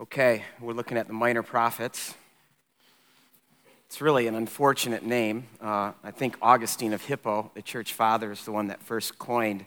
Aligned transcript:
Okay, 0.00 0.44
we're 0.60 0.74
looking 0.74 0.96
at 0.96 1.08
the 1.08 1.12
minor 1.12 1.42
prophets. 1.42 2.14
It's 3.86 4.00
really 4.00 4.28
an 4.28 4.36
unfortunate 4.36 5.02
name. 5.02 5.48
Uh, 5.60 5.90
I 6.04 6.12
think 6.12 6.36
Augustine 6.40 6.92
of 6.92 7.02
Hippo, 7.02 7.50
the 7.54 7.62
church 7.62 7.94
father, 7.94 8.30
is 8.30 8.44
the 8.44 8.52
one 8.52 8.68
that 8.68 8.80
first 8.80 9.18
coined 9.18 9.64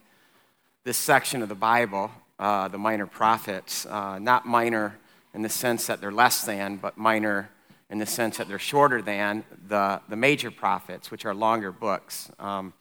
this 0.86 0.96
section 0.98 1.42
of 1.42 1.50
the 1.50 1.56
Bible, 1.56 2.12
uh, 2.40 2.70
the 2.70 2.78
minor 2.78 3.08
prophets. 3.08 3.86
Uh, 3.86 4.20
not 4.20 4.48
minor 4.48 4.98
in 5.34 5.42
the 5.42 5.50
sense 5.50 5.88
that 5.88 6.00
they're 6.00 6.14
less 6.14 6.46
than, 6.46 6.78
but 6.78 6.98
minor 6.98 7.50
in 7.90 8.00
the 8.00 8.06
sense 8.06 8.38
that 8.38 8.48
they're 8.48 8.58
shorter 8.58 9.02
than 9.02 9.44
the, 9.68 10.00
the 10.08 10.16
major 10.16 10.50
prophets, 10.50 11.12
which 11.12 11.26
are 11.26 11.36
longer 11.36 11.74
books. 11.74 12.32
Um, 12.40 12.72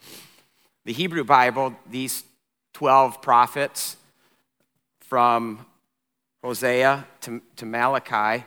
the 0.85 0.93
Hebrew 0.93 1.25
Bible, 1.25 1.75
these 1.91 2.23
12 2.75 3.21
prophets 3.21 3.96
from 5.01 5.67
Hosea 6.43 7.07
to, 7.22 7.43
to 7.57 7.66
Malachi 7.66 8.45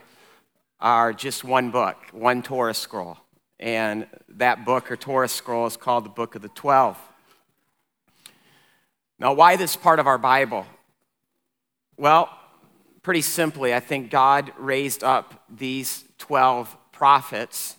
are 0.80 1.14
just 1.14 1.44
one 1.44 1.72
book, 1.72 1.96
one 2.12 2.42
Torah 2.42 2.74
scroll. 2.74 3.18
And 3.60 4.08
that 4.30 4.66
book 4.66 4.92
or 4.92 4.98
Torah 4.98 5.28
scroll 5.28 5.68
is 5.68 5.78
called 5.78 6.04
the 6.06 6.10
Book 6.10 6.36
of 6.36 6.42
the 6.42 6.50
Twelve. 6.50 6.98
Now, 9.20 9.34
why 9.34 9.56
this 9.56 9.76
part 9.76 10.00
of 10.00 10.08
our 10.08 10.18
Bible? 10.18 10.66
Well, 11.96 12.30
pretty 13.04 13.22
simply, 13.22 13.74
I 13.74 13.80
think 13.80 14.10
God 14.10 14.52
raised 14.58 15.04
up 15.04 15.44
these 15.50 16.04
12 16.18 16.76
prophets 16.92 17.78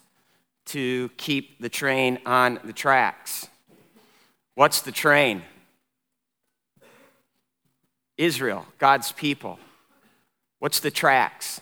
to 0.67 1.11
keep 1.17 1.61
the 1.61 1.69
train 1.69 2.19
on 2.25 2.61
the 2.65 2.73
tracks. 2.73 3.49
What's 4.55 4.81
the 4.81 4.93
train? 4.93 5.43
Israel, 8.17 8.65
God's 8.79 9.13
people. 9.13 9.59
What's 10.65 10.81
the 10.81 10.91
tracks? 10.91 11.61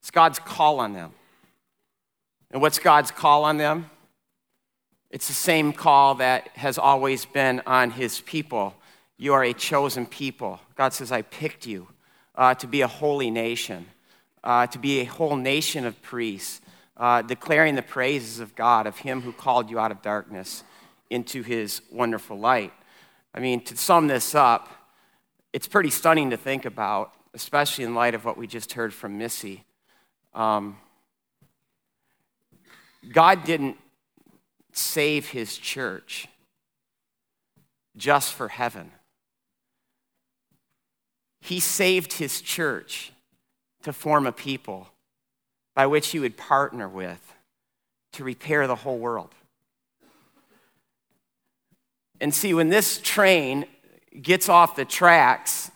It's 0.00 0.10
God's 0.10 0.40
call 0.40 0.80
on 0.80 0.94
them. 0.94 1.12
And 2.50 2.60
what's 2.60 2.80
God's 2.80 3.12
call 3.12 3.44
on 3.44 3.56
them? 3.56 3.88
It's 5.08 5.28
the 5.28 5.32
same 5.32 5.72
call 5.72 6.16
that 6.16 6.48
has 6.56 6.76
always 6.76 7.24
been 7.24 7.62
on 7.68 7.92
his 7.92 8.20
people. 8.20 8.74
You 9.16 9.32
are 9.34 9.44
a 9.44 9.52
chosen 9.52 10.06
people. 10.06 10.58
God 10.74 10.92
says, 10.92 11.12
I 11.12 11.22
picked 11.22 11.68
you 11.68 11.86
uh, 12.34 12.56
to 12.56 12.66
be 12.66 12.80
a 12.80 12.88
holy 12.88 13.30
nation, 13.30 13.86
uh, 14.42 14.66
to 14.66 14.78
be 14.80 15.02
a 15.02 15.04
whole 15.04 15.36
nation 15.36 15.86
of 15.86 16.02
priests, 16.02 16.60
uh, 16.96 17.22
declaring 17.22 17.76
the 17.76 17.82
praises 17.82 18.40
of 18.40 18.56
God, 18.56 18.88
of 18.88 18.98
him 18.98 19.22
who 19.22 19.30
called 19.32 19.70
you 19.70 19.78
out 19.78 19.92
of 19.92 20.02
darkness 20.02 20.64
into 21.10 21.44
his 21.44 21.80
wonderful 21.92 22.36
light. 22.36 22.72
I 23.32 23.38
mean, 23.38 23.60
to 23.66 23.76
sum 23.76 24.08
this 24.08 24.34
up, 24.34 24.75
it's 25.56 25.66
pretty 25.66 25.88
stunning 25.88 26.28
to 26.28 26.36
think 26.36 26.66
about, 26.66 27.14
especially 27.32 27.82
in 27.82 27.94
light 27.94 28.14
of 28.14 28.26
what 28.26 28.36
we 28.36 28.46
just 28.46 28.74
heard 28.74 28.92
from 28.92 29.16
Missy. 29.16 29.64
Um, 30.34 30.76
God 33.10 33.42
didn't 33.44 33.78
save 34.74 35.30
his 35.30 35.56
church 35.56 36.28
just 37.96 38.34
for 38.34 38.48
heaven. 38.48 38.92
He 41.40 41.58
saved 41.58 42.12
his 42.12 42.42
church 42.42 43.12
to 43.82 43.94
form 43.94 44.26
a 44.26 44.32
people 44.32 44.88
by 45.74 45.86
which 45.86 46.08
he 46.08 46.18
would 46.18 46.36
partner 46.36 46.86
with 46.86 47.34
to 48.12 48.24
repair 48.24 48.66
the 48.66 48.76
whole 48.76 48.98
world. 48.98 49.34
And 52.20 52.34
see, 52.34 52.52
when 52.52 52.68
this 52.68 53.00
train 53.02 53.64
gets 54.22 54.48
off 54.48 54.76
the 54.76 54.84
tracks, 54.84 55.70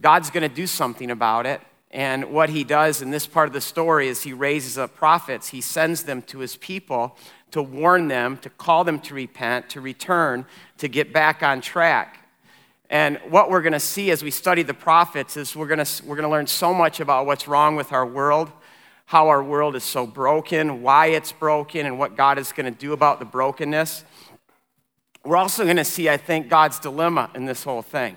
God's 0.00 0.30
going 0.30 0.48
to 0.48 0.54
do 0.54 0.66
something 0.66 1.10
about 1.10 1.46
it. 1.46 1.60
And 1.90 2.32
what 2.32 2.48
he 2.48 2.64
does 2.64 3.02
in 3.02 3.10
this 3.10 3.26
part 3.26 3.48
of 3.48 3.52
the 3.52 3.60
story 3.60 4.08
is 4.08 4.22
he 4.22 4.32
raises 4.32 4.78
up 4.78 4.96
prophets. 4.96 5.48
He 5.48 5.60
sends 5.60 6.04
them 6.04 6.22
to 6.22 6.38
his 6.38 6.56
people 6.56 7.16
to 7.50 7.62
warn 7.62 8.08
them, 8.08 8.38
to 8.38 8.50
call 8.50 8.82
them 8.82 8.98
to 9.00 9.14
repent, 9.14 9.68
to 9.70 9.80
return, 9.80 10.46
to 10.78 10.88
get 10.88 11.12
back 11.12 11.42
on 11.42 11.60
track. 11.60 12.18
And 12.88 13.18
what 13.28 13.50
we're 13.50 13.62
going 13.62 13.74
to 13.74 13.80
see 13.80 14.10
as 14.10 14.22
we 14.22 14.30
study 14.30 14.62
the 14.62 14.74
prophets 14.74 15.36
is 15.36 15.54
we're 15.54 15.66
going 15.66 15.84
to, 15.84 16.04
we're 16.04 16.16
going 16.16 16.28
to 16.28 16.30
learn 16.30 16.46
so 16.46 16.72
much 16.74 17.00
about 17.00 17.26
what's 17.26 17.46
wrong 17.46 17.76
with 17.76 17.92
our 17.92 18.06
world, 18.06 18.50
how 19.04 19.28
our 19.28 19.42
world 19.42 19.76
is 19.76 19.84
so 19.84 20.06
broken, 20.06 20.82
why 20.82 21.06
it's 21.06 21.32
broken, 21.32 21.86
and 21.86 21.98
what 21.98 22.16
God 22.16 22.38
is 22.38 22.52
going 22.52 22.72
to 22.72 22.78
do 22.78 22.94
about 22.94 23.18
the 23.18 23.24
brokenness. 23.26 24.04
We're 25.24 25.36
also 25.36 25.64
going 25.64 25.76
to 25.76 25.84
see, 25.84 26.08
I 26.08 26.16
think, 26.16 26.48
God's 26.48 26.78
dilemma 26.78 27.30
in 27.34 27.44
this 27.44 27.62
whole 27.62 27.82
thing. 27.82 28.16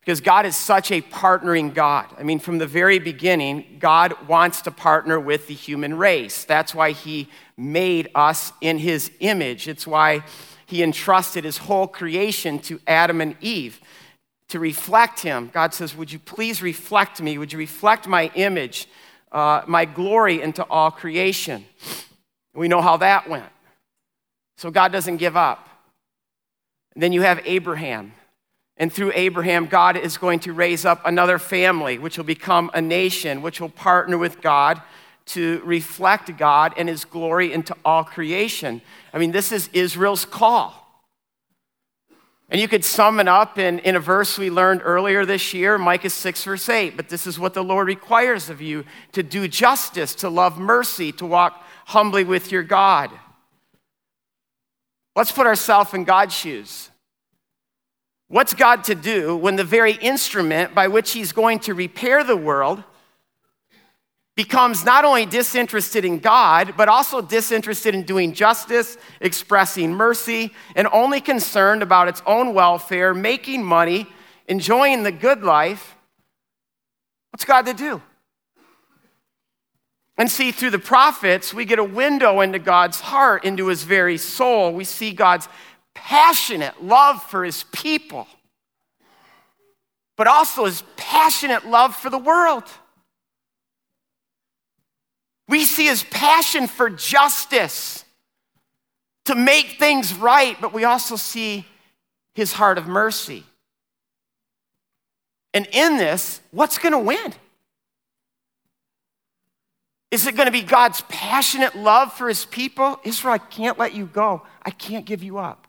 Because 0.00 0.20
God 0.20 0.46
is 0.46 0.56
such 0.56 0.90
a 0.90 1.02
partnering 1.02 1.74
God. 1.74 2.06
I 2.18 2.22
mean, 2.22 2.38
from 2.38 2.58
the 2.58 2.66
very 2.66 2.98
beginning, 2.98 3.76
God 3.78 4.26
wants 4.26 4.62
to 4.62 4.70
partner 4.70 5.20
with 5.20 5.48
the 5.48 5.54
human 5.54 5.96
race. 5.96 6.44
That's 6.44 6.74
why 6.74 6.92
He 6.92 7.28
made 7.56 8.08
us 8.14 8.52
in 8.60 8.78
His 8.78 9.10
image. 9.20 9.68
It's 9.68 9.86
why 9.86 10.24
He 10.66 10.82
entrusted 10.82 11.44
His 11.44 11.58
whole 11.58 11.86
creation 11.86 12.58
to 12.60 12.80
Adam 12.86 13.20
and 13.20 13.36
Eve 13.40 13.80
to 14.48 14.58
reflect 14.58 15.20
Him. 15.20 15.50
God 15.52 15.74
says, 15.74 15.94
Would 15.94 16.10
you 16.10 16.18
please 16.18 16.62
reflect 16.62 17.20
me? 17.20 17.36
Would 17.36 17.52
you 17.52 17.58
reflect 17.58 18.06
my 18.06 18.30
image, 18.34 18.88
uh, 19.30 19.62
my 19.66 19.84
glory 19.84 20.40
into 20.40 20.64
all 20.64 20.90
creation? 20.90 21.66
We 22.54 22.68
know 22.68 22.80
how 22.80 22.96
that 22.98 23.28
went. 23.28 23.52
So 24.56 24.70
God 24.70 24.90
doesn't 24.90 25.18
give 25.18 25.36
up. 25.36 25.67
Then 26.94 27.12
you 27.12 27.22
have 27.22 27.40
Abraham. 27.44 28.12
And 28.76 28.92
through 28.92 29.12
Abraham, 29.14 29.66
God 29.66 29.96
is 29.96 30.16
going 30.16 30.40
to 30.40 30.52
raise 30.52 30.84
up 30.84 31.02
another 31.04 31.38
family, 31.38 31.98
which 31.98 32.16
will 32.16 32.24
become 32.24 32.70
a 32.74 32.80
nation, 32.80 33.42
which 33.42 33.60
will 33.60 33.68
partner 33.68 34.16
with 34.16 34.40
God 34.40 34.80
to 35.26 35.60
reflect 35.64 36.36
God 36.38 36.74
and 36.76 36.88
his 36.88 37.04
glory 37.04 37.52
into 37.52 37.76
all 37.84 38.04
creation. 38.04 38.80
I 39.12 39.18
mean, 39.18 39.32
this 39.32 39.52
is 39.52 39.68
Israel's 39.72 40.24
call. 40.24 40.84
And 42.50 42.60
you 42.60 42.68
could 42.68 42.84
sum 42.84 43.20
it 43.20 43.28
up 43.28 43.58
in, 43.58 43.78
in 43.80 43.94
a 43.94 44.00
verse 44.00 44.38
we 44.38 44.48
learned 44.48 44.80
earlier 44.82 45.26
this 45.26 45.52
year, 45.52 45.76
Micah 45.76 46.08
6, 46.08 46.44
verse 46.44 46.68
8. 46.68 46.96
But 46.96 47.10
this 47.10 47.26
is 47.26 47.38
what 47.38 47.52
the 47.52 47.62
Lord 47.62 47.86
requires 47.86 48.48
of 48.48 48.62
you 48.62 48.84
to 49.12 49.22
do 49.22 49.48
justice, 49.48 50.14
to 50.16 50.30
love 50.30 50.58
mercy, 50.58 51.12
to 51.12 51.26
walk 51.26 51.62
humbly 51.86 52.24
with 52.24 52.50
your 52.50 52.62
God. 52.62 53.10
Let's 55.18 55.32
put 55.32 55.48
ourselves 55.48 55.94
in 55.94 56.04
God's 56.04 56.32
shoes. 56.32 56.92
What's 58.28 58.54
God 58.54 58.84
to 58.84 58.94
do 58.94 59.36
when 59.36 59.56
the 59.56 59.64
very 59.64 59.94
instrument 59.94 60.76
by 60.76 60.86
which 60.86 61.10
He's 61.10 61.32
going 61.32 61.58
to 61.60 61.74
repair 61.74 62.22
the 62.22 62.36
world 62.36 62.84
becomes 64.36 64.84
not 64.84 65.04
only 65.04 65.26
disinterested 65.26 66.04
in 66.04 66.20
God, 66.20 66.74
but 66.76 66.88
also 66.88 67.20
disinterested 67.20 67.96
in 67.96 68.04
doing 68.04 68.32
justice, 68.32 68.96
expressing 69.20 69.92
mercy, 69.92 70.52
and 70.76 70.86
only 70.92 71.20
concerned 71.20 71.82
about 71.82 72.06
its 72.06 72.22
own 72.24 72.54
welfare, 72.54 73.12
making 73.12 73.64
money, 73.64 74.06
enjoying 74.46 75.02
the 75.02 75.10
good 75.10 75.42
life? 75.42 75.96
What's 77.32 77.44
God 77.44 77.66
to 77.66 77.74
do? 77.74 78.00
And 80.18 80.28
see, 80.28 80.50
through 80.50 80.70
the 80.70 80.80
prophets, 80.80 81.54
we 81.54 81.64
get 81.64 81.78
a 81.78 81.84
window 81.84 82.40
into 82.40 82.58
God's 82.58 83.00
heart, 83.00 83.44
into 83.44 83.68
his 83.68 83.84
very 83.84 84.18
soul. 84.18 84.72
We 84.72 84.82
see 84.82 85.12
God's 85.12 85.48
passionate 85.94 86.82
love 86.82 87.22
for 87.22 87.44
his 87.44 87.62
people, 87.70 88.26
but 90.16 90.26
also 90.26 90.64
his 90.64 90.82
passionate 90.96 91.66
love 91.66 91.94
for 91.94 92.10
the 92.10 92.18
world. 92.18 92.64
We 95.46 95.64
see 95.64 95.86
his 95.86 96.02
passion 96.02 96.66
for 96.66 96.90
justice, 96.90 98.04
to 99.26 99.34
make 99.34 99.78
things 99.78 100.14
right, 100.14 100.58
but 100.58 100.72
we 100.72 100.84
also 100.84 101.14
see 101.16 101.66
his 102.34 102.52
heart 102.52 102.78
of 102.78 102.86
mercy. 102.86 103.44
And 105.52 105.68
in 105.70 105.98
this, 105.98 106.40
what's 106.50 106.78
going 106.78 106.92
to 106.92 106.98
win? 106.98 107.34
Is 110.10 110.26
it 110.26 110.36
going 110.36 110.46
to 110.46 110.52
be 110.52 110.62
God's 110.62 111.02
passionate 111.08 111.76
love 111.76 112.12
for 112.12 112.28
his 112.28 112.44
people? 112.46 112.98
Israel, 113.04 113.34
I 113.34 113.38
can't 113.38 113.78
let 113.78 113.94
you 113.94 114.06
go. 114.06 114.42
I 114.62 114.70
can't 114.70 115.04
give 115.04 115.22
you 115.22 115.38
up. 115.38 115.66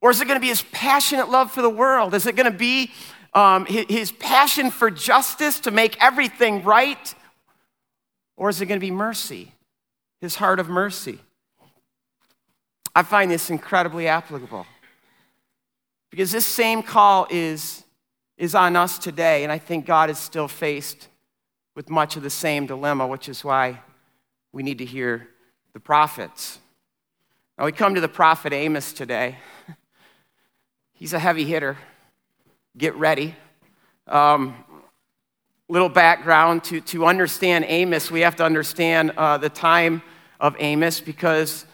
Or 0.00 0.10
is 0.10 0.20
it 0.20 0.26
going 0.26 0.36
to 0.36 0.40
be 0.40 0.48
his 0.48 0.62
passionate 0.72 1.28
love 1.28 1.50
for 1.50 1.62
the 1.62 1.70
world? 1.70 2.14
Is 2.14 2.26
it 2.26 2.36
going 2.36 2.50
to 2.50 2.58
be 2.58 2.90
um, 3.34 3.66
his 3.66 4.12
passion 4.12 4.70
for 4.70 4.90
justice 4.90 5.60
to 5.60 5.70
make 5.70 6.02
everything 6.02 6.62
right? 6.62 7.14
Or 8.36 8.48
is 8.48 8.60
it 8.60 8.66
going 8.66 8.80
to 8.80 8.84
be 8.84 8.90
mercy, 8.90 9.52
his 10.20 10.36
heart 10.36 10.58
of 10.58 10.68
mercy? 10.68 11.18
I 12.94 13.02
find 13.02 13.30
this 13.30 13.50
incredibly 13.50 14.08
applicable 14.08 14.66
because 16.10 16.30
this 16.30 16.46
same 16.46 16.82
call 16.82 17.26
is, 17.28 17.82
is 18.38 18.54
on 18.54 18.76
us 18.76 18.98
today, 18.98 19.42
and 19.42 19.50
I 19.50 19.58
think 19.58 19.84
God 19.84 20.10
is 20.10 20.18
still 20.18 20.48
faced 20.48 21.08
with 21.74 21.90
much 21.90 22.16
of 22.16 22.22
the 22.22 22.30
same 22.30 22.66
dilemma, 22.66 23.06
which 23.06 23.28
is 23.28 23.44
why 23.44 23.80
we 24.52 24.62
need 24.62 24.78
to 24.78 24.84
hear 24.84 25.28
the 25.72 25.80
prophets. 25.80 26.58
Now, 27.58 27.64
we 27.64 27.72
come 27.72 27.94
to 27.94 28.00
the 28.00 28.08
prophet 28.08 28.52
Amos 28.52 28.92
today. 28.92 29.36
He's 30.92 31.12
a 31.12 31.18
heavy 31.18 31.44
hitter. 31.44 31.76
Get 32.76 32.94
ready. 32.94 33.34
Um, 34.06 34.54
little 35.68 35.88
background 35.88 36.62
to, 36.64 36.80
to 36.80 37.06
understand 37.06 37.64
Amos, 37.68 38.10
we 38.10 38.20
have 38.20 38.36
to 38.36 38.44
understand 38.44 39.12
uh, 39.16 39.38
the 39.38 39.48
time 39.48 40.02
of 40.38 40.54
Amos 40.58 41.00
because 41.00 41.64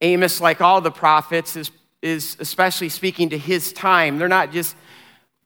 Amos, 0.00 0.40
like 0.40 0.60
all 0.60 0.80
the 0.80 0.90
prophets, 0.90 1.56
is, 1.56 1.70
is 2.02 2.36
especially 2.38 2.88
speaking 2.88 3.30
to 3.30 3.38
his 3.38 3.72
time. 3.72 4.18
They're 4.18 4.28
not 4.28 4.52
just 4.52 4.76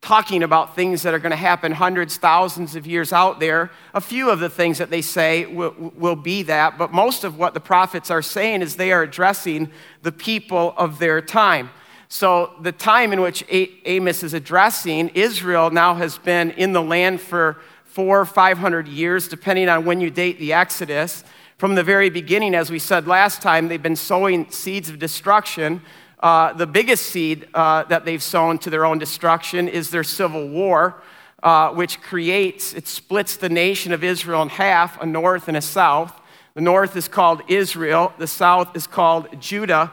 talking 0.00 0.42
about 0.42 0.76
things 0.76 1.02
that 1.02 1.12
are 1.12 1.18
going 1.18 1.30
to 1.30 1.36
happen 1.36 1.72
hundreds, 1.72 2.16
thousands 2.16 2.76
of 2.76 2.86
years 2.86 3.12
out 3.12 3.40
there. 3.40 3.70
A 3.94 4.00
few 4.00 4.30
of 4.30 4.38
the 4.38 4.48
things 4.48 4.78
that 4.78 4.90
they 4.90 5.02
say 5.02 5.46
will, 5.46 5.74
will 5.96 6.16
be 6.16 6.42
that, 6.44 6.78
but 6.78 6.92
most 6.92 7.24
of 7.24 7.38
what 7.38 7.54
the 7.54 7.60
prophets 7.60 8.10
are 8.10 8.22
saying 8.22 8.62
is 8.62 8.76
they 8.76 8.92
are 8.92 9.02
addressing 9.02 9.70
the 10.02 10.12
people 10.12 10.72
of 10.76 10.98
their 10.98 11.20
time. 11.20 11.70
So, 12.10 12.54
the 12.62 12.72
time 12.72 13.12
in 13.12 13.20
which 13.20 13.44
Amos 13.50 14.22
is 14.22 14.32
addressing, 14.32 15.10
Israel 15.10 15.70
now 15.70 15.94
has 15.96 16.16
been 16.16 16.52
in 16.52 16.72
the 16.72 16.80
land 16.80 17.20
for 17.20 17.60
four 17.84 18.18
or 18.20 18.24
five 18.24 18.56
hundred 18.56 18.88
years, 18.88 19.28
depending 19.28 19.68
on 19.68 19.84
when 19.84 20.00
you 20.00 20.08
date 20.08 20.38
the 20.38 20.54
Exodus. 20.54 21.22
From 21.58 21.74
the 21.74 21.82
very 21.82 22.08
beginning, 22.08 22.54
as 22.54 22.70
we 22.70 22.78
said 22.78 23.06
last 23.06 23.42
time, 23.42 23.68
they've 23.68 23.82
been 23.82 23.96
sowing 23.96 24.50
seeds 24.50 24.88
of 24.88 24.98
destruction 24.98 25.82
uh, 26.20 26.52
the 26.52 26.66
biggest 26.66 27.06
seed 27.06 27.46
uh, 27.54 27.84
that 27.84 28.04
they've 28.04 28.22
sown 28.22 28.58
to 28.58 28.70
their 28.70 28.84
own 28.84 28.98
destruction 28.98 29.68
is 29.68 29.90
their 29.90 30.02
civil 30.02 30.48
war, 30.48 31.00
uh, 31.42 31.70
which 31.70 32.00
creates, 32.00 32.74
it 32.74 32.88
splits 32.88 33.36
the 33.36 33.48
nation 33.48 33.92
of 33.92 34.02
Israel 34.02 34.42
in 34.42 34.48
half, 34.48 35.00
a 35.00 35.06
north 35.06 35.46
and 35.46 35.56
a 35.56 35.60
south. 35.60 36.20
The 36.54 36.60
north 36.60 36.96
is 36.96 37.06
called 37.06 37.42
Israel, 37.46 38.12
the 38.18 38.26
south 38.26 38.74
is 38.74 38.86
called 38.86 39.40
Judah. 39.40 39.92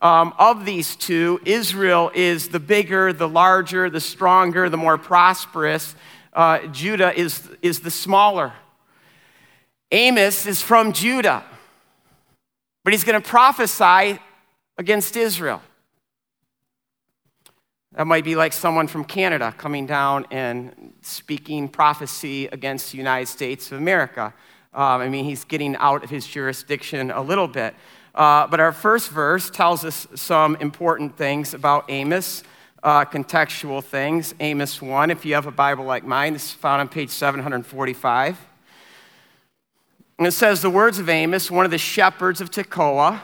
Um, 0.00 0.34
of 0.38 0.64
these 0.64 0.94
two, 0.96 1.40
Israel 1.44 2.10
is 2.14 2.48
the 2.48 2.60
bigger, 2.60 3.12
the 3.12 3.28
larger, 3.28 3.90
the 3.90 4.00
stronger, 4.00 4.68
the 4.68 4.76
more 4.76 4.98
prosperous. 4.98 5.94
Uh, 6.32 6.66
Judah 6.66 7.18
is, 7.18 7.48
is 7.62 7.80
the 7.80 7.90
smaller. 7.90 8.52
Amos 9.92 10.46
is 10.46 10.60
from 10.60 10.92
Judah, 10.92 11.44
but 12.82 12.92
he's 12.92 13.04
going 13.04 13.20
to 13.20 13.26
prophesy 13.26 14.18
against 14.78 15.16
Israel. 15.16 15.62
That 17.92 18.06
might 18.06 18.24
be 18.24 18.36
like 18.36 18.52
someone 18.52 18.88
from 18.88 19.04
Canada 19.04 19.54
coming 19.56 19.86
down 19.86 20.26
and 20.30 20.92
speaking 21.00 21.66
prophecy 21.66 22.46
against 22.48 22.92
the 22.92 22.98
United 22.98 23.26
States 23.26 23.72
of 23.72 23.78
America. 23.78 24.34
Um, 24.74 25.00
I 25.00 25.08
mean, 25.08 25.24
he's 25.24 25.44
getting 25.44 25.76
out 25.76 26.04
of 26.04 26.10
his 26.10 26.26
jurisdiction 26.26 27.10
a 27.10 27.22
little 27.22 27.48
bit. 27.48 27.74
Uh, 28.14 28.46
but 28.46 28.60
our 28.60 28.72
first 28.72 29.10
verse 29.10 29.48
tells 29.48 29.82
us 29.84 30.06
some 30.14 30.56
important 30.56 31.16
things 31.16 31.54
about 31.54 31.86
Amos, 31.88 32.42
uh, 32.82 33.06
contextual 33.06 33.82
things. 33.82 34.34
Amos 34.40 34.82
1, 34.82 35.10
if 35.10 35.24
you 35.24 35.32
have 35.32 35.46
a 35.46 35.50
Bible 35.50 35.84
like 35.84 36.04
mine, 36.04 36.34
this 36.34 36.46
is 36.46 36.52
found 36.52 36.80
on 36.80 36.88
page 36.88 37.08
745. 37.08 38.38
And 40.18 40.26
it 40.26 40.32
says, 40.32 40.60
The 40.60 40.70
words 40.70 40.98
of 40.98 41.08
Amos, 41.08 41.50
one 41.50 41.64
of 41.64 41.70
the 41.70 41.78
shepherds 41.78 42.42
of 42.42 42.50
Tekoa, 42.50 43.20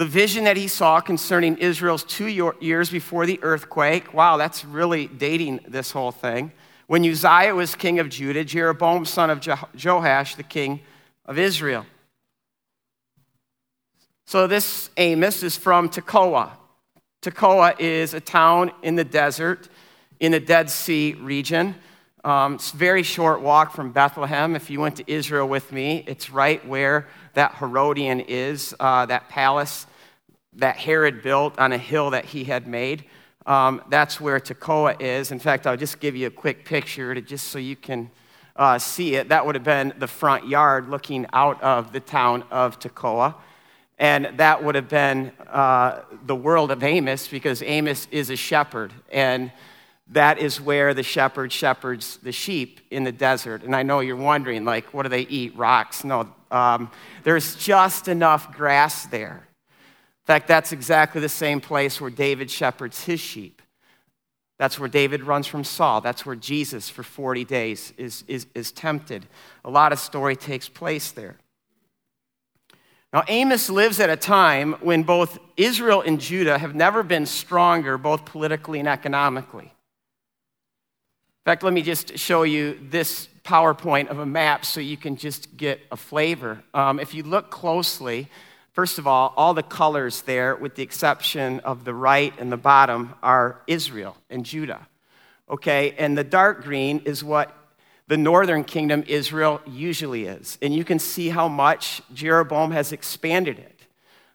the 0.00 0.06
vision 0.06 0.44
that 0.44 0.56
he 0.56 0.66
saw 0.66 0.98
concerning 0.98 1.58
Israel's 1.58 2.04
two 2.04 2.26
years 2.26 2.88
before 2.88 3.26
the 3.26 3.38
earthquake. 3.42 4.14
Wow, 4.14 4.38
that's 4.38 4.64
really 4.64 5.06
dating 5.06 5.60
this 5.68 5.90
whole 5.90 6.10
thing. 6.10 6.52
When 6.86 7.04
Uzziah 7.04 7.54
was 7.54 7.74
king 7.74 7.98
of 7.98 8.08
Judah, 8.08 8.42
Jeroboam, 8.42 9.04
son 9.04 9.28
of 9.28 9.46
Joash, 9.74 10.36
the 10.36 10.42
king 10.42 10.80
of 11.26 11.38
Israel. 11.38 11.84
So 14.24 14.46
this 14.46 14.88
Amos 14.96 15.42
is 15.42 15.58
from 15.58 15.90
Tekoa. 15.90 16.52
Tekoa 17.20 17.78
is 17.78 18.14
a 18.14 18.20
town 18.20 18.72
in 18.82 18.96
the 18.96 19.04
desert 19.04 19.68
in 20.18 20.32
the 20.32 20.40
Dead 20.40 20.70
Sea 20.70 21.12
region. 21.20 21.74
Um, 22.24 22.54
it's 22.54 22.72
a 22.72 22.76
very 22.78 23.02
short 23.02 23.42
walk 23.42 23.74
from 23.74 23.92
Bethlehem. 23.92 24.56
If 24.56 24.70
you 24.70 24.80
went 24.80 24.96
to 24.96 25.04
Israel 25.06 25.46
with 25.46 25.72
me, 25.72 26.04
it's 26.06 26.30
right 26.30 26.66
where 26.66 27.06
that 27.34 27.56
Herodium 27.56 28.20
is, 28.26 28.74
uh, 28.80 29.04
that 29.04 29.28
palace 29.28 29.86
that 30.54 30.76
Herod 30.76 31.22
built 31.22 31.58
on 31.58 31.72
a 31.72 31.78
hill 31.78 32.10
that 32.10 32.24
he 32.24 32.44
had 32.44 32.66
made. 32.66 33.04
Um, 33.46 33.82
that's 33.88 34.20
where 34.20 34.38
Tekoa 34.38 35.00
is. 35.00 35.32
In 35.32 35.38
fact, 35.38 35.66
I'll 35.66 35.76
just 35.76 36.00
give 36.00 36.16
you 36.16 36.26
a 36.26 36.30
quick 36.30 36.64
picture 36.64 37.14
to 37.14 37.20
just 37.20 37.48
so 37.48 37.58
you 37.58 37.76
can 37.76 38.10
uh, 38.56 38.78
see 38.78 39.14
it. 39.14 39.28
That 39.28 39.46
would 39.46 39.54
have 39.54 39.64
been 39.64 39.94
the 39.98 40.06
front 40.06 40.46
yard 40.46 40.88
looking 40.88 41.26
out 41.32 41.62
of 41.62 41.92
the 41.92 42.00
town 42.00 42.44
of 42.50 42.78
Tekoa. 42.78 43.34
And 43.98 44.30
that 44.38 44.64
would 44.64 44.74
have 44.74 44.88
been 44.88 45.32
uh, 45.48 46.02
the 46.24 46.34
world 46.34 46.70
of 46.70 46.82
Amos 46.82 47.28
because 47.28 47.62
Amos 47.62 48.08
is 48.10 48.30
a 48.30 48.36
shepherd. 48.36 48.92
And 49.12 49.52
that 50.08 50.38
is 50.38 50.60
where 50.60 50.92
the 50.94 51.02
shepherd 51.02 51.52
shepherds 51.52 52.18
the 52.22 52.32
sheep 52.32 52.80
in 52.90 53.04
the 53.04 53.12
desert. 53.12 53.62
And 53.62 53.76
I 53.76 53.82
know 53.82 54.00
you're 54.00 54.16
wondering, 54.16 54.64
like, 54.64 54.92
what 54.92 55.04
do 55.04 55.08
they 55.08 55.22
eat? 55.22 55.56
Rocks? 55.56 56.02
No, 56.02 56.28
um, 56.50 56.90
there's 57.22 57.54
just 57.56 58.08
enough 58.08 58.52
grass 58.52 59.06
there 59.06 59.46
fact, 60.30 60.46
that's 60.46 60.70
exactly 60.70 61.20
the 61.20 61.28
same 61.28 61.60
place 61.60 62.00
where 62.00 62.10
David 62.10 62.50
shepherds 62.50 63.04
his 63.04 63.18
sheep. 63.18 63.62
That's 64.60 64.78
where 64.78 64.88
David 64.88 65.24
runs 65.24 65.48
from 65.48 65.64
Saul. 65.64 66.00
That's 66.02 66.24
where 66.24 66.36
Jesus, 66.36 66.88
for 66.88 67.02
40 67.02 67.44
days, 67.44 67.92
is, 67.96 68.22
is, 68.28 68.46
is 68.54 68.70
tempted. 68.70 69.26
A 69.64 69.70
lot 69.70 69.90
of 69.92 69.98
story 69.98 70.36
takes 70.36 70.68
place 70.68 71.10
there. 71.10 71.36
Now, 73.12 73.24
Amos 73.26 73.68
lives 73.70 73.98
at 73.98 74.08
a 74.08 74.16
time 74.16 74.74
when 74.74 75.02
both 75.02 75.38
Israel 75.56 76.00
and 76.00 76.20
Judah 76.20 76.58
have 76.58 76.76
never 76.76 77.02
been 77.02 77.26
stronger, 77.26 77.98
both 77.98 78.24
politically 78.24 78.78
and 78.78 78.86
economically. 78.86 79.64
In 79.64 81.44
fact, 81.44 81.64
let 81.64 81.72
me 81.72 81.82
just 81.82 82.16
show 82.18 82.44
you 82.44 82.78
this 82.80 83.28
PowerPoint 83.42 84.06
of 84.06 84.20
a 84.20 84.26
map 84.26 84.64
so 84.64 84.78
you 84.78 84.96
can 84.96 85.16
just 85.16 85.56
get 85.56 85.80
a 85.90 85.96
flavor. 85.96 86.62
Um, 86.72 87.00
if 87.00 87.14
you 87.14 87.24
look 87.24 87.50
closely, 87.50 88.28
First 88.72 88.98
of 88.98 89.06
all, 89.06 89.34
all 89.36 89.52
the 89.52 89.64
colors 89.64 90.22
there, 90.22 90.54
with 90.54 90.76
the 90.76 90.82
exception 90.82 91.58
of 91.60 91.84
the 91.84 91.94
right 91.94 92.32
and 92.38 92.52
the 92.52 92.56
bottom, 92.56 93.14
are 93.22 93.62
Israel 93.66 94.16
and 94.30 94.44
Judah. 94.44 94.86
Okay, 95.48 95.94
and 95.98 96.16
the 96.16 96.22
dark 96.22 96.62
green 96.62 97.02
is 97.04 97.24
what 97.24 97.56
the 98.06 98.16
northern 98.16 98.62
kingdom, 98.62 99.04
Israel, 99.08 99.60
usually 99.66 100.24
is. 100.26 100.58
And 100.62 100.72
you 100.74 100.84
can 100.84 100.98
see 100.98 101.28
how 101.28 101.48
much 101.48 102.02
Jeroboam 102.14 102.70
has 102.70 102.92
expanded 102.92 103.58
it. 103.58 103.86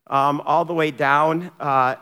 Um, 0.07 0.41
all 0.45 0.65
the 0.65 0.73
way 0.73 0.91
down, 0.91 1.51
uh, 1.59 1.95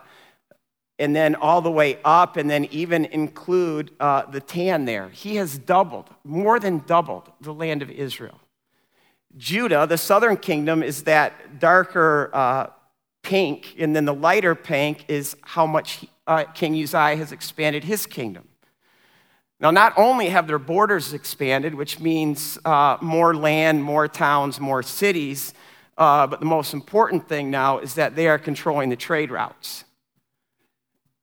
and 1.00 1.16
then 1.16 1.36
all 1.36 1.62
the 1.62 1.72
way 1.72 2.00
up, 2.04 2.38
and 2.38 2.50
then 2.50 2.66
even 2.66 3.06
include 3.06 3.92
uh, 4.00 4.26
the 4.26 4.42
tan 4.42 4.86
there. 4.86 5.10
He 5.10 5.38
has 5.38 5.58
doubled, 5.58 6.10
more 6.24 6.60
than 6.60 6.80
doubled, 6.80 7.32
the 7.42 7.54
land 7.54 7.82
of 7.82 7.90
Israel. 7.90 8.40
Judah, 9.38 9.88
the 9.88 9.98
southern 9.98 10.38
kingdom, 10.38 10.84
is 10.84 11.04
that 11.04 11.60
darker 11.60 12.30
uh, 12.34 12.68
pink, 13.24 13.76
and 13.80 13.96
then 13.96 14.06
the 14.06 14.14
lighter 14.14 14.54
pink 14.54 15.06
is 15.08 15.36
how 15.42 15.66
much 15.66 15.94
he, 15.94 16.10
uh, 16.28 16.44
King 16.44 16.74
Uzziah 16.76 17.16
has 17.16 17.32
expanded 17.32 17.84
his 17.84 18.06
kingdom. 18.06 18.48
Now, 19.60 19.72
not 19.72 19.94
only 19.98 20.30
have 20.30 20.46
their 20.46 20.60
borders 20.60 21.14
expanded, 21.14 21.74
which 21.74 22.00
means 22.00 22.60
uh, 22.66 22.98
more 23.02 23.34
land, 23.34 23.84
more 23.84 24.08
towns, 24.08 24.60
more 24.60 24.84
cities, 24.84 25.54
uh, 25.98 26.28
but 26.28 26.40
the 26.40 26.46
most 26.46 26.74
important 26.74 27.28
thing 27.30 27.50
now 27.50 27.80
is 27.80 27.96
that 27.96 28.16
they 28.16 28.28
are 28.28 28.38
controlling 28.38 28.90
the 28.90 28.96
trade 28.96 29.32
routes. 29.32 29.86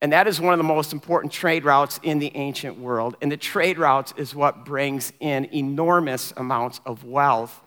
And 0.02 0.12
that 0.12 0.26
is 0.26 0.40
one 0.40 0.54
of 0.54 0.58
the 0.58 0.64
most 0.64 0.94
important 0.94 1.32
trade 1.32 1.64
routes 1.64 2.00
in 2.02 2.18
the 2.18 2.34
ancient 2.34 2.78
world. 2.78 3.16
And 3.20 3.30
the 3.30 3.36
trade 3.36 3.78
routes 3.78 4.14
is 4.16 4.34
what 4.34 4.64
brings 4.64 5.12
in 5.20 5.44
enormous 5.52 6.32
amounts 6.36 6.80
of 6.86 7.04
wealth 7.04 7.60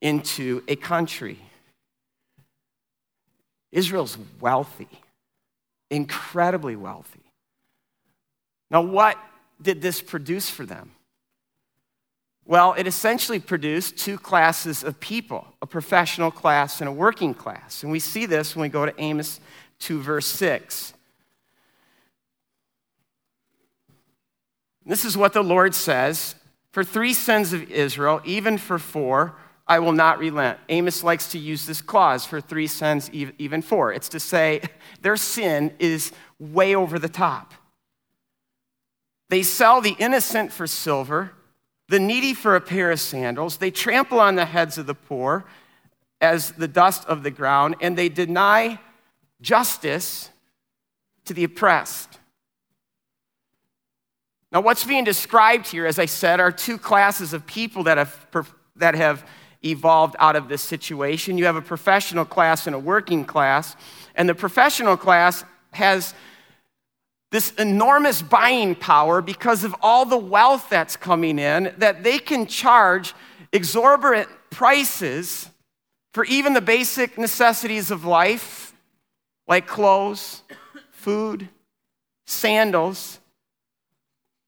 into 0.00 0.62
a 0.68 0.76
country. 0.76 1.38
Israel's 3.72 4.16
wealthy, 4.40 4.88
incredibly 5.90 6.76
wealthy. 6.76 7.32
Now, 8.70 8.82
what 8.82 9.18
did 9.60 9.82
this 9.82 10.00
produce 10.00 10.48
for 10.48 10.64
them? 10.64 10.92
Well, 12.44 12.74
it 12.78 12.86
essentially 12.86 13.40
produced 13.40 13.98
two 13.98 14.16
classes 14.16 14.82
of 14.82 14.98
people 15.00 15.46
a 15.60 15.66
professional 15.66 16.30
class 16.30 16.80
and 16.80 16.88
a 16.88 16.92
working 16.92 17.34
class. 17.34 17.82
And 17.82 17.92
we 17.92 18.00
see 18.00 18.24
this 18.24 18.56
when 18.56 18.62
we 18.62 18.68
go 18.70 18.86
to 18.86 18.94
Amos 18.98 19.40
2, 19.80 20.00
verse 20.00 20.26
6. 20.26 20.94
This 24.86 25.04
is 25.04 25.16
what 25.16 25.34
the 25.34 25.42
Lord 25.42 25.74
says 25.74 26.36
For 26.72 26.82
three 26.82 27.12
sons 27.12 27.52
of 27.52 27.70
Israel, 27.70 28.22
even 28.24 28.56
for 28.56 28.78
four, 28.78 29.36
I 29.68 29.80
will 29.80 29.92
not 29.92 30.18
relent. 30.18 30.58
Amos 30.70 31.04
likes 31.04 31.30
to 31.32 31.38
use 31.38 31.66
this 31.66 31.82
clause 31.82 32.24
for 32.24 32.40
three 32.40 32.66
sons, 32.66 33.10
even 33.12 33.60
four. 33.60 33.92
It's 33.92 34.08
to 34.10 34.20
say 34.20 34.62
their 35.02 35.16
sin 35.16 35.74
is 35.78 36.12
way 36.38 36.74
over 36.74 36.98
the 36.98 37.08
top. 37.08 37.52
They 39.28 39.42
sell 39.42 39.82
the 39.82 39.94
innocent 39.98 40.52
for 40.52 40.66
silver, 40.66 41.32
the 41.88 42.00
needy 42.00 42.32
for 42.32 42.56
a 42.56 42.60
pair 42.62 42.90
of 42.90 42.98
sandals. 42.98 43.58
They 43.58 43.70
trample 43.70 44.20
on 44.20 44.36
the 44.36 44.46
heads 44.46 44.78
of 44.78 44.86
the 44.86 44.94
poor 44.94 45.44
as 46.20 46.52
the 46.52 46.68
dust 46.68 47.04
of 47.04 47.22
the 47.22 47.30
ground, 47.30 47.76
and 47.80 47.96
they 47.96 48.08
deny 48.08 48.80
justice 49.40 50.30
to 51.26 51.34
the 51.34 51.44
oppressed. 51.44 52.18
Now, 54.50 54.62
what's 54.62 54.84
being 54.84 55.04
described 55.04 55.66
here, 55.66 55.84
as 55.84 55.98
I 55.98 56.06
said, 56.06 56.40
are 56.40 56.50
two 56.50 56.78
classes 56.78 57.34
of 57.34 57.46
people 57.46 57.84
that 57.84 57.98
have, 57.98 58.26
that 58.76 58.94
have 58.94 59.28
evolved 59.64 60.16
out 60.18 60.36
of 60.36 60.48
this 60.48 60.62
situation. 60.62 61.38
You 61.38 61.46
have 61.46 61.56
a 61.56 61.62
professional 61.62 62.24
class 62.24 62.66
and 62.66 62.74
a 62.74 62.78
working 62.78 63.24
class, 63.24 63.76
and 64.14 64.28
the 64.28 64.34
professional 64.34 64.96
class 64.96 65.44
has 65.72 66.14
this 67.30 67.52
enormous 67.52 68.22
buying 68.22 68.74
power 68.74 69.20
because 69.20 69.64
of 69.64 69.74
all 69.82 70.04
the 70.06 70.16
wealth 70.16 70.68
that's 70.70 70.96
coming 70.96 71.38
in 71.38 71.74
that 71.78 72.02
they 72.02 72.18
can 72.18 72.46
charge 72.46 73.14
exorbitant 73.52 74.28
prices 74.50 75.50
for 76.14 76.24
even 76.24 76.54
the 76.54 76.60
basic 76.60 77.18
necessities 77.18 77.90
of 77.90 78.04
life, 78.04 78.74
like 79.46 79.66
clothes, 79.66 80.42
food, 80.90 81.48
sandals, 82.26 83.17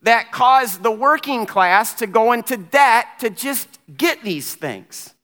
that 0.02 0.32
caused 0.32 0.82
the 0.82 0.90
working 0.90 1.46
class 1.46 1.94
to 1.94 2.06
go 2.06 2.32
into 2.32 2.56
debt 2.56 3.06
to 3.20 3.30
just 3.30 3.78
get 3.96 4.22
these 4.22 4.54
things. 4.54 5.14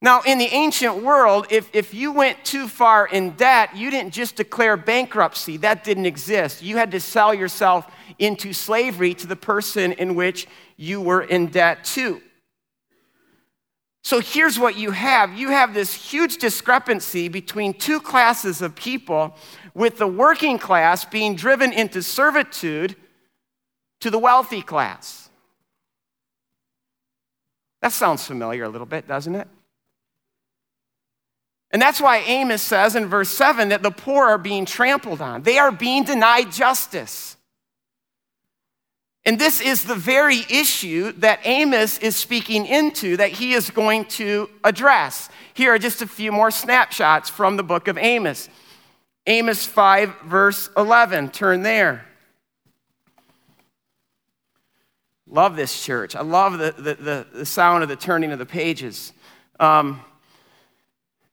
Now, 0.00 0.22
in 0.22 0.38
the 0.38 0.46
ancient 0.46 1.02
world, 1.02 1.48
if, 1.50 1.74
if 1.74 1.92
you 1.92 2.12
went 2.12 2.44
too 2.44 2.68
far 2.68 3.06
in 3.08 3.30
debt, 3.30 3.76
you 3.76 3.90
didn't 3.90 4.12
just 4.12 4.36
declare 4.36 4.76
bankruptcy. 4.76 5.56
That 5.56 5.82
didn't 5.82 6.06
exist. 6.06 6.62
You 6.62 6.76
had 6.76 6.92
to 6.92 7.00
sell 7.00 7.34
yourself 7.34 7.86
into 8.18 8.52
slavery 8.52 9.14
to 9.14 9.26
the 9.26 9.34
person 9.36 9.92
in 9.92 10.14
which 10.14 10.46
you 10.76 11.00
were 11.00 11.22
in 11.22 11.48
debt 11.48 11.82
to. 11.84 12.20
So 14.04 14.20
here's 14.20 14.58
what 14.58 14.78
you 14.78 14.92
have 14.92 15.36
you 15.36 15.50
have 15.50 15.74
this 15.74 15.92
huge 15.92 16.38
discrepancy 16.38 17.28
between 17.28 17.74
two 17.74 18.00
classes 18.00 18.62
of 18.62 18.74
people, 18.74 19.34
with 19.78 19.96
the 19.96 20.06
working 20.08 20.58
class 20.58 21.04
being 21.04 21.36
driven 21.36 21.72
into 21.72 22.02
servitude 22.02 22.96
to 24.00 24.10
the 24.10 24.18
wealthy 24.18 24.60
class. 24.60 25.30
That 27.80 27.92
sounds 27.92 28.26
familiar 28.26 28.64
a 28.64 28.68
little 28.68 28.88
bit, 28.88 29.06
doesn't 29.06 29.36
it? 29.36 29.46
And 31.70 31.80
that's 31.80 32.00
why 32.00 32.18
Amos 32.18 32.60
says 32.60 32.96
in 32.96 33.06
verse 33.06 33.28
7 33.28 33.68
that 33.68 33.84
the 33.84 33.92
poor 33.92 34.26
are 34.26 34.38
being 34.38 34.64
trampled 34.64 35.20
on. 35.20 35.42
They 35.42 35.58
are 35.58 35.70
being 35.70 36.02
denied 36.02 36.50
justice. 36.50 37.36
And 39.24 39.38
this 39.38 39.60
is 39.60 39.84
the 39.84 39.94
very 39.94 40.40
issue 40.50 41.12
that 41.18 41.38
Amos 41.44 41.98
is 41.98 42.16
speaking 42.16 42.66
into 42.66 43.16
that 43.18 43.30
he 43.30 43.52
is 43.52 43.70
going 43.70 44.06
to 44.06 44.50
address. 44.64 45.28
Here 45.54 45.72
are 45.72 45.78
just 45.78 46.02
a 46.02 46.06
few 46.08 46.32
more 46.32 46.50
snapshots 46.50 47.30
from 47.30 47.56
the 47.56 47.62
book 47.62 47.86
of 47.86 47.96
Amos. 47.96 48.48
Amos 49.28 49.66
5, 49.66 50.22
verse 50.24 50.70
11. 50.74 51.28
Turn 51.28 51.62
there. 51.62 52.06
Love 55.28 55.54
this 55.54 55.84
church. 55.84 56.16
I 56.16 56.22
love 56.22 56.56
the, 56.56 56.72
the, 56.72 56.94
the, 56.94 57.26
the 57.34 57.46
sound 57.46 57.82
of 57.82 57.90
the 57.90 57.96
turning 57.96 58.32
of 58.32 58.38
the 58.38 58.46
pages. 58.46 59.12
Um, 59.60 60.00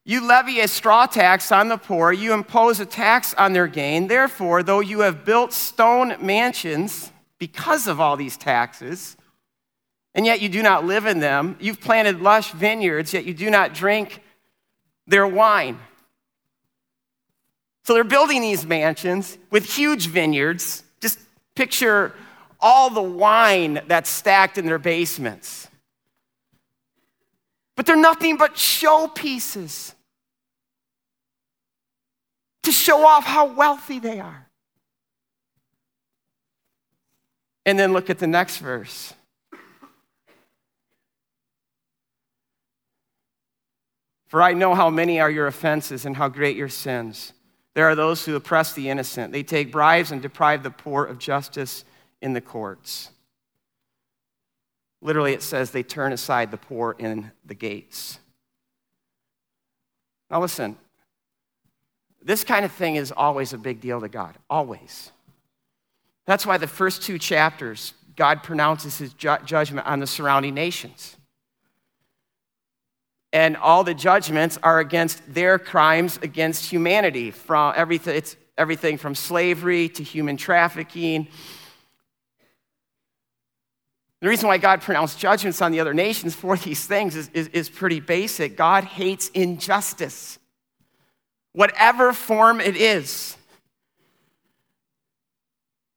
you 0.03 0.27
levy 0.27 0.59
a 0.59 0.67
straw 0.67 1.05
tax 1.05 1.53
on 1.53 1.69
the 1.69 1.77
poor, 1.77 2.11
you 2.11 2.33
impose 2.33 2.81
a 2.81 2.85
tax 2.85 3.33
on 3.35 3.53
their 3.53 3.67
gain. 3.67 4.07
Therefore, 4.07 4.61
though 4.61 4.81
you 4.81 4.99
have 4.99 5.23
built 5.23 5.53
stone 5.53 6.17
mansions 6.19 7.13
because 7.39 7.87
of 7.87 8.01
all 8.01 8.17
these 8.17 8.35
taxes, 8.35 9.15
and 10.13 10.25
yet 10.25 10.41
you 10.41 10.49
do 10.49 10.61
not 10.61 10.85
live 10.85 11.05
in 11.05 11.21
them, 11.21 11.55
you've 11.61 11.79
planted 11.79 12.19
lush 12.19 12.51
vineyards, 12.51 13.13
yet 13.13 13.23
you 13.23 13.33
do 13.33 13.49
not 13.49 13.73
drink 13.73 14.21
their 15.07 15.25
wine. 15.25 15.79
So 17.85 17.93
they're 17.93 18.03
building 18.03 18.41
these 18.41 18.65
mansions 18.65 19.37
with 19.51 19.65
huge 19.65 20.07
vineyards. 20.07 20.83
Just 21.01 21.19
picture 21.55 22.13
all 22.59 22.89
the 22.89 23.01
wine 23.01 23.81
that's 23.87 24.09
stacked 24.09 24.57
in 24.57 24.65
their 24.65 24.79
basements. 24.79 25.67
But 27.75 27.85
they're 27.85 27.95
nothing 27.95 28.37
but 28.37 28.55
showpieces 28.55 29.93
to 32.63 32.71
show 32.71 33.05
off 33.05 33.23
how 33.23 33.45
wealthy 33.53 33.99
they 33.99 34.19
are. 34.19 34.47
And 37.67 37.77
then 37.77 37.93
look 37.93 38.09
at 38.09 38.17
the 38.17 38.27
next 38.27 38.57
verse. 38.57 39.13
For 44.27 44.41
I 44.41 44.53
know 44.53 44.73
how 44.73 44.89
many 44.89 45.19
are 45.19 45.29
your 45.29 45.45
offenses 45.45 46.05
and 46.05 46.17
how 46.17 46.29
great 46.29 46.55
your 46.55 46.69
sins. 46.69 47.33
There 47.75 47.87
are 47.89 47.95
those 47.95 48.25
who 48.25 48.35
oppress 48.35 48.73
the 48.73 48.89
innocent. 48.89 49.31
They 49.31 49.43
take 49.43 49.71
bribes 49.71 50.11
and 50.11 50.21
deprive 50.21 50.63
the 50.63 50.71
poor 50.71 51.05
of 51.05 51.19
justice 51.19 51.85
in 52.21 52.33
the 52.33 52.41
courts. 52.41 53.11
Literally, 55.01 55.33
it 55.33 55.43
says 55.43 55.69
they 55.69 55.83
turn 55.83 56.13
aside 56.13 56.49
the 56.49 56.57
poor 56.57 56.95
in 56.97 57.31
the 57.45 57.53
gates. 57.53 58.17
Now, 60.31 60.41
listen, 60.41 60.77
this 62.23 62.43
kind 62.43 62.65
of 62.65 62.71
thing 62.71 62.95
is 62.95 63.11
always 63.11 63.53
a 63.53 63.57
big 63.57 63.81
deal 63.81 64.01
to 64.01 64.09
God, 64.09 64.35
always. 64.49 65.11
That's 66.25 66.45
why 66.45 66.57
the 66.57 66.67
first 66.67 67.03
two 67.03 67.19
chapters, 67.19 67.93
God 68.15 68.41
pronounces 68.41 68.97
his 68.97 69.13
ju- 69.13 69.37
judgment 69.45 69.85
on 69.85 69.99
the 69.99 70.07
surrounding 70.07 70.55
nations. 70.55 71.14
And 73.35 73.57
all 73.57 73.83
the 73.83 73.93
judgments 73.93 74.57
are 74.63 74.79
against 74.79 75.21
their 75.33 75.59
crimes 75.59 76.17
against 76.21 76.71
humanity, 76.71 77.31
from 77.31 77.73
everything, 77.75 78.15
it's 78.15 78.37
everything 78.57 78.97
from 78.97 79.13
slavery 79.13 79.89
to 79.89 80.03
human 80.03 80.37
trafficking. 80.37 81.27
The 84.21 84.29
reason 84.29 84.47
why 84.47 84.57
God 84.57 84.79
pronounced 84.79 85.19
judgments 85.19 85.61
on 85.61 85.73
the 85.73 85.81
other 85.81 85.93
nations 85.93 86.33
for 86.33 86.55
these 86.55 86.87
things 86.87 87.17
is, 87.17 87.29
is, 87.33 87.49
is 87.49 87.67
pretty 87.67 87.99
basic. 87.99 88.55
God 88.55 88.85
hates 88.85 89.27
injustice 89.27 90.39
whatever 91.51 92.13
form 92.13 92.61
it 92.61 92.77
is. 92.77 93.35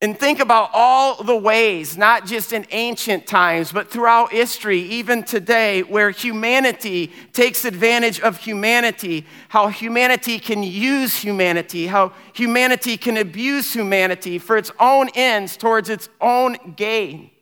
And 0.00 0.16
think 0.16 0.38
about 0.38 0.70
all 0.72 1.24
the 1.24 1.36
ways, 1.36 1.98
not 1.98 2.24
just 2.24 2.52
in 2.52 2.64
ancient 2.70 3.26
times, 3.26 3.72
but 3.72 3.90
throughout 3.90 4.30
history, 4.30 4.80
even 4.80 5.24
today, 5.24 5.82
where 5.82 6.10
humanity 6.10 7.10
takes 7.32 7.64
advantage 7.64 8.20
of 8.20 8.36
humanity, 8.36 9.26
how 9.48 9.66
humanity 9.66 10.38
can 10.38 10.62
use 10.62 11.16
humanity, 11.16 11.88
how 11.88 12.12
humanity 12.32 12.96
can 12.96 13.16
abuse 13.16 13.72
humanity 13.72 14.38
for 14.38 14.56
its 14.56 14.70
own 14.78 15.08
ends 15.16 15.56
towards 15.56 15.88
its 15.88 16.08
own 16.20 16.56
gain, 16.76 17.32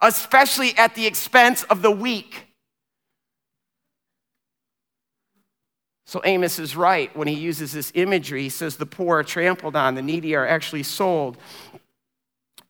especially 0.00 0.74
at 0.78 0.94
the 0.94 1.06
expense 1.06 1.64
of 1.64 1.82
the 1.82 1.90
weak. 1.90 2.47
So 6.08 6.22
Amos 6.24 6.58
is 6.58 6.74
right 6.74 7.14
when 7.14 7.28
he 7.28 7.34
uses 7.34 7.72
this 7.72 7.92
imagery. 7.94 8.44
He 8.44 8.48
says 8.48 8.76
the 8.76 8.86
poor 8.86 9.18
are 9.18 9.22
trampled 9.22 9.76
on, 9.76 9.94
the 9.94 10.00
needy 10.00 10.34
are 10.34 10.46
actually 10.46 10.84
sold, 10.84 11.36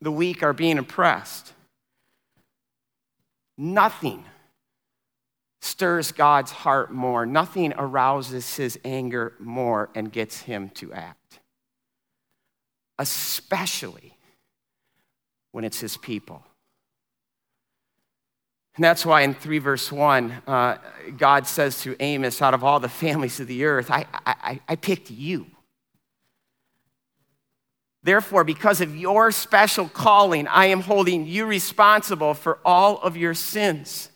the 0.01 0.11
weak 0.11 0.43
are 0.43 0.53
being 0.53 0.77
oppressed. 0.77 1.53
Nothing 3.57 4.25
stirs 5.61 6.11
God's 6.11 6.51
heart 6.51 6.91
more, 6.91 7.27
nothing 7.27 7.73
arouses 7.75 8.57
his 8.57 8.77
anger 8.85 9.35
more 9.39 9.89
and 9.95 10.11
gets 10.11 10.41
him 10.41 10.71
to 10.71 10.93
act, 10.93 11.39
especially 12.99 14.19
when 15.53 15.63
it's 15.63 15.79
his 15.79 15.97
people. 15.97 16.45
And 18.79 18.85
that's 18.85 19.05
why 19.05 19.23
in 19.23 19.35
3 19.35 19.59
verse 19.59 19.91
1, 19.91 20.31
uh, 20.47 20.77
God 21.17 21.49
says 21.49 21.83
to 21.83 21.97
Amos, 21.99 22.41
out 22.41 22.55
of 22.55 22.63
all 22.63 22.79
the 22.79 22.89
families 22.89 23.41
of 23.41 23.49
the 23.49 23.65
earth, 23.65 23.91
I, 23.91 24.07
I, 24.25 24.61
I 24.69 24.77
picked 24.77 25.11
you. 25.11 25.47
Therefore, 28.05 28.45
because 28.45 28.81
of 28.81 28.97
your 28.97 29.33
special 29.33 29.89
calling, 29.89 30.47
I 30.47 30.67
am 30.67 30.83
holding 30.83 31.27
you 31.27 31.47
responsible 31.47 32.35
for 32.35 32.61
all 32.65 32.99
of 32.99 33.17
your 33.17 33.35
sins. 33.35 34.11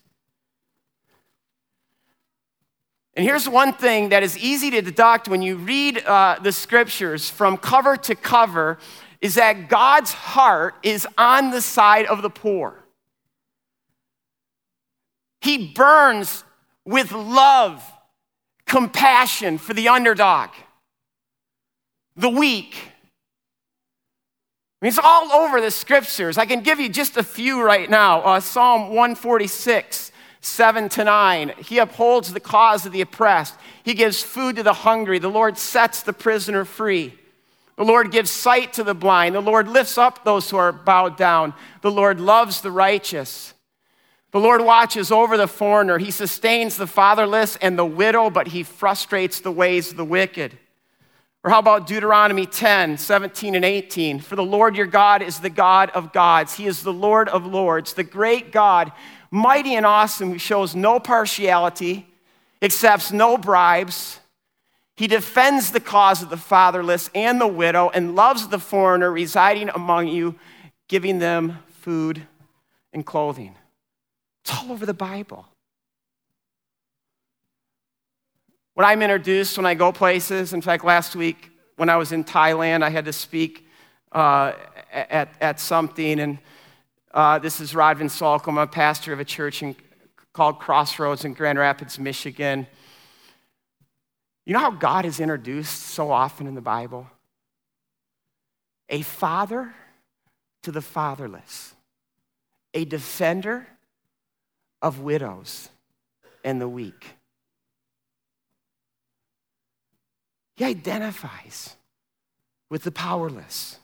And 3.15 3.27
here's 3.27 3.49
one 3.49 3.73
thing 3.73 4.11
that 4.11 4.23
is 4.23 4.39
easy 4.39 4.71
to 4.71 4.81
deduct 4.81 5.27
when 5.27 5.43
you 5.43 5.57
read 5.57 6.05
uh, 6.05 6.39
the 6.41 6.53
scriptures 6.53 7.29
from 7.29 7.57
cover 7.57 7.97
to 7.97 8.15
cover 8.15 8.79
is 9.21 9.35
that 9.35 9.69
God's 9.69 10.13
heart 10.13 10.77
is 10.85 11.05
on 11.19 11.51
the 11.51 11.61
side 11.61 12.07
of 12.07 12.23
the 12.23 12.31
poor. 12.31 12.82
He 15.43 15.67
burns 15.69 16.45
with 16.85 17.11
love, 17.11 17.85
compassion 18.65 19.59
for 19.59 19.75
the 19.75 19.89
underdog, 19.89 20.51
the 22.17 22.29
weak. 22.29 22.77
I 24.81 24.85
mean, 24.85 24.89
it's 24.89 25.01
all 25.03 25.33
over 25.33 25.61
the 25.61 25.73
scriptures. 25.73 26.39
I 26.39 26.47
can 26.47 26.61
give 26.61 26.79
you 26.79 26.89
just 26.89 27.17
a 27.17 27.25
few 27.25 27.63
right 27.63 27.91
now. 27.91 28.21
Uh, 28.21 28.41
Psalm 28.41 28.91
146, 28.91 30.13
7 30.41 30.89
to 30.91 31.05
9. 31.05 31.53
He 31.59 31.79
upholds 31.79 32.33
the 32.33 32.41
cause 32.41 32.87
of 32.87 32.93
the 32.93 33.01
oppressed, 33.01 33.57
He 33.83 33.95
gives 33.95 34.23
food 34.23 34.57
to 34.57 34.63
the 34.63 34.73
hungry. 34.73 35.19
The 35.19 35.29
Lord 35.29 35.59
sets 35.59 36.03
the 36.03 36.13
prisoner 36.13 36.65
free. 36.65 37.15
The 37.77 37.85
Lord 37.85 38.13
gives 38.13 38.31
sight 38.31 38.75
to 38.75 38.85
the 38.85 38.95
blind. 38.95 39.35
The 39.35 39.41
Lord 39.41 39.67
lifts 39.67 39.99
up 39.99 40.25
those 40.25 40.51
who 40.51 40.57
are 40.57 40.73
bowed 40.73 41.17
down. 41.17 41.55
The 41.81 41.91
Lord 41.91 42.21
loves 42.21 42.61
the 42.61 42.71
righteous. 42.71 43.55
The 44.33 44.41
Lord 44.41 44.63
watches 44.63 45.13
over 45.13 45.37
the 45.37 45.47
foreigner. 45.47 45.99
He 45.99 46.11
sustains 46.11 46.79
the 46.79 46.87
fatherless 46.87 47.57
and 47.57 47.79
the 47.79 47.85
widow, 47.85 48.31
but 48.31 48.49
he 48.49 48.63
frustrates 48.63 49.41
the 49.41 49.53
ways 49.53 49.91
of 49.91 49.99
the 49.99 50.05
wicked. 50.07 50.59
Or 51.45 51.51
how 51.51 51.59
about 51.59 51.87
Deuteronomy 51.87 52.47
10, 52.47 52.97
17 52.97 53.55
and 53.55 53.65
18? 53.65 54.21
For 54.21 54.35
the 54.35 54.45
Lord 54.45 54.75
your 54.75 54.87
God 54.87 55.21
is 55.21 55.41
the 55.41 55.51
God 55.51 55.91
of 55.91 56.13
gods. 56.13 56.55
He 56.55 56.67
is 56.67 56.83
the 56.83 56.93
Lord 56.93 57.29
of 57.29 57.45
lords, 57.45 57.93
the 57.93 58.05
great 58.05 58.53
God, 58.53 58.93
mighty 59.31 59.75
and 59.75 59.85
awesome, 59.85 60.33
who 60.33 60.39
shows 60.39 60.75
no 60.75 60.99
partiality, 60.99 62.07
accepts 62.63 63.13
no 63.13 63.37
bribes. 63.37 64.21
He 64.97 65.09
defends 65.09 65.73
the 65.73 65.81
cause 65.81 66.23
of 66.23 66.31
the 66.31 66.37
fatherless 66.39 67.11
and 67.15 67.39
the 67.39 67.47
widow 67.47 67.91
and 67.93 68.15
loves 68.15 68.49
the 68.49 68.59
foreigner 68.59 69.11
residing 69.11 69.69
among 69.71 70.09
you, 70.09 70.37
giving 70.89 71.19
them 71.19 71.59
food 71.69 72.23
and 72.95 73.05
clothing. 73.05 73.57
It's 74.45 74.59
all 74.59 74.73
over 74.73 74.87
the 74.87 74.95
Bible. 74.95 75.47
When 78.75 78.87
I'm 78.87 79.03
introduced, 79.03 79.57
when 79.57 79.67
I 79.67 79.75
go 79.75 79.93
places, 79.93 80.53
in 80.53 80.63
fact, 80.63 80.85
last 80.85 81.15
week 81.15 81.51
when 81.77 81.89
I 81.89 81.97
was 81.97 82.13
in 82.13 82.25
Thailand, 82.25 82.83
I 82.83 82.91
had 82.91 83.05
to 83.05 83.13
speak 83.13 83.67
uh, 84.13 84.53
at, 84.93 85.29
at 85.41 85.61
something, 85.61 86.21
and 86.21 86.39
uh, 87.13 87.39
this 87.39 87.61
is 87.61 87.75
Rodvin 87.75 88.09
Salk. 88.09 88.49
I'm 88.49 88.59
a 88.59 88.67
pastor 88.67 89.13
of 89.13 89.21
a 89.21 89.25
church 89.25 89.63
in, 89.63 89.77
called 90.33 90.59
Crossroads 90.59 91.25
in 91.25 91.35
Grand 91.35 91.59
Rapids, 91.59 91.99
Michigan. 91.99 92.67
You 94.47 94.55
know 94.55 94.61
how 94.61 94.71
God 94.71 95.05
is 95.05 95.21
introduced 95.21 95.83
so 95.83 96.11
often 96.11 96.47
in 96.47 96.55
the 96.55 96.61
Bible? 96.61 97.07
A 98.89 99.03
father 99.03 99.75
to 100.63 100.73
the 100.73 100.83
fatherless, 100.83 101.75
a 102.75 102.85
defender 102.85 103.67
of 104.83 105.01
widows 105.01 105.71
and 106.45 106.61
the 106.61 106.69
weak. 106.69 107.15
He 110.57 110.65
identifies 110.65 111.77
with 112.69 112.83
the 112.83 112.93
powerless. 112.93 113.79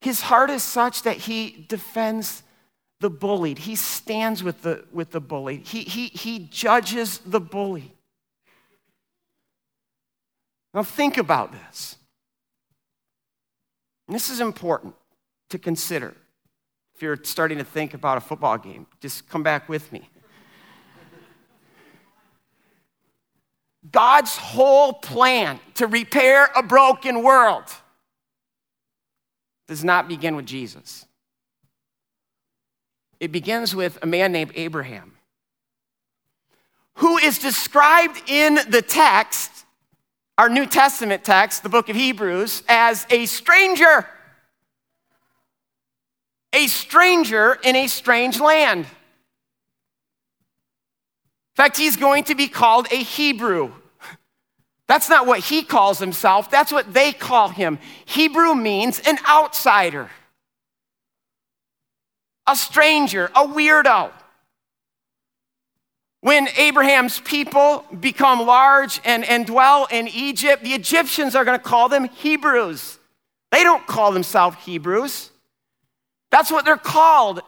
His 0.00 0.22
heart 0.22 0.50
is 0.50 0.62
such 0.62 1.02
that 1.02 1.16
he 1.16 1.66
defends 1.68 2.42
the 3.00 3.10
bullied. 3.10 3.58
He 3.58 3.74
stands 3.74 4.42
with 4.42 4.62
the, 4.62 4.84
with 4.92 5.10
the 5.10 5.20
bullied. 5.20 5.66
He, 5.66 5.82
he, 5.82 6.06
he 6.06 6.38
judges 6.38 7.18
the 7.18 7.40
bully. 7.40 7.92
Now, 10.72 10.82
think 10.82 11.18
about 11.18 11.52
this. 11.52 11.96
This 14.08 14.30
is 14.30 14.40
important 14.40 14.94
to 15.50 15.58
consider. 15.58 16.14
If 16.94 17.02
you're 17.02 17.18
starting 17.22 17.58
to 17.58 17.64
think 17.64 17.94
about 17.94 18.18
a 18.18 18.20
football 18.20 18.56
game, 18.56 18.86
just 19.00 19.28
come 19.28 19.42
back 19.42 19.68
with 19.68 19.90
me. 19.92 20.08
God's 23.90 24.36
whole 24.36 24.92
plan 24.94 25.60
to 25.74 25.86
repair 25.86 26.48
a 26.56 26.62
broken 26.62 27.22
world 27.22 27.64
does 29.66 29.84
not 29.84 30.08
begin 30.08 30.36
with 30.36 30.46
Jesus. 30.46 31.06
It 33.20 33.32
begins 33.32 33.74
with 33.74 33.98
a 34.02 34.06
man 34.06 34.32
named 34.32 34.52
Abraham, 34.54 35.12
who 36.96 37.18
is 37.18 37.38
described 37.38 38.22
in 38.28 38.58
the 38.68 38.82
text, 38.82 39.50
our 40.38 40.48
New 40.48 40.66
Testament 40.66 41.24
text, 41.24 41.62
the 41.62 41.68
book 41.68 41.88
of 41.88 41.96
Hebrews, 41.96 42.62
as 42.68 43.06
a 43.10 43.26
stranger. 43.26 44.06
A 46.54 46.66
stranger 46.68 47.58
in 47.62 47.76
a 47.76 47.88
strange 47.88 48.40
land. 48.40 48.86
In 48.86 48.86
fact, 51.56 51.76
he's 51.76 51.96
going 51.96 52.24
to 52.24 52.34
be 52.34 52.48
called 52.48 52.86
a 52.90 52.96
Hebrew. 52.96 53.72
That's 54.86 55.08
not 55.08 55.26
what 55.26 55.40
he 55.40 55.62
calls 55.62 55.98
himself, 55.98 56.50
that's 56.50 56.72
what 56.72 56.92
they 56.92 57.12
call 57.12 57.48
him. 57.48 57.78
Hebrew 58.04 58.54
means 58.54 59.00
an 59.00 59.18
outsider, 59.26 60.10
a 62.46 62.54
stranger, 62.54 63.26
a 63.34 63.46
weirdo. 63.46 64.10
When 66.20 66.48
Abraham's 66.56 67.20
people 67.20 67.84
become 68.00 68.46
large 68.46 69.00
and, 69.04 69.24
and 69.24 69.46
dwell 69.46 69.86
in 69.90 70.08
Egypt, 70.08 70.62
the 70.64 70.72
Egyptians 70.72 71.34
are 71.34 71.44
going 71.44 71.58
to 71.58 71.64
call 71.64 71.88
them 71.88 72.08
Hebrews. 72.08 72.98
They 73.52 73.62
don't 73.62 73.86
call 73.86 74.10
themselves 74.12 74.56
Hebrews. 74.64 75.30
That's 76.34 76.50
what 76.50 76.64
they're 76.64 76.76
called. 76.76 77.42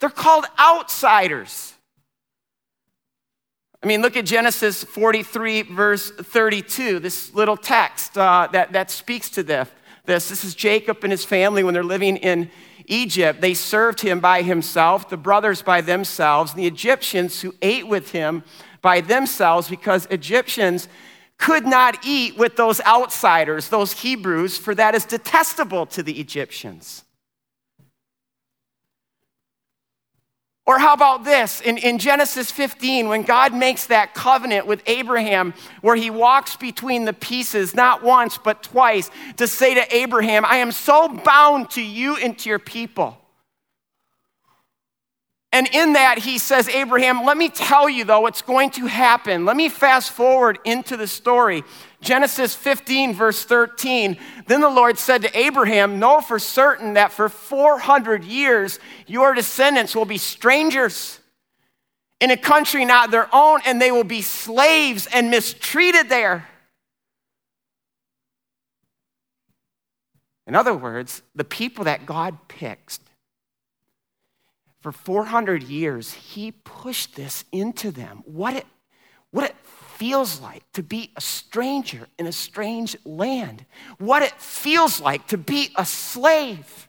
They're 0.00 0.10
called 0.10 0.46
outsiders. 0.58 1.74
I 3.80 3.86
mean, 3.86 4.02
look 4.02 4.16
at 4.16 4.26
Genesis 4.26 4.82
43, 4.82 5.62
verse 5.62 6.10
32, 6.10 6.98
this 6.98 7.32
little 7.34 7.56
text 7.56 8.18
uh, 8.18 8.48
that, 8.50 8.72
that 8.72 8.90
speaks 8.90 9.30
to 9.30 9.44
this. 9.44 9.68
this. 10.06 10.28
This 10.28 10.42
is 10.42 10.56
Jacob 10.56 11.04
and 11.04 11.12
his 11.12 11.24
family 11.24 11.62
when 11.62 11.72
they're 11.72 11.84
living 11.84 12.16
in 12.16 12.50
Egypt. 12.86 13.40
They 13.40 13.54
served 13.54 14.00
him 14.00 14.18
by 14.18 14.42
himself, 14.42 15.08
the 15.08 15.16
brothers 15.16 15.62
by 15.62 15.80
themselves, 15.80 16.52
the 16.52 16.66
Egyptians 16.66 17.42
who 17.42 17.54
ate 17.62 17.86
with 17.86 18.10
him 18.10 18.42
by 18.80 19.02
themselves 19.02 19.68
because 19.68 20.08
Egyptians 20.10 20.88
could 21.38 21.64
not 21.64 22.04
eat 22.04 22.36
with 22.36 22.56
those 22.56 22.80
outsiders, 22.80 23.68
those 23.68 24.00
Hebrews, 24.00 24.58
for 24.58 24.74
that 24.74 24.96
is 24.96 25.04
detestable 25.04 25.86
to 25.86 26.02
the 26.02 26.18
Egyptians. 26.18 27.04
Or 30.64 30.78
how 30.78 30.94
about 30.94 31.24
this? 31.24 31.60
In, 31.60 31.76
in 31.76 31.98
Genesis 31.98 32.52
15, 32.52 33.08
when 33.08 33.22
God 33.22 33.52
makes 33.52 33.86
that 33.86 34.14
covenant 34.14 34.66
with 34.66 34.80
Abraham, 34.86 35.54
where 35.80 35.96
he 35.96 36.08
walks 36.08 36.54
between 36.54 37.04
the 37.04 37.12
pieces, 37.12 37.74
not 37.74 38.04
once, 38.04 38.38
but 38.38 38.62
twice, 38.62 39.10
to 39.38 39.48
say 39.48 39.74
to 39.74 39.94
Abraham, 39.94 40.44
I 40.44 40.58
am 40.58 40.70
so 40.70 41.08
bound 41.08 41.70
to 41.70 41.82
you 41.82 42.16
and 42.16 42.38
to 42.38 42.48
your 42.48 42.60
people. 42.60 43.18
And 45.54 45.68
in 45.72 45.92
that, 45.92 46.18
he 46.18 46.38
says, 46.38 46.68
Abraham, 46.68 47.24
let 47.24 47.36
me 47.36 47.50
tell 47.50 47.88
you, 47.88 48.04
though, 48.04 48.20
what's 48.20 48.40
going 48.40 48.70
to 48.70 48.86
happen. 48.86 49.44
Let 49.44 49.54
me 49.56 49.68
fast 49.68 50.12
forward 50.12 50.58
into 50.64 50.96
the 50.96 51.06
story. 51.06 51.62
Genesis 52.02 52.54
15, 52.54 53.14
verse 53.14 53.44
13. 53.44 54.18
Then 54.46 54.60
the 54.60 54.68
Lord 54.68 54.98
said 54.98 55.22
to 55.22 55.38
Abraham, 55.38 55.98
Know 55.98 56.20
for 56.20 56.38
certain 56.38 56.94
that 56.94 57.12
for 57.12 57.28
400 57.28 58.24
years 58.24 58.78
your 59.06 59.32
descendants 59.34 59.96
will 59.96 60.04
be 60.04 60.18
strangers 60.18 61.20
in 62.20 62.30
a 62.30 62.36
country 62.36 62.84
not 62.84 63.10
their 63.10 63.28
own, 63.34 63.60
and 63.64 63.80
they 63.80 63.90
will 63.90 64.04
be 64.04 64.22
slaves 64.22 65.08
and 65.12 65.30
mistreated 65.30 66.08
there. 66.08 66.48
In 70.46 70.54
other 70.54 70.74
words, 70.74 71.22
the 71.34 71.44
people 71.44 71.84
that 71.84 72.04
God 72.04 72.36
picked 72.48 73.00
for 74.80 74.90
400 74.90 75.62
years, 75.62 76.12
he 76.12 76.50
pushed 76.50 77.14
this 77.14 77.44
into 77.52 77.92
them. 77.92 78.22
What 78.24 78.54
it, 78.54 78.66
what 79.30 79.44
it 79.44 79.56
feels 80.02 80.40
like 80.40 80.64
to 80.72 80.82
be 80.82 81.12
a 81.14 81.20
stranger 81.20 82.08
in 82.18 82.26
a 82.26 82.32
strange 82.32 82.96
land, 83.04 83.64
what 83.98 84.20
it 84.20 84.32
feels 84.32 85.00
like 85.00 85.28
to 85.28 85.38
be 85.38 85.70
a 85.76 85.86
slave. 85.86 86.88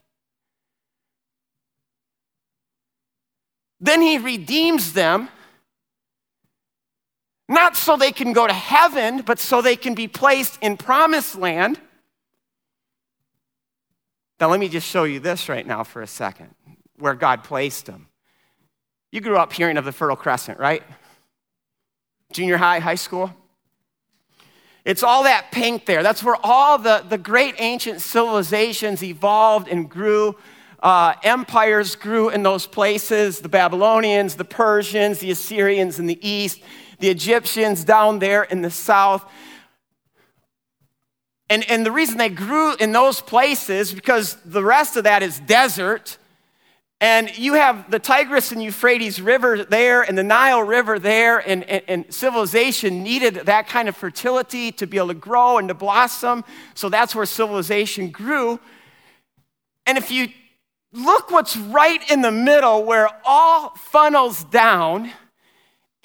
Then 3.80 4.02
he 4.02 4.18
redeems 4.18 4.94
them, 4.94 5.30
not 7.48 7.76
so 7.76 7.98
they 7.98 8.12
can 8.12 8.34
go 8.34 8.48
to 8.48 8.54
heaven, 8.54 9.22
but 9.22 9.38
so 9.38 9.62
they 9.62 9.76
can 9.76 9.94
be 9.94 10.08
placed 10.08 10.58
in 10.60 10.76
promised 10.76 11.36
land. 11.36 11.80
Now, 14.40 14.50
let 14.50 14.60
me 14.60 14.70
just 14.70 14.88
show 14.88 15.04
you 15.04 15.20
this 15.20 15.48
right 15.50 15.68
now 15.68 15.84
for 15.84 16.02
a 16.02 16.08
second 16.08 16.56
where 16.98 17.14
God 17.14 17.44
placed 17.44 17.86
them. 17.86 18.08
You 19.12 19.22
grew 19.22 19.38
up 19.38 19.54
hearing 19.54 19.78
of 19.78 19.86
the 19.86 19.92
Fertile 19.92 20.16
Crescent, 20.16 20.58
right? 20.58 20.82
Junior 22.34 22.58
high, 22.58 22.80
high 22.80 22.96
school. 22.96 23.34
It's 24.86 25.04
all 25.04 25.24
that 25.24 25.52
pink 25.52 25.86
there. 25.86 26.04
That's 26.04 26.24
where 26.24 26.36
all 26.44 26.78
the, 26.78 27.06
the 27.08 27.18
great 27.18 27.56
ancient 27.60 28.02
civilizations 28.02 29.02
evolved 29.02 29.70
and 29.70 29.90
grew. 29.90 30.36
Uh, 30.82 31.14
empires 31.24 31.96
grew 31.96 32.30
in 32.30 32.44
those 32.44 32.68
places 32.68 33.40
the 33.40 33.48
Babylonians, 33.48 34.36
the 34.36 34.44
Persians, 34.44 35.20
the 35.20 35.32
Assyrians 35.32 36.00
in 36.00 36.08
the 36.08 36.20
east, 36.28 36.60
the 37.00 37.10
Egyptians 37.10 37.86
down 37.86 38.20
there 38.20 38.44
in 38.44 38.62
the 38.62 38.70
south. 38.70 39.24
And, 41.50 41.70
and 41.70 41.86
the 41.86 41.92
reason 41.92 42.18
they 42.18 42.30
grew 42.30 42.76
in 42.76 42.92
those 42.92 43.22
places 43.22 43.94
because 43.94 44.36
the 44.44 44.64
rest 44.64 44.98
of 44.98 45.06
that 45.06 45.24
is 45.24 45.40
desert 45.40 46.18
And 47.04 47.38
you 47.38 47.56
have 47.56 47.92
the 47.92 48.00
Tigris 48.00 48.54
and 48.54 48.64
Euphrates 48.64 49.20
River 49.20 49.66
there, 49.66 50.04
and 50.04 50.18
the 50.18 50.24
Nile 50.24 50.64
River 50.64 51.00
there, 51.00 51.40
and, 51.40 51.66
and, 51.66 51.84
and, 51.90 52.14
civilization 52.14 53.04
needed 53.04 53.36
that 53.44 53.68
kind 53.68 53.90
of 53.90 53.98
fertility 53.98 54.72
to 54.72 54.88
be 54.88 54.96
able 54.96 55.10
to 55.10 55.14
grow 55.14 55.58
and 55.58 55.68
to 55.68 55.74
blossom. 55.74 56.46
So 56.76 56.88
that's 56.88 57.14
where 57.14 57.26
civilization 57.26 58.10
grew. 58.10 58.58
And 59.86 59.98
if 59.98 60.12
you 60.12 60.30
look 60.94 61.30
what's 61.30 61.58
right 61.58 62.10
in 62.10 62.22
the 62.22 62.32
middle, 62.32 62.86
where 62.86 63.10
all 63.26 63.72
funnels 63.72 64.46
down 64.46 65.12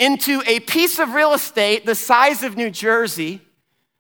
into 0.00 0.42
a 0.48 0.58
piece 0.58 0.98
of 0.98 1.14
real 1.14 1.32
estate 1.32 1.87
the 1.87 1.94
size 1.94 2.42
of 2.42 2.56
New 2.56 2.70
Jersey, 2.70 3.40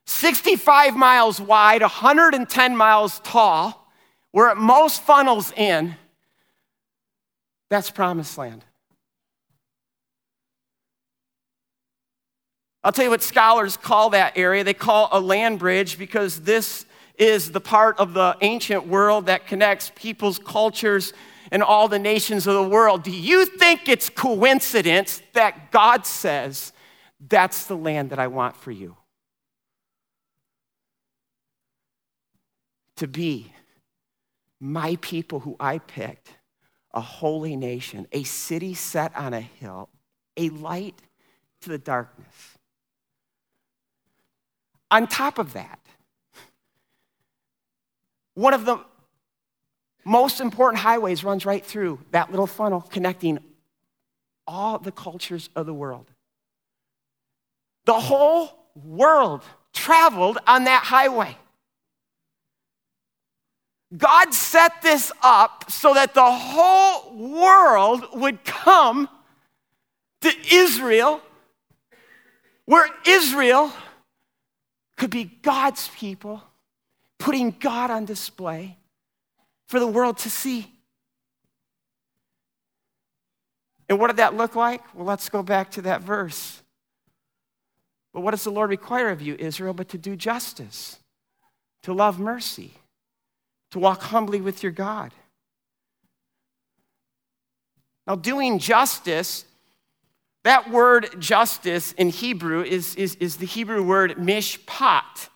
65 0.06 0.96
miles 0.96 1.40
wide, 1.40 1.82
110 1.82 2.76
miles 2.76 3.20
tall, 3.20 3.88
where 4.32 4.50
it 4.50 4.56
most 4.56 5.00
funnels 5.02 5.52
in 5.52 5.94
that's 7.70 7.90
promised 7.90 8.38
land. 8.38 8.64
I'll 12.82 12.92
tell 12.92 13.04
you 13.04 13.10
what 13.10 13.22
scholars 13.22 13.76
call 13.76 14.10
that 14.10 14.38
area. 14.38 14.64
They 14.64 14.74
call 14.74 15.08
a 15.12 15.20
land 15.20 15.58
bridge 15.58 15.98
because 15.98 16.40
this 16.40 16.86
is 17.18 17.50
the 17.50 17.60
part 17.60 17.98
of 17.98 18.14
the 18.14 18.36
ancient 18.40 18.86
world 18.86 19.26
that 19.26 19.46
connects 19.46 19.90
people's 19.94 20.38
cultures 20.38 21.12
and 21.50 21.62
all 21.62 21.88
the 21.88 21.98
nations 21.98 22.46
of 22.46 22.54
the 22.54 22.68
world. 22.68 23.02
Do 23.02 23.10
you 23.10 23.44
think 23.44 23.88
it's 23.88 24.08
coincidence 24.08 25.20
that 25.32 25.72
God 25.72 26.06
says, 26.06 26.72
That's 27.20 27.66
the 27.66 27.76
land 27.76 28.10
that 28.10 28.18
I 28.18 28.28
want 28.28 28.56
for 28.56 28.70
you? 28.70 28.96
To 32.96 33.08
be 33.08 33.52
my 34.60 34.96
people 35.00 35.40
who 35.40 35.56
I 35.58 35.78
picked 35.78 36.37
a 36.98 37.00
holy 37.00 37.54
nation, 37.54 38.08
a 38.10 38.24
city 38.24 38.74
set 38.74 39.16
on 39.16 39.32
a 39.32 39.40
hill, 39.40 39.88
a 40.36 40.48
light 40.48 41.00
to 41.60 41.68
the 41.68 41.78
darkness. 41.78 42.58
On 44.90 45.06
top 45.06 45.38
of 45.38 45.52
that, 45.52 45.78
one 48.34 48.52
of 48.52 48.64
the 48.64 48.80
most 50.04 50.40
important 50.40 50.82
highways 50.82 51.22
runs 51.22 51.46
right 51.46 51.64
through 51.64 52.00
that 52.10 52.32
little 52.32 52.48
funnel 52.48 52.80
connecting 52.80 53.38
all 54.44 54.80
the 54.80 54.90
cultures 54.90 55.50
of 55.54 55.66
the 55.66 55.74
world. 55.74 56.10
The 57.84 58.00
whole 58.00 58.70
world 58.74 59.44
traveled 59.72 60.38
on 60.48 60.64
that 60.64 60.82
highway. 60.82 61.36
God 63.96 64.34
set 64.34 64.82
this 64.82 65.10
up 65.22 65.70
so 65.70 65.94
that 65.94 66.12
the 66.12 66.30
whole 66.30 67.16
world 67.16 68.04
would 68.12 68.44
come 68.44 69.08
to 70.20 70.32
Israel, 70.52 71.22
where 72.66 72.88
Israel 73.06 73.72
could 74.98 75.10
be 75.10 75.24
God's 75.24 75.88
people, 75.88 76.42
putting 77.18 77.50
God 77.58 77.90
on 77.90 78.04
display 78.04 78.76
for 79.68 79.80
the 79.80 79.86
world 79.86 80.18
to 80.18 80.30
see. 80.30 80.70
And 83.88 83.98
what 83.98 84.08
did 84.08 84.16
that 84.16 84.36
look 84.36 84.54
like? 84.54 84.82
Well, 84.94 85.06
let's 85.06 85.30
go 85.30 85.42
back 85.42 85.70
to 85.72 85.82
that 85.82 86.02
verse. 86.02 86.62
But 88.12 88.20
what 88.20 88.32
does 88.32 88.44
the 88.44 88.50
Lord 88.50 88.68
require 88.68 89.08
of 89.08 89.22
you, 89.22 89.34
Israel, 89.38 89.72
but 89.72 89.88
to 89.90 89.98
do 89.98 90.14
justice, 90.14 90.98
to 91.84 91.94
love 91.94 92.18
mercy? 92.18 92.74
To 93.70 93.78
walk 93.78 94.02
humbly 94.02 94.40
with 94.40 94.62
your 94.62 94.72
God. 94.72 95.12
Now, 98.06 98.14
doing 98.14 98.58
justice, 98.58 99.44
that 100.44 100.70
word 100.70 101.20
justice 101.20 101.92
in 101.92 102.08
Hebrew 102.08 102.62
is, 102.62 102.94
is, 102.94 103.16
is 103.16 103.36
the 103.36 103.46
Hebrew 103.46 103.82
word 103.82 104.16
mishpat. 104.16 105.28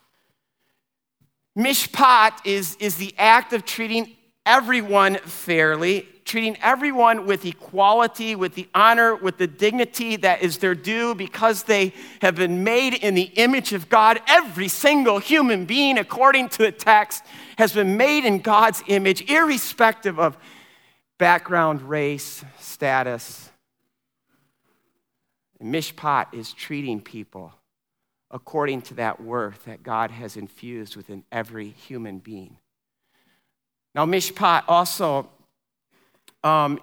Mishpat 1.56 2.38
is, 2.46 2.76
is 2.76 2.96
the 2.96 3.14
act 3.18 3.52
of 3.52 3.66
treating 3.66 4.16
everyone 4.46 5.16
fairly, 5.16 6.08
treating 6.24 6.56
everyone 6.62 7.26
with 7.26 7.44
equality, 7.44 8.34
with 8.34 8.54
the 8.54 8.68
honor, 8.74 9.14
with 9.14 9.38
the 9.38 9.46
dignity 9.46 10.16
that 10.16 10.42
is 10.42 10.58
their 10.58 10.74
due 10.74 11.14
because 11.14 11.64
they 11.64 11.92
have 12.20 12.34
been 12.34 12.64
made 12.64 12.94
in 12.94 13.14
the 13.14 13.30
image 13.34 13.72
of 13.72 13.88
God. 13.88 14.20
Every 14.28 14.68
single 14.68 15.18
human 15.18 15.64
being, 15.64 15.98
according 15.98 16.50
to 16.50 16.58
the 16.58 16.72
text, 16.72 17.24
has 17.58 17.72
been 17.72 17.96
made 17.96 18.24
in 18.24 18.40
God's 18.40 18.82
image, 18.86 19.28
irrespective 19.30 20.18
of 20.18 20.36
background, 21.18 21.82
race, 21.82 22.44
status. 22.58 23.50
Mishpat 25.62 26.34
is 26.34 26.52
treating 26.52 27.00
people 27.00 27.52
according 28.32 28.80
to 28.80 28.94
that 28.94 29.20
worth 29.20 29.64
that 29.66 29.82
God 29.82 30.10
has 30.10 30.36
infused 30.36 30.96
within 30.96 31.22
every 31.30 31.68
human 31.68 32.18
being. 32.18 32.56
Now, 33.94 34.06
mishpat 34.06 34.64
also 34.68 35.28
um, 36.44 36.80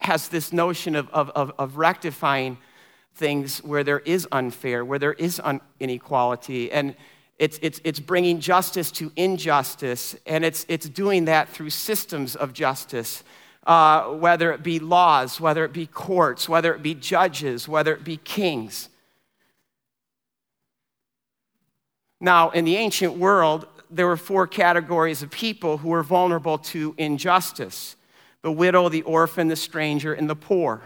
has 0.00 0.28
this 0.28 0.52
notion 0.52 0.96
of, 0.96 1.08
of, 1.10 1.30
of, 1.30 1.52
of, 1.58 1.76
rectifying 1.76 2.58
things 3.14 3.58
where 3.58 3.84
there 3.84 4.00
is 4.00 4.26
unfair, 4.32 4.84
where 4.84 4.98
there 4.98 5.12
is 5.14 5.40
un- 5.42 5.60
inequality. 5.80 6.70
And 6.70 6.94
it's, 7.38 7.58
it's, 7.62 7.80
it's 7.84 8.00
bringing 8.00 8.40
justice 8.40 8.90
to 8.92 9.10
injustice, 9.16 10.14
and 10.26 10.44
it's, 10.44 10.66
it's 10.68 10.88
doing 10.88 11.24
that 11.24 11.48
through 11.48 11.70
systems 11.70 12.36
of 12.36 12.52
justice. 12.52 13.24
Uh, 13.66 14.10
whether 14.10 14.52
it 14.52 14.62
be 14.62 14.78
laws, 14.78 15.40
whether 15.40 15.64
it 15.64 15.72
be 15.72 15.86
courts, 15.86 16.48
whether 16.48 16.74
it 16.74 16.82
be 16.82 16.94
judges, 16.94 17.66
whether 17.66 17.94
it 17.94 18.04
be 18.04 18.18
kings. 18.18 18.90
Now, 22.20 22.50
in 22.50 22.66
the 22.66 22.76
ancient 22.76 23.16
world, 23.16 23.66
there 23.94 24.06
were 24.06 24.16
four 24.16 24.46
categories 24.46 25.22
of 25.22 25.30
people 25.30 25.78
who 25.78 25.90
were 25.90 26.02
vulnerable 26.02 26.58
to 26.58 26.94
injustice 26.98 27.96
the 28.42 28.52
widow, 28.52 28.88
the 28.88 29.02
orphan, 29.02 29.48
the 29.48 29.56
stranger, 29.56 30.12
and 30.12 30.28
the 30.28 30.36
poor. 30.36 30.82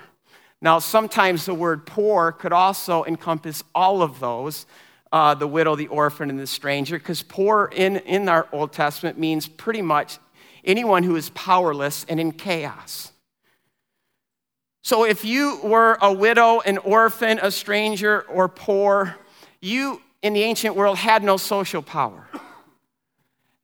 Now, 0.60 0.78
sometimes 0.78 1.46
the 1.46 1.54
word 1.54 1.86
poor 1.86 2.32
could 2.32 2.52
also 2.52 3.04
encompass 3.04 3.64
all 3.74 4.02
of 4.02 4.20
those 4.20 4.66
uh, 5.10 5.34
the 5.34 5.46
widow, 5.46 5.74
the 5.74 5.86
orphan, 5.86 6.28
and 6.28 6.38
the 6.38 6.46
stranger, 6.46 6.98
because 6.98 7.22
poor 7.22 7.70
in, 7.74 7.96
in 7.98 8.28
our 8.28 8.46
Old 8.52 8.72
Testament 8.72 9.18
means 9.18 9.48
pretty 9.48 9.80
much 9.80 10.18
anyone 10.64 11.02
who 11.02 11.16
is 11.16 11.30
powerless 11.30 12.04
and 12.10 12.20
in 12.20 12.30
chaos. 12.30 13.12
So 14.82 15.04
if 15.04 15.24
you 15.24 15.60
were 15.62 15.96
a 16.02 16.12
widow, 16.12 16.60
an 16.60 16.76
orphan, 16.78 17.38
a 17.40 17.50
stranger, 17.50 18.22
or 18.22 18.48
poor, 18.48 19.16
you 19.62 20.02
in 20.20 20.34
the 20.34 20.42
ancient 20.42 20.74
world 20.74 20.98
had 20.98 21.22
no 21.22 21.38
social 21.38 21.80
power. 21.80 22.28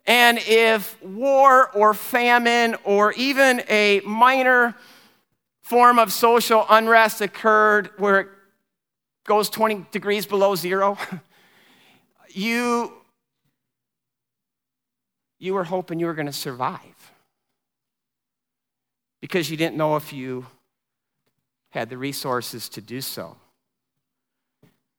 And 0.07 0.39
if 0.39 1.03
war 1.03 1.71
or 1.71 1.95
famine 1.95 2.77
or 2.85 3.13
even 3.13 3.63
a 3.69 4.01
minor 4.01 4.75
form 5.63 5.99
of 5.99 6.13
social 6.13 6.67
unrest 6.69 7.23
occurred 7.23 7.91
where 7.97 8.21
it 8.21 8.29
goes 9.25 9.49
20 9.49 9.87
degrees 9.91 10.27
below 10.27 10.55
zero, 10.55 10.99
you, 12.29 12.93
you 15.39 15.55
were 15.55 15.65
hoping 15.65 15.99
you 15.99 16.07
were 16.07 16.15
going 16.15 16.27
to 16.27 16.33
survive 16.33 16.81
because 19.23 19.51
you 19.51 19.57
didn't 19.57 19.77
know 19.77 19.97
if 19.97 20.13
you 20.13 20.45
had 21.71 21.89
the 21.89 21.97
resources 21.97 22.69
to 22.69 22.83
do 22.83 23.01
so. 23.01 23.37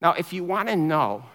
Now, 0.01 0.13
if 0.13 0.33
you 0.33 0.43
want 0.43 0.67
to 0.69 0.75
know 0.75 1.25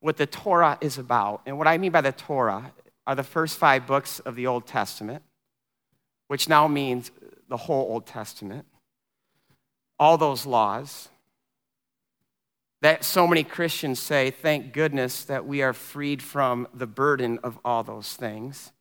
what 0.00 0.18
the 0.18 0.26
Torah 0.26 0.76
is 0.80 0.98
about, 0.98 1.40
and 1.46 1.56
what 1.56 1.66
I 1.66 1.78
mean 1.78 1.90
by 1.90 2.00
the 2.00 2.12
Torah 2.12 2.72
are 3.06 3.14
the 3.14 3.22
first 3.22 3.58
five 3.58 3.86
books 3.86 4.20
of 4.20 4.36
the 4.36 4.46
Old 4.46 4.66
Testament, 4.66 5.22
which 6.28 6.48
now 6.48 6.68
means 6.68 7.10
the 7.48 7.56
whole 7.56 7.92
Old 7.92 8.06
Testament, 8.06 8.66
all 9.98 10.16
those 10.16 10.46
laws 10.46 11.08
that 12.82 13.04
so 13.04 13.28
many 13.28 13.44
Christians 13.44 14.00
say, 14.00 14.30
thank 14.30 14.72
goodness 14.72 15.24
that 15.24 15.46
we 15.46 15.62
are 15.62 15.72
freed 15.72 16.20
from 16.20 16.66
the 16.74 16.86
burden 16.86 17.38
of 17.44 17.56
all 17.64 17.84
those 17.84 18.14
things. 18.14 18.72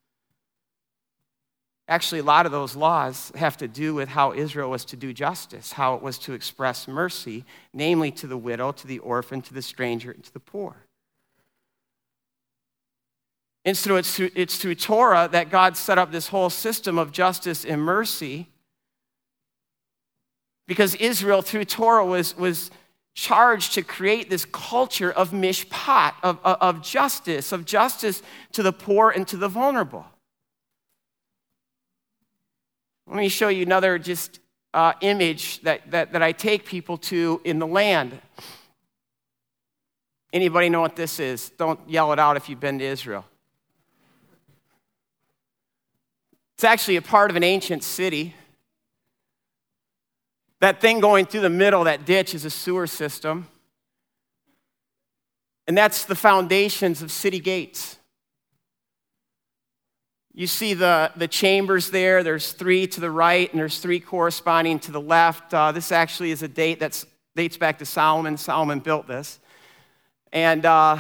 Actually, 1.88 2.22
a 2.22 2.24
lot 2.24 2.48
of 2.48 2.52
those 2.52 2.76
laws 2.76 3.32
have 3.36 3.58
to 3.58 3.68
do 3.68 3.94
with 3.94 4.10
how 4.10 4.34
Israel 4.34 4.72
was 4.72 4.86
to 4.86 4.96
do 4.96 5.14
justice, 5.14 5.74
how 5.74 5.94
it 5.94 6.02
was 6.02 6.18
to 6.18 6.34
express 6.34 6.88
mercy, 6.88 7.46
namely 7.74 8.10
to 8.12 8.26
the 8.26 8.38
widow, 8.38 8.72
to 8.72 8.88
the 8.88 9.00
orphan, 9.00 9.42
to 9.42 9.54
the 9.54 9.62
stranger, 9.62 10.10
and 10.10 10.24
to 10.24 10.34
the 10.34 10.40
poor. 10.40 10.78
And 13.64 13.78
so 13.78 13.96
it's 13.96 14.16
through, 14.16 14.32
it's 14.36 14.58
through 14.58 14.76
Torah 14.76 15.30
that 15.32 15.52
God 15.52 15.78
set 15.78 15.98
up 15.98 16.12
this 16.12 16.30
whole 16.30 16.50
system 16.50 16.98
of 16.98 17.12
justice 17.12 17.64
and 17.64 17.82
mercy. 17.82 18.48
Because 20.68 20.96
Israel, 20.96 21.42
through 21.42 21.66
Torah, 21.66 22.06
was, 22.06 22.36
was 22.38 22.72
charged 23.14 23.74
to 23.74 23.84
create 23.84 24.30
this 24.30 24.46
culture 24.46 25.12
of 25.12 25.32
mishpat, 25.32 26.14
of, 26.24 26.40
of, 26.44 26.58
of 26.62 26.82
justice, 26.82 27.52
of 27.52 27.66
justice 27.66 28.24
to 28.54 28.64
the 28.64 28.74
poor 28.74 29.12
and 29.12 29.28
to 29.28 29.38
the 29.38 29.48
vulnerable. 29.48 30.06
Let 33.08 33.18
me 33.18 33.30
show 33.30 33.50
you 33.50 33.64
another 33.64 34.00
just 34.00 34.40
uh, 34.74 34.94
image 35.02 35.62
that, 35.62 35.92
that, 35.92 36.14
that 36.14 36.24
I 36.24 36.32
take 36.32 36.66
people 36.66 36.98
to 36.98 37.42
in 37.44 37.60
the 37.60 37.68
land. 37.68 38.18
Anybody 40.32 40.70
know 40.70 40.80
what 40.80 40.96
this 40.96 41.20
is? 41.20 41.50
Don't 41.58 41.80
yell 41.90 42.14
it 42.14 42.20
out 42.20 42.38
if 42.38 42.48
you've 42.48 42.62
been 42.62 42.80
to 42.80 42.86
Israel. 42.86 43.26
It's 46.62 46.66
actually 46.66 46.98
a 46.98 47.02
part 47.02 47.32
of 47.32 47.36
an 47.36 47.44
ancient 47.44 47.84
city. 47.84 48.36
That 50.60 50.80
thing 50.80 51.00
going 51.00 51.26
through 51.26 51.42
the 51.42 51.50
middle, 51.50 51.86
that 51.86 52.06
ditch, 52.06 52.36
is 52.36 52.46
a 52.46 52.52
sewer 52.52 52.86
system. 52.86 53.48
And 55.66 55.76
that's 55.76 56.06
the 56.06 56.14
foundations 56.14 57.02
of 57.02 57.12
city 57.12 57.40
gates. 57.40 57.98
You 60.36 60.46
see 60.46 60.76
the, 60.76 61.12
the 61.16 61.28
chambers 61.28 61.90
there. 61.90 62.22
There's 62.22 62.54
three 62.54 62.86
to 62.86 63.02
the 63.02 63.10
right, 63.10 63.50
and 63.50 63.60
there's 63.60 63.80
three 63.80 64.00
corresponding 64.00 64.78
to 64.82 64.92
the 64.92 65.02
left. 65.02 65.52
Uh, 65.56 65.72
this 65.72 65.92
actually 65.92 66.30
is 66.30 66.44
a 66.44 66.48
date 66.48 66.80
that 66.82 67.04
dates 67.36 67.58
back 67.58 67.80
to 67.80 67.88
Solomon. 67.88 68.38
Solomon 68.38 68.82
built 68.82 69.08
this. 69.08 69.40
And 70.32 70.64
uh, 70.64 71.00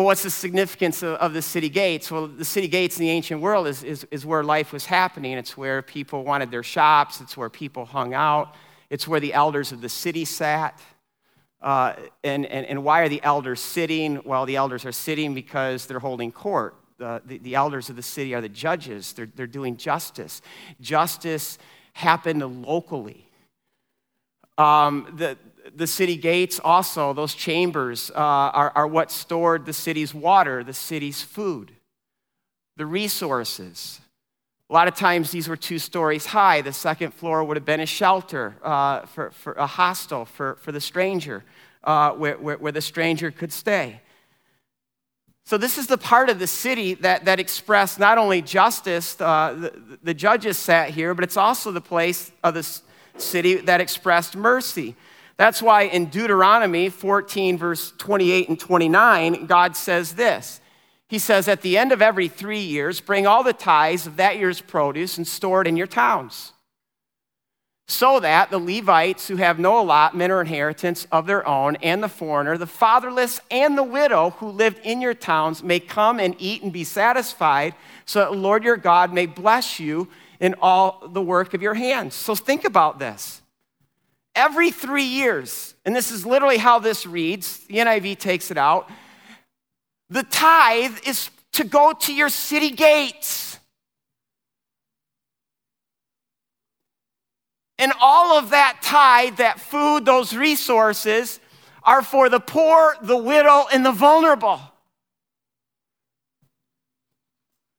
well, 0.00 0.06
what's 0.06 0.22
the 0.22 0.30
significance 0.30 1.02
of, 1.02 1.16
of, 1.16 1.34
the 1.34 1.42
city 1.42 1.68
gates? 1.68 2.10
Well, 2.10 2.26
the 2.26 2.42
city 2.42 2.68
gates 2.68 2.96
in 2.96 3.04
the 3.04 3.10
ancient 3.10 3.42
world 3.42 3.66
is, 3.66 3.84
is, 3.84 4.06
is 4.10 4.24
where 4.24 4.42
life 4.42 4.72
was 4.72 4.86
happening. 4.86 5.36
It's 5.36 5.58
where 5.58 5.82
people 5.82 6.24
wanted 6.24 6.50
their 6.50 6.62
shops, 6.62 7.20
it's 7.20 7.36
where 7.36 7.50
people 7.50 7.84
hung 7.84 8.14
out, 8.14 8.54
it's 8.88 9.06
where 9.06 9.20
the 9.20 9.34
elders 9.34 9.72
of 9.72 9.82
the 9.82 9.90
city 9.90 10.24
sat. 10.24 10.80
Uh, 11.60 11.96
and, 12.24 12.46
and, 12.46 12.64
and 12.64 12.82
why 12.82 13.00
are 13.00 13.10
the 13.10 13.22
elders 13.22 13.60
sitting? 13.60 14.22
Well, 14.24 14.46
the 14.46 14.56
elders 14.56 14.86
are 14.86 14.92
sitting 14.92 15.34
because 15.34 15.84
they're 15.84 15.98
holding 15.98 16.32
court. 16.32 16.76
The, 16.96 17.20
the, 17.26 17.54
elders 17.54 17.90
of 17.90 17.96
the 17.96 18.02
city 18.02 18.34
are 18.34 18.40
the 18.40 18.48
judges, 18.48 19.12
they're, 19.12 19.28
they're 19.34 19.46
doing 19.46 19.76
justice. 19.76 20.40
Justice 20.80 21.58
happened 21.92 22.62
locally. 22.62 23.28
Um, 24.56 25.12
the, 25.18 25.36
the 25.74 25.86
city 25.86 26.16
gates 26.16 26.60
also, 26.62 27.12
those 27.12 27.34
chambers, 27.34 28.10
uh, 28.10 28.18
are, 28.18 28.72
are 28.74 28.86
what 28.86 29.10
stored 29.10 29.66
the 29.66 29.72
city's 29.72 30.14
water, 30.14 30.64
the 30.64 30.72
city's 30.72 31.22
food, 31.22 31.72
the 32.76 32.86
resources. 32.86 34.00
A 34.68 34.72
lot 34.72 34.86
of 34.86 34.94
times 34.94 35.32
these 35.32 35.48
were 35.48 35.56
two 35.56 35.80
stories 35.80 36.26
high. 36.26 36.60
The 36.60 36.72
second 36.72 37.12
floor 37.12 37.42
would 37.42 37.56
have 37.56 37.64
been 37.64 37.80
a 37.80 37.86
shelter 37.86 38.54
uh, 38.62 39.00
for, 39.06 39.32
for 39.32 39.52
a 39.54 39.66
hostel 39.66 40.24
for, 40.24 40.56
for 40.60 40.70
the 40.70 40.80
stranger, 40.80 41.44
uh, 41.82 42.12
where, 42.12 42.38
where, 42.38 42.56
where, 42.56 42.72
the 42.72 42.80
stranger 42.80 43.32
could 43.32 43.52
stay. 43.52 44.00
So, 45.44 45.58
this 45.58 45.76
is 45.76 45.88
the 45.88 45.98
part 45.98 46.30
of 46.30 46.38
the 46.38 46.46
city 46.46 46.94
that, 46.94 47.24
that 47.24 47.40
expressed 47.40 47.98
not 47.98 48.16
only 48.16 48.42
justice, 48.42 49.20
uh, 49.20 49.54
the, 49.58 49.98
the 50.04 50.14
judges 50.14 50.56
sat 50.56 50.90
here, 50.90 51.14
but 51.14 51.24
it's 51.24 51.36
also 51.36 51.72
the 51.72 51.80
place 51.80 52.30
of 52.44 52.54
the 52.54 52.80
city 53.18 53.56
that 53.56 53.80
expressed 53.80 54.36
mercy. 54.36 54.94
That's 55.40 55.62
why 55.62 55.84
in 55.84 56.10
Deuteronomy 56.10 56.90
14, 56.90 57.56
verse 57.56 57.94
28 57.96 58.50
and 58.50 58.60
29, 58.60 59.46
God 59.46 59.74
says 59.74 60.12
this. 60.12 60.60
He 61.08 61.18
says, 61.18 61.48
At 61.48 61.62
the 61.62 61.78
end 61.78 61.92
of 61.92 62.02
every 62.02 62.28
three 62.28 62.60
years, 62.60 63.00
bring 63.00 63.26
all 63.26 63.42
the 63.42 63.54
tithes 63.54 64.06
of 64.06 64.18
that 64.18 64.36
year's 64.36 64.60
produce 64.60 65.16
and 65.16 65.26
store 65.26 65.62
it 65.62 65.66
in 65.66 65.78
your 65.78 65.86
towns, 65.86 66.52
so 67.88 68.20
that 68.20 68.50
the 68.50 68.58
Levites 68.58 69.28
who 69.28 69.36
have 69.36 69.58
no 69.58 69.80
allotment 69.80 70.30
or 70.30 70.42
inheritance 70.42 71.06
of 71.10 71.26
their 71.26 71.48
own, 71.48 71.76
and 71.76 72.02
the 72.02 72.08
foreigner, 72.10 72.58
the 72.58 72.66
fatherless, 72.66 73.40
and 73.50 73.78
the 73.78 73.82
widow 73.82 74.32
who 74.40 74.48
lived 74.50 74.80
in 74.84 75.00
your 75.00 75.14
towns 75.14 75.62
may 75.62 75.80
come 75.80 76.20
and 76.20 76.36
eat 76.38 76.62
and 76.62 76.70
be 76.70 76.84
satisfied, 76.84 77.74
so 78.04 78.18
that 78.18 78.32
the 78.32 78.36
Lord 78.36 78.62
your 78.62 78.76
God 78.76 79.14
may 79.14 79.24
bless 79.24 79.80
you 79.80 80.06
in 80.38 80.54
all 80.60 81.08
the 81.10 81.22
work 81.22 81.54
of 81.54 81.62
your 81.62 81.72
hands. 81.72 82.14
So 82.14 82.34
think 82.34 82.66
about 82.66 82.98
this 82.98 83.39
every 84.34 84.70
three 84.70 85.04
years, 85.04 85.74
and 85.84 85.94
this 85.94 86.10
is 86.10 86.24
literally 86.24 86.58
how 86.58 86.78
this 86.78 87.06
reads, 87.06 87.58
the 87.66 87.76
NIV 87.76 88.18
takes 88.18 88.50
it 88.50 88.56
out. 88.56 88.90
The 90.08 90.22
tithe 90.22 90.98
is 91.06 91.30
to 91.52 91.64
go 91.64 91.92
to 91.92 92.14
your 92.14 92.28
city 92.28 92.70
gates. 92.70 93.58
And 97.78 97.92
all 98.00 98.38
of 98.38 98.50
that 98.50 98.80
tithe, 98.82 99.36
that 99.36 99.58
food, 99.58 100.04
those 100.04 100.36
resources 100.36 101.40
are 101.82 102.02
for 102.02 102.28
the 102.28 102.40
poor, 102.40 102.94
the 103.00 103.16
widow, 103.16 103.64
and 103.72 103.84
the 103.84 103.92
vulnerable. 103.92 104.60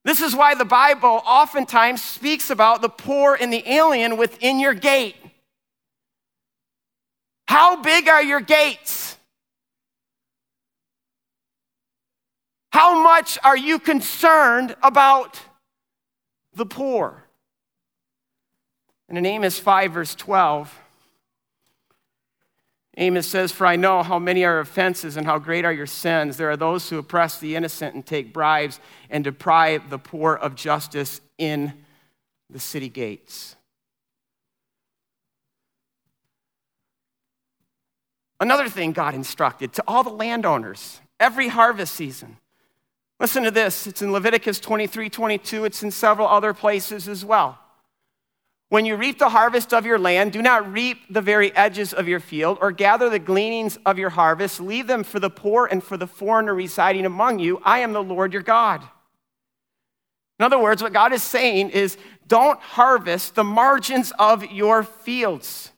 This 0.04 0.22
is 0.22 0.36
why 0.36 0.56
the 0.56 0.66
Bible 0.66 1.22
oftentimes 1.26 2.02
speaks 2.02 2.50
about 2.50 2.82
the 2.82 2.90
poor 2.90 3.38
and 3.40 3.54
the 3.54 3.64
alien 3.70 4.18
within 4.18 4.60
your 4.60 4.74
gate. 4.74 5.16
How 7.48 7.82
big 7.82 8.08
are 8.08 8.24
your 8.24 8.42
gates? 8.42 9.18
How 12.72 13.04
much 13.04 13.38
are 13.44 13.58
you 13.58 13.80
concerned 13.80 14.76
about 14.82 15.40
the 16.54 16.66
poor? 16.66 17.26
And 19.10 19.18
in 19.18 19.26
Amos 19.26 19.60
5, 19.60 19.92
verse 19.92 20.16
12, 20.16 20.74
Amos 22.98 23.28
says, 23.28 23.52
For 23.52 23.66
I 23.66 23.76
know 23.76 24.04
how 24.04 24.20
many 24.20 24.44
are 24.46 24.60
offenses 24.60 25.18
and 25.18 25.26
how 25.26 25.38
great 25.38 25.66
are 25.66 25.74
your 25.74 25.86
sins. 25.86 26.38
There 26.38 26.50
are 26.50 26.58
those 26.58 26.90
who 26.90 26.98
oppress 26.98 27.40
the 27.40 27.56
innocent 27.56 27.96
and 27.96 28.06
take 28.06 28.34
bribes 28.34 28.80
and 29.10 29.24
deprive 29.24 29.90
the 29.90 30.00
poor 30.00 30.36
of 30.36 30.56
justice 30.56 31.22
in 31.38 31.74
the 32.50 32.60
city 32.60 32.90
gates. 32.90 33.56
Another 38.42 38.68
thing 38.68 38.92
God 38.92 39.14
instructed 39.14 39.72
to 39.74 39.84
all 39.88 40.04
the 40.04 40.10
landowners 40.10 41.00
every 41.20 41.48
harvest 41.48 41.94
season. 41.94 42.38
Listen 43.20 43.44
to 43.44 43.52
this. 43.52 43.86
It's 43.86 44.02
in 44.02 44.12
Leviticus 44.12 44.60
23 44.60 45.12
22. 45.12 45.66
It's 45.66 45.84
in 45.84 45.92
several 45.92 46.28
other 46.28 46.52
places 46.52 47.08
as 47.08 47.24
well. 47.24 47.60
When 48.70 48.86
you 48.86 48.96
reap 48.96 49.20
the 49.20 49.30
harvest 49.30 49.76
of 49.76 49.86
your 49.86 50.00
land, 50.00 50.32
do 50.32 50.42
not 50.42 50.74
reap 50.74 50.98
the 51.08 51.22
very 51.22 51.56
edges 51.56 51.94
of 51.94 52.08
your 52.08 52.20
field 52.20 52.58
or 52.62 52.72
gather 52.72 53.12
the 53.12 53.20
gleanings 53.20 53.78
of 53.86 54.00
your 54.00 54.10
harvest. 54.10 54.60
Leave 54.60 54.88
them 54.88 55.04
for 55.04 55.20
the 55.20 55.30
poor 55.30 55.68
and 55.68 55.84
for 55.84 55.98
the 55.98 56.08
foreigner 56.08 56.56
residing 56.56 57.06
among 57.06 57.38
you. 57.38 57.62
I 57.64 57.80
am 57.80 57.94
the 57.94 58.02
Lord 58.02 58.34
your 58.34 58.42
God. 58.42 58.82
In 60.40 60.46
other 60.46 60.58
words, 60.58 60.82
what 60.82 60.94
God 60.94 61.14
is 61.14 61.22
saying 61.22 61.70
is 61.70 61.96
don't 62.28 62.60
harvest 62.60 63.36
the 63.36 63.44
margins 63.44 64.12
of 64.18 64.52
your 64.52 64.82
fields. 64.82 65.72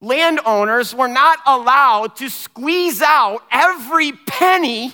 Landowners 0.00 0.94
were 0.94 1.08
not 1.08 1.38
allowed 1.46 2.16
to 2.16 2.28
squeeze 2.28 3.02
out 3.02 3.42
every 3.50 4.12
penny 4.12 4.92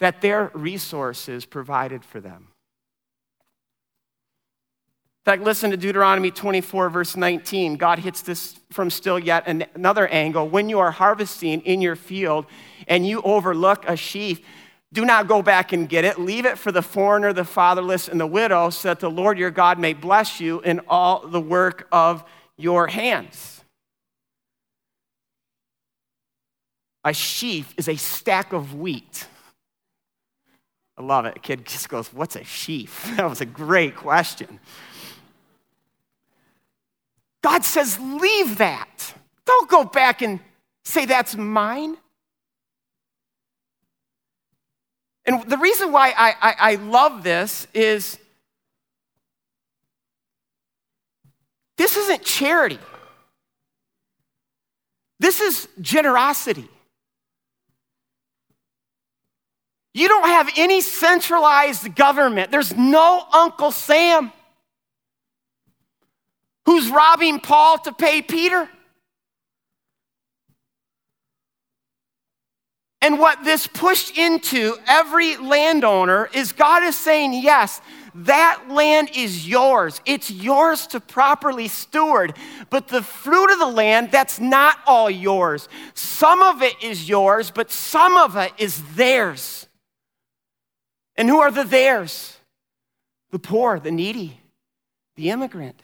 that 0.00 0.20
their 0.20 0.50
resources 0.54 1.44
provided 1.44 2.04
for 2.04 2.20
them. 2.20 2.48
In 5.20 5.30
fact, 5.30 5.44
listen 5.44 5.70
to 5.70 5.76
Deuteronomy 5.76 6.32
24, 6.32 6.90
verse 6.90 7.16
19. 7.16 7.76
God 7.76 8.00
hits 8.00 8.22
this 8.22 8.56
from 8.72 8.90
still 8.90 9.20
yet 9.20 9.46
another 9.46 10.08
angle. 10.08 10.48
When 10.48 10.68
you 10.68 10.80
are 10.80 10.90
harvesting 10.90 11.60
in 11.60 11.80
your 11.80 11.94
field 11.94 12.46
and 12.88 13.06
you 13.06 13.22
overlook 13.22 13.88
a 13.88 13.94
sheaf, 13.94 14.40
do 14.92 15.06
not 15.06 15.26
go 15.26 15.40
back 15.40 15.72
and 15.72 15.88
get 15.88 16.04
it. 16.04 16.20
Leave 16.20 16.44
it 16.44 16.58
for 16.58 16.70
the 16.70 16.82
foreigner, 16.82 17.32
the 17.32 17.44
fatherless, 17.44 18.08
and 18.08 18.20
the 18.20 18.26
widow, 18.26 18.68
so 18.70 18.88
that 18.88 19.00
the 19.00 19.10
Lord 19.10 19.38
your 19.38 19.50
God 19.50 19.78
may 19.78 19.94
bless 19.94 20.38
you 20.38 20.60
in 20.60 20.80
all 20.86 21.26
the 21.26 21.40
work 21.40 21.88
of 21.90 22.22
your 22.58 22.88
hands. 22.88 23.64
A 27.04 27.14
sheaf 27.14 27.72
is 27.76 27.88
a 27.88 27.96
stack 27.96 28.52
of 28.52 28.74
wheat. 28.74 29.26
I 30.96 31.02
love 31.02 31.24
it. 31.24 31.36
A 31.36 31.40
kid 31.40 31.66
just 31.66 31.88
goes, 31.88 32.12
What's 32.12 32.36
a 32.36 32.44
sheaf? 32.44 33.12
That 33.16 33.28
was 33.28 33.40
a 33.40 33.46
great 33.46 33.96
question. 33.96 34.60
God 37.42 37.64
says, 37.64 37.98
Leave 37.98 38.58
that. 38.58 39.14
Don't 39.46 39.68
go 39.68 39.84
back 39.84 40.22
and 40.22 40.38
say, 40.84 41.06
That's 41.06 41.34
mine. 41.34 41.96
And 45.24 45.48
the 45.48 45.58
reason 45.58 45.92
why 45.92 46.12
I, 46.16 46.34
I, 46.40 46.54
I 46.58 46.74
love 46.76 47.22
this 47.22 47.66
is 47.74 48.18
this 51.76 51.96
isn't 51.96 52.24
charity. 52.24 52.78
This 55.20 55.40
is 55.40 55.68
generosity. 55.80 56.68
You 59.94 60.08
don't 60.08 60.26
have 60.26 60.50
any 60.56 60.80
centralized 60.80 61.94
government. 61.94 62.50
There's 62.50 62.74
no 62.74 63.24
Uncle 63.32 63.70
Sam 63.70 64.32
who's 66.64 66.90
robbing 66.90 67.40
Paul 67.40 67.78
to 67.78 67.92
pay 67.92 68.22
Peter. 68.22 68.68
And 73.02 73.18
what 73.18 73.42
this 73.42 73.66
pushed 73.66 74.16
into 74.16 74.76
every 74.86 75.36
landowner 75.36 76.30
is 76.32 76.52
God 76.52 76.84
is 76.84 76.96
saying, 76.96 77.34
yes, 77.34 77.80
that 78.14 78.66
land 78.68 79.10
is 79.16 79.48
yours. 79.48 80.00
It's 80.06 80.30
yours 80.30 80.86
to 80.88 81.00
properly 81.00 81.66
steward. 81.66 82.36
But 82.70 82.86
the 82.86 83.02
fruit 83.02 83.50
of 83.50 83.58
the 83.58 83.66
land, 83.66 84.12
that's 84.12 84.38
not 84.38 84.78
all 84.86 85.10
yours. 85.10 85.68
Some 85.94 86.42
of 86.42 86.62
it 86.62 86.80
is 86.80 87.08
yours, 87.08 87.50
but 87.50 87.72
some 87.72 88.16
of 88.16 88.36
it 88.36 88.52
is 88.56 88.80
theirs. 88.94 89.66
And 91.16 91.28
who 91.28 91.40
are 91.40 91.50
the 91.50 91.64
theirs? 91.64 92.36
The 93.32 93.40
poor, 93.40 93.80
the 93.80 93.90
needy, 93.90 94.38
the 95.16 95.30
immigrant. 95.30 95.82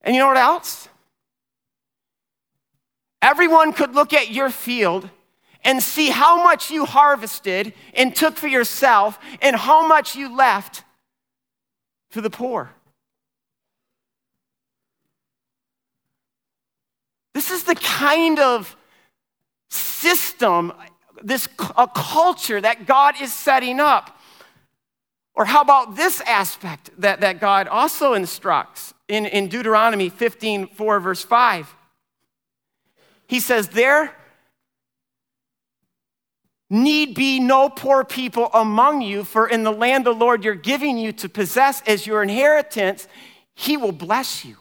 And 0.00 0.16
you 0.16 0.20
know 0.20 0.28
what 0.28 0.36
else? 0.36 0.88
Everyone 3.22 3.72
could 3.72 3.94
look 3.94 4.12
at 4.12 4.32
your 4.32 4.50
field 4.50 5.08
and 5.64 5.80
see 5.80 6.10
how 6.10 6.42
much 6.42 6.70
you 6.70 6.84
harvested 6.84 7.72
and 7.94 8.14
took 8.14 8.36
for 8.36 8.48
yourself 8.48 9.18
and 9.40 9.54
how 9.54 9.86
much 9.86 10.16
you 10.16 10.36
left 10.36 10.82
for 12.10 12.20
the 12.20 12.30
poor. 12.30 12.72
This 17.32 17.50
is 17.52 17.62
the 17.62 17.76
kind 17.76 18.40
of 18.40 18.76
system, 19.70 20.72
this 21.22 21.48
a 21.76 21.88
culture 21.88 22.60
that 22.60 22.86
God 22.86 23.14
is 23.20 23.32
setting 23.32 23.78
up. 23.78 24.18
Or 25.34 25.46
how 25.46 25.62
about 25.62 25.96
this 25.96 26.20
aspect 26.22 26.90
that, 26.98 27.20
that 27.20 27.40
God 27.40 27.68
also 27.68 28.12
instructs 28.12 28.92
in, 29.08 29.24
in 29.24 29.48
Deuteronomy 29.48 30.10
15, 30.10 30.66
4, 30.66 31.00
verse 31.00 31.22
5? 31.22 31.74
He 33.32 33.40
says, 33.40 33.68
There 33.68 34.14
need 36.68 37.14
be 37.14 37.40
no 37.40 37.70
poor 37.70 38.04
people 38.04 38.50
among 38.52 39.00
you, 39.00 39.24
for 39.24 39.48
in 39.48 39.62
the 39.62 39.72
land 39.72 40.04
the 40.04 40.12
Lord 40.12 40.44
you're 40.44 40.54
giving 40.54 40.98
you 40.98 41.12
to 41.12 41.30
possess 41.30 41.80
as 41.86 42.06
your 42.06 42.22
inheritance, 42.22 43.08
he 43.54 43.78
will 43.78 43.92
bless 43.92 44.44
you. 44.44 44.58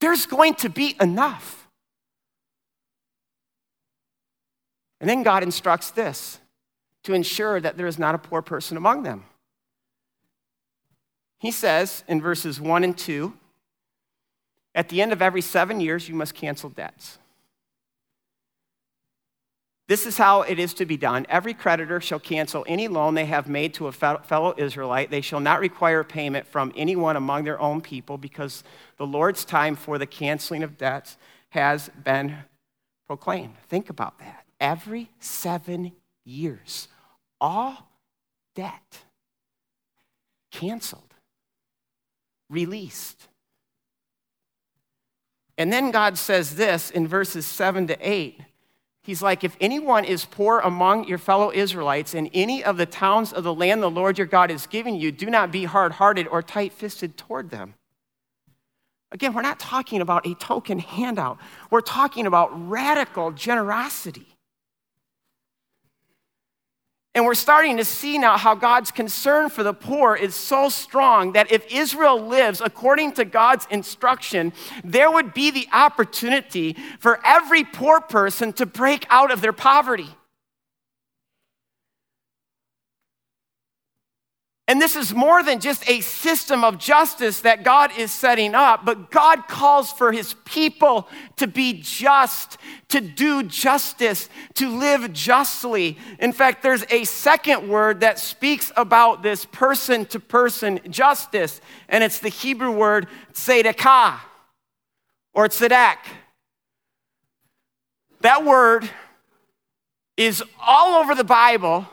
There's 0.00 0.24
going 0.24 0.54
to 0.54 0.70
be 0.70 0.96
enough. 0.98 1.68
And 4.98 5.10
then 5.10 5.22
God 5.22 5.42
instructs 5.42 5.90
this 5.90 6.40
to 7.04 7.12
ensure 7.12 7.60
that 7.60 7.76
there 7.76 7.86
is 7.86 7.98
not 7.98 8.14
a 8.14 8.18
poor 8.18 8.40
person 8.40 8.78
among 8.78 9.02
them. 9.02 9.24
He 11.38 11.50
says 11.50 12.02
in 12.08 12.22
verses 12.22 12.62
1 12.62 12.82
and 12.82 12.96
2 12.96 13.34
at 14.74 14.88
the 14.88 15.02
end 15.02 15.12
of 15.12 15.20
every 15.20 15.42
seven 15.42 15.80
years, 15.80 16.08
you 16.08 16.14
must 16.14 16.34
cancel 16.34 16.70
debts. 16.70 17.18
This 19.88 20.06
is 20.06 20.18
how 20.18 20.42
it 20.42 20.58
is 20.58 20.74
to 20.74 20.84
be 20.84 20.98
done. 20.98 21.24
Every 21.30 21.54
creditor 21.54 21.98
shall 21.98 22.20
cancel 22.20 22.62
any 22.68 22.88
loan 22.88 23.14
they 23.14 23.24
have 23.24 23.48
made 23.48 23.72
to 23.74 23.86
a 23.86 23.92
fellow 23.92 24.54
Israelite. 24.58 25.10
They 25.10 25.22
shall 25.22 25.40
not 25.40 25.60
require 25.60 26.04
payment 26.04 26.46
from 26.46 26.74
anyone 26.76 27.16
among 27.16 27.44
their 27.44 27.58
own 27.58 27.80
people 27.80 28.18
because 28.18 28.62
the 28.98 29.06
Lord's 29.06 29.46
time 29.46 29.74
for 29.74 29.96
the 29.96 30.06
canceling 30.06 30.62
of 30.62 30.76
debts 30.76 31.16
has 31.50 31.90
been 32.04 32.36
proclaimed. 33.06 33.54
Think 33.68 33.88
about 33.88 34.18
that. 34.18 34.44
Every 34.60 35.08
seven 35.20 35.92
years, 36.26 36.88
all 37.40 37.90
debt 38.54 39.04
canceled, 40.50 41.14
released. 42.50 43.28
And 45.56 45.72
then 45.72 45.90
God 45.92 46.18
says 46.18 46.56
this 46.56 46.90
in 46.90 47.08
verses 47.08 47.46
7 47.46 47.86
to 47.86 47.96
8 48.06 48.42
He's 49.08 49.22
like, 49.22 49.42
if 49.42 49.56
anyone 49.58 50.04
is 50.04 50.26
poor 50.26 50.60
among 50.60 51.08
your 51.08 51.16
fellow 51.16 51.50
Israelites 51.50 52.12
in 52.12 52.26
any 52.34 52.62
of 52.62 52.76
the 52.76 52.84
towns 52.84 53.32
of 53.32 53.42
the 53.42 53.54
land 53.54 53.82
the 53.82 53.88
Lord 53.88 54.18
your 54.18 54.26
God 54.26 54.50
is 54.50 54.66
giving 54.66 54.96
you, 54.96 55.10
do 55.10 55.30
not 55.30 55.50
be 55.50 55.64
hard 55.64 55.92
hearted 55.92 56.28
or 56.28 56.42
tight 56.42 56.74
fisted 56.74 57.16
toward 57.16 57.48
them. 57.48 57.72
Again, 59.10 59.32
we're 59.32 59.40
not 59.40 59.58
talking 59.58 60.02
about 60.02 60.26
a 60.26 60.34
token 60.34 60.78
handout, 60.78 61.38
we're 61.70 61.80
talking 61.80 62.26
about 62.26 62.50
radical 62.68 63.32
generosity. 63.32 64.36
And 67.14 67.24
we're 67.24 67.34
starting 67.34 67.78
to 67.78 67.84
see 67.84 68.18
now 68.18 68.36
how 68.36 68.54
God's 68.54 68.90
concern 68.90 69.48
for 69.48 69.62
the 69.62 69.72
poor 69.72 70.14
is 70.14 70.34
so 70.34 70.68
strong 70.68 71.32
that 71.32 71.50
if 71.50 71.66
Israel 71.72 72.20
lives 72.20 72.60
according 72.60 73.12
to 73.12 73.24
God's 73.24 73.66
instruction, 73.70 74.52
there 74.84 75.10
would 75.10 75.34
be 75.34 75.50
the 75.50 75.66
opportunity 75.72 76.76
for 77.00 77.18
every 77.24 77.64
poor 77.64 78.00
person 78.00 78.52
to 78.54 78.66
break 78.66 79.06
out 79.10 79.32
of 79.32 79.40
their 79.40 79.52
poverty. 79.52 80.14
And 84.68 84.82
this 84.82 84.96
is 84.96 85.14
more 85.14 85.42
than 85.42 85.60
just 85.60 85.88
a 85.88 86.02
system 86.02 86.62
of 86.62 86.76
justice 86.76 87.40
that 87.40 87.64
God 87.64 87.90
is 87.96 88.12
setting 88.12 88.54
up, 88.54 88.84
but 88.84 89.10
God 89.10 89.48
calls 89.48 89.90
for 89.90 90.12
his 90.12 90.34
people 90.44 91.08
to 91.36 91.46
be 91.46 91.80
just, 91.80 92.58
to 92.88 93.00
do 93.00 93.42
justice, 93.44 94.28
to 94.54 94.68
live 94.68 95.14
justly. 95.14 95.96
In 96.18 96.34
fact, 96.34 96.62
there's 96.62 96.84
a 96.90 97.04
second 97.04 97.66
word 97.70 98.00
that 98.00 98.18
speaks 98.18 98.70
about 98.76 99.22
this 99.22 99.46
person 99.46 100.04
to 100.06 100.20
person 100.20 100.80
justice, 100.90 101.62
and 101.88 102.04
it's 102.04 102.18
the 102.18 102.28
Hebrew 102.28 102.70
word 102.70 103.08
tzedakah 103.32 104.20
or 105.32 105.48
tzedek. 105.48 105.96
That 108.20 108.44
word 108.44 108.90
is 110.18 110.42
all 110.60 111.00
over 111.00 111.14
the 111.14 111.24
Bible 111.24 111.86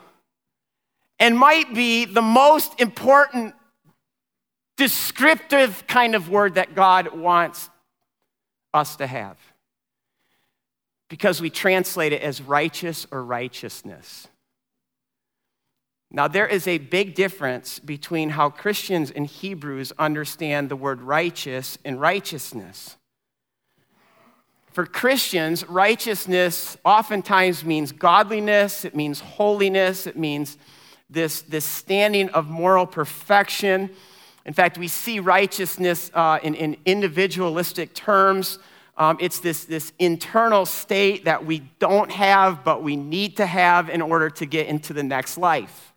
and 1.19 1.37
might 1.37 1.73
be 1.73 2.05
the 2.05 2.21
most 2.21 2.79
important 2.79 3.55
descriptive 4.77 5.85
kind 5.87 6.15
of 6.15 6.29
word 6.29 6.55
that 6.55 6.75
God 6.75 7.17
wants 7.17 7.69
us 8.73 8.97
to 8.97 9.07
have. 9.07 9.37
Because 11.09 11.39
we 11.39 11.49
translate 11.49 12.13
it 12.13 12.21
as 12.21 12.41
righteous 12.41 13.07
or 13.11 13.23
righteousness. 13.23 14.27
Now, 16.11 16.27
there 16.27 16.47
is 16.47 16.67
a 16.67 16.77
big 16.77 17.13
difference 17.13 17.79
between 17.79 18.31
how 18.31 18.49
Christians 18.49 19.11
and 19.11 19.27
Hebrews 19.27 19.91
understand 19.97 20.69
the 20.69 20.75
word 20.75 21.01
righteous 21.01 21.77
and 21.83 21.99
righteousness. 21.99 22.97
For 24.71 24.85
Christians, 24.85 25.67
righteousness 25.69 26.77
oftentimes 26.83 27.63
means 27.63 27.91
godliness, 27.91 28.83
it 28.83 28.95
means 28.95 29.21
holiness, 29.21 30.05
it 30.05 30.17
means 30.17 30.57
this, 31.09 31.41
this 31.41 31.65
standing 31.65 32.29
of 32.29 32.49
moral 32.49 32.85
perfection. 32.85 33.89
In 34.45 34.53
fact, 34.53 34.77
we 34.77 34.87
see 34.87 35.19
righteousness 35.19 36.11
uh, 36.13 36.39
in, 36.43 36.55
in, 36.55 36.77
individualistic 36.85 37.93
terms. 37.93 38.59
Um, 38.97 39.17
it's 39.19 39.39
this, 39.39 39.65
this 39.65 39.91
internal 39.99 40.65
state 40.65 41.25
that 41.25 41.45
we 41.45 41.59
don't 41.79 42.11
have, 42.11 42.63
but 42.63 42.83
we 42.83 42.95
need 42.95 43.37
to 43.37 43.45
have 43.45 43.89
in 43.89 44.01
order 44.01 44.29
to 44.29 44.45
get 44.45 44.67
into 44.67 44.93
the 44.93 45.03
next 45.03 45.37
life. 45.37 45.93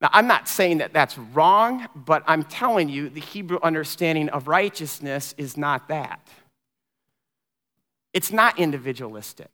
Now, 0.00 0.10
I'm 0.12 0.26
not 0.26 0.46
saying 0.46 0.78
that 0.78 0.92
that's 0.92 1.16
wrong, 1.16 1.88
but 1.94 2.22
I'm 2.26 2.44
telling 2.44 2.88
you 2.88 3.08
the 3.08 3.20
Hebrew 3.20 3.58
understanding 3.62 4.28
of 4.28 4.46
righteousness 4.46 5.34
is 5.38 5.56
not 5.56 5.88
that. 5.88 6.28
It's 8.12 8.30
not 8.30 8.58
individualistic. 8.58 9.50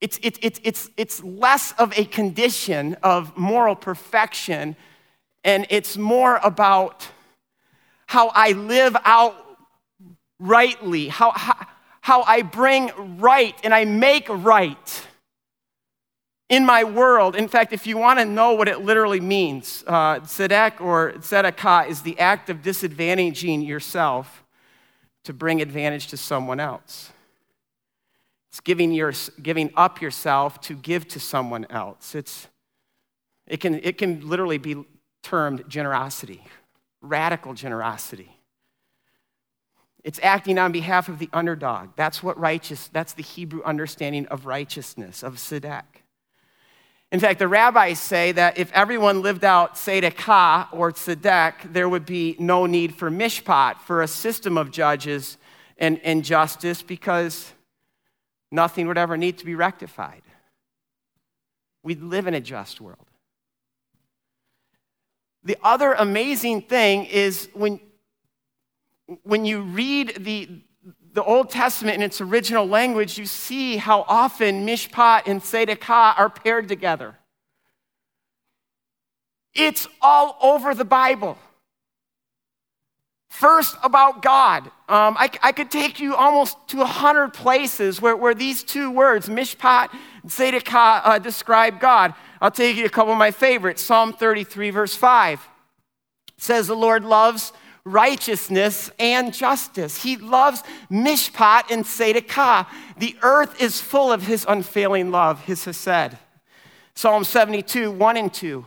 It's, 0.00 0.18
it's, 0.22 0.38
it's, 0.42 0.60
it's, 0.64 0.90
it's 0.96 1.22
less 1.22 1.72
of 1.72 1.96
a 1.98 2.04
condition 2.04 2.96
of 3.02 3.36
moral 3.36 3.76
perfection, 3.76 4.76
and 5.44 5.66
it's 5.68 5.96
more 5.96 6.40
about 6.42 7.06
how 8.06 8.28
I 8.34 8.52
live 8.52 8.96
out 9.04 9.36
rightly, 10.38 11.08
how, 11.08 11.32
how, 11.32 11.66
how 12.00 12.22
I 12.22 12.42
bring 12.42 12.90
right 13.18 13.54
and 13.62 13.74
I 13.74 13.84
make 13.84 14.26
right 14.28 15.06
in 16.48 16.66
my 16.66 16.82
world. 16.82 17.36
In 17.36 17.46
fact, 17.46 17.72
if 17.72 17.86
you 17.86 17.96
want 17.96 18.18
to 18.18 18.24
know 18.24 18.54
what 18.54 18.68
it 18.68 18.80
literally 18.80 19.20
means, 19.20 19.84
uh, 19.86 20.20
tzedek 20.20 20.80
or 20.80 21.12
tzedakah 21.18 21.88
is 21.88 22.02
the 22.02 22.18
act 22.18 22.50
of 22.50 22.62
disadvantaging 22.62 23.66
yourself 23.66 24.44
to 25.24 25.32
bring 25.32 25.60
advantage 25.60 26.08
to 26.08 26.16
someone 26.16 26.58
else. 26.58 27.12
It's 28.50 28.60
giving, 28.60 28.92
your, 28.92 29.12
giving 29.40 29.70
up 29.76 30.02
yourself 30.02 30.60
to 30.62 30.74
give 30.74 31.06
to 31.08 31.20
someone 31.20 31.66
else. 31.70 32.16
It's, 32.16 32.48
it, 33.46 33.58
can, 33.60 33.76
it 33.82 33.96
can 33.96 34.28
literally 34.28 34.58
be 34.58 34.84
termed 35.22 35.64
generosity, 35.68 36.42
radical 37.00 37.54
generosity. 37.54 38.36
It's 40.02 40.18
acting 40.22 40.58
on 40.58 40.72
behalf 40.72 41.08
of 41.08 41.18
the 41.18 41.28
underdog. 41.32 41.90
That's 41.94 42.22
what 42.22 42.38
righteous, 42.38 42.88
that's 42.88 43.12
the 43.12 43.22
Hebrew 43.22 43.62
understanding 43.62 44.26
of 44.26 44.46
righteousness, 44.46 45.22
of 45.22 45.36
tzedek. 45.36 45.84
In 47.12 47.20
fact, 47.20 47.38
the 47.38 47.48
rabbis 47.48 48.00
say 48.00 48.32
that 48.32 48.56
if 48.56 48.72
everyone 48.72 49.20
lived 49.22 49.44
out 49.44 49.74
tzedakah 49.74 50.68
or 50.72 50.90
tzedek, 50.90 51.72
there 51.72 51.88
would 51.88 52.06
be 52.06 52.34
no 52.38 52.66
need 52.66 52.94
for 52.94 53.10
mishpat, 53.10 53.78
for 53.78 54.02
a 54.02 54.08
system 54.08 54.56
of 54.56 54.70
judges 54.70 55.36
and, 55.76 56.00
and 56.02 56.24
justice, 56.24 56.82
because 56.82 57.52
nothing 58.50 58.86
would 58.88 58.98
ever 58.98 59.16
need 59.16 59.38
to 59.38 59.44
be 59.44 59.54
rectified. 59.54 60.22
We 61.82 61.94
live 61.94 62.26
in 62.26 62.34
a 62.34 62.40
just 62.40 62.80
world. 62.80 63.06
The 65.42 65.56
other 65.62 65.94
amazing 65.94 66.62
thing 66.62 67.06
is 67.06 67.48
when, 67.54 67.80
when 69.22 69.44
you 69.44 69.62
read 69.62 70.16
the, 70.18 70.48
the 71.14 71.24
Old 71.24 71.50
Testament 71.50 71.96
in 71.96 72.02
its 72.02 72.20
original 72.20 72.66
language, 72.66 73.18
you 73.18 73.24
see 73.24 73.76
how 73.76 74.04
often 74.06 74.66
mishpat 74.66 75.22
and 75.26 75.40
tzedakah 75.40 76.18
are 76.18 76.28
paired 76.28 76.68
together. 76.68 77.16
It's 79.54 79.88
all 80.02 80.36
over 80.42 80.74
the 80.74 80.84
Bible. 80.84 81.38
First, 83.30 83.76
about 83.84 84.22
God. 84.22 84.66
Um, 84.88 85.16
I, 85.16 85.30
I, 85.40 85.52
could 85.52 85.70
take 85.70 86.00
you 86.00 86.16
almost 86.16 86.56
to 86.68 86.78
100 86.78 87.32
places 87.32 88.02
where, 88.02 88.16
where 88.16 88.34
these 88.34 88.64
two 88.64 88.90
words, 88.90 89.28
mishpat 89.28 89.90
and 90.22 90.30
tzedakah, 90.30 91.00
uh, 91.04 91.18
describe 91.20 91.78
God. 91.78 92.12
I'll 92.40 92.50
take 92.50 92.76
you 92.76 92.84
a 92.84 92.90
couple 92.90 93.12
of 93.12 93.18
my 93.18 93.30
favorites. 93.30 93.82
Psalm 93.82 94.12
33, 94.12 94.70
verse 94.70 94.96
5 94.96 95.48
says, 96.38 96.66
The 96.66 96.74
Lord 96.74 97.04
loves 97.04 97.52
righteousness 97.84 98.90
and 98.98 99.32
justice. 99.32 100.02
He 100.02 100.16
loves 100.16 100.64
mishpat 100.90 101.70
and 101.70 101.84
tzedakah. 101.84 102.66
The 102.98 103.16
earth 103.22 103.62
is 103.62 103.80
full 103.80 104.12
of 104.12 104.26
his 104.26 104.44
unfailing 104.48 105.12
love, 105.12 105.44
his 105.44 105.64
hesed. 105.64 106.18
Psalm 106.94 107.22
72, 107.22 107.92
1 107.92 108.16
and 108.16 108.34
2. 108.34 108.66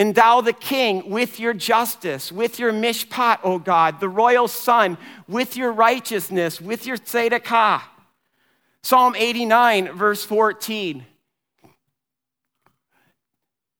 Endow 0.00 0.40
the 0.40 0.54
king 0.54 1.10
with 1.10 1.38
your 1.38 1.52
justice, 1.52 2.32
with 2.32 2.58
your 2.58 2.72
mishpat, 2.72 3.40
O 3.44 3.58
God, 3.58 4.00
the 4.00 4.08
royal 4.08 4.48
son, 4.48 4.96
with 5.28 5.58
your 5.58 5.72
righteousness, 5.72 6.58
with 6.58 6.86
your 6.86 6.96
tzedakah. 6.96 7.82
Psalm 8.82 9.14
89, 9.14 9.92
verse 9.92 10.24
14. 10.24 11.04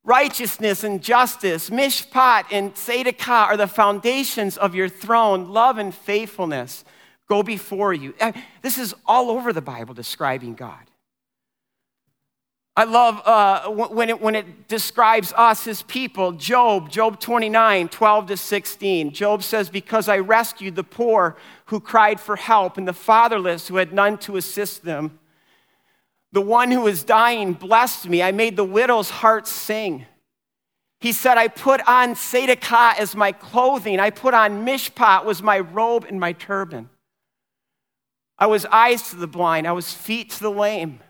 Righteousness 0.04 0.84
and 0.84 1.02
justice, 1.02 1.70
mishpat 1.70 2.44
and 2.50 2.74
tzedakah 2.74 3.46
are 3.46 3.56
the 3.56 3.66
foundations 3.66 4.58
of 4.58 4.74
your 4.74 4.90
throne. 4.90 5.48
Love 5.48 5.78
and 5.78 5.94
faithfulness 5.94 6.84
go 7.30 7.42
before 7.42 7.94
you. 7.94 8.12
Eh, 8.20 8.32
this 8.60 8.76
is 8.76 8.94
all 9.06 9.30
over 9.30 9.54
the 9.54 9.62
Bible 9.62 9.94
describing 9.94 10.52
God. 10.52 10.89
I 12.80 12.84
love 12.84 13.20
uh, 13.26 13.68
when, 13.68 14.08
it, 14.08 14.22
when 14.22 14.34
it 14.34 14.66
describes 14.66 15.34
us, 15.36 15.66
his 15.66 15.82
people. 15.82 16.32
Job, 16.32 16.88
Job 16.88 17.20
29, 17.20 17.90
12 17.90 18.26
to 18.28 18.36
16. 18.38 19.12
Job 19.12 19.42
says, 19.42 19.68
Because 19.68 20.08
I 20.08 20.16
rescued 20.16 20.76
the 20.76 20.82
poor 20.82 21.36
who 21.66 21.78
cried 21.78 22.18
for 22.18 22.36
help 22.36 22.78
and 22.78 22.88
the 22.88 22.94
fatherless 22.94 23.68
who 23.68 23.76
had 23.76 23.92
none 23.92 24.16
to 24.20 24.38
assist 24.38 24.82
them. 24.82 25.18
The 26.32 26.40
one 26.40 26.70
who 26.70 26.80
was 26.80 27.04
dying 27.04 27.52
blessed 27.52 28.08
me. 28.08 28.22
I 28.22 28.32
made 28.32 28.56
the 28.56 28.64
widow's 28.64 29.10
heart 29.10 29.46
sing. 29.46 30.06
He 31.00 31.12
said, 31.12 31.36
I 31.36 31.48
put 31.48 31.86
on 31.86 32.14
tzedakah 32.14 32.98
as 32.98 33.14
my 33.14 33.32
clothing. 33.32 34.00
I 34.00 34.08
put 34.08 34.32
on 34.32 34.64
mishpat 34.64 35.26
was 35.26 35.42
my 35.42 35.60
robe 35.60 36.06
and 36.08 36.18
my 36.18 36.32
turban. 36.32 36.88
I 38.38 38.46
was 38.46 38.64
eyes 38.64 39.10
to 39.10 39.16
the 39.16 39.26
blind. 39.26 39.68
I 39.68 39.72
was 39.72 39.92
feet 39.92 40.30
to 40.30 40.40
the 40.40 40.50
lame. 40.50 41.00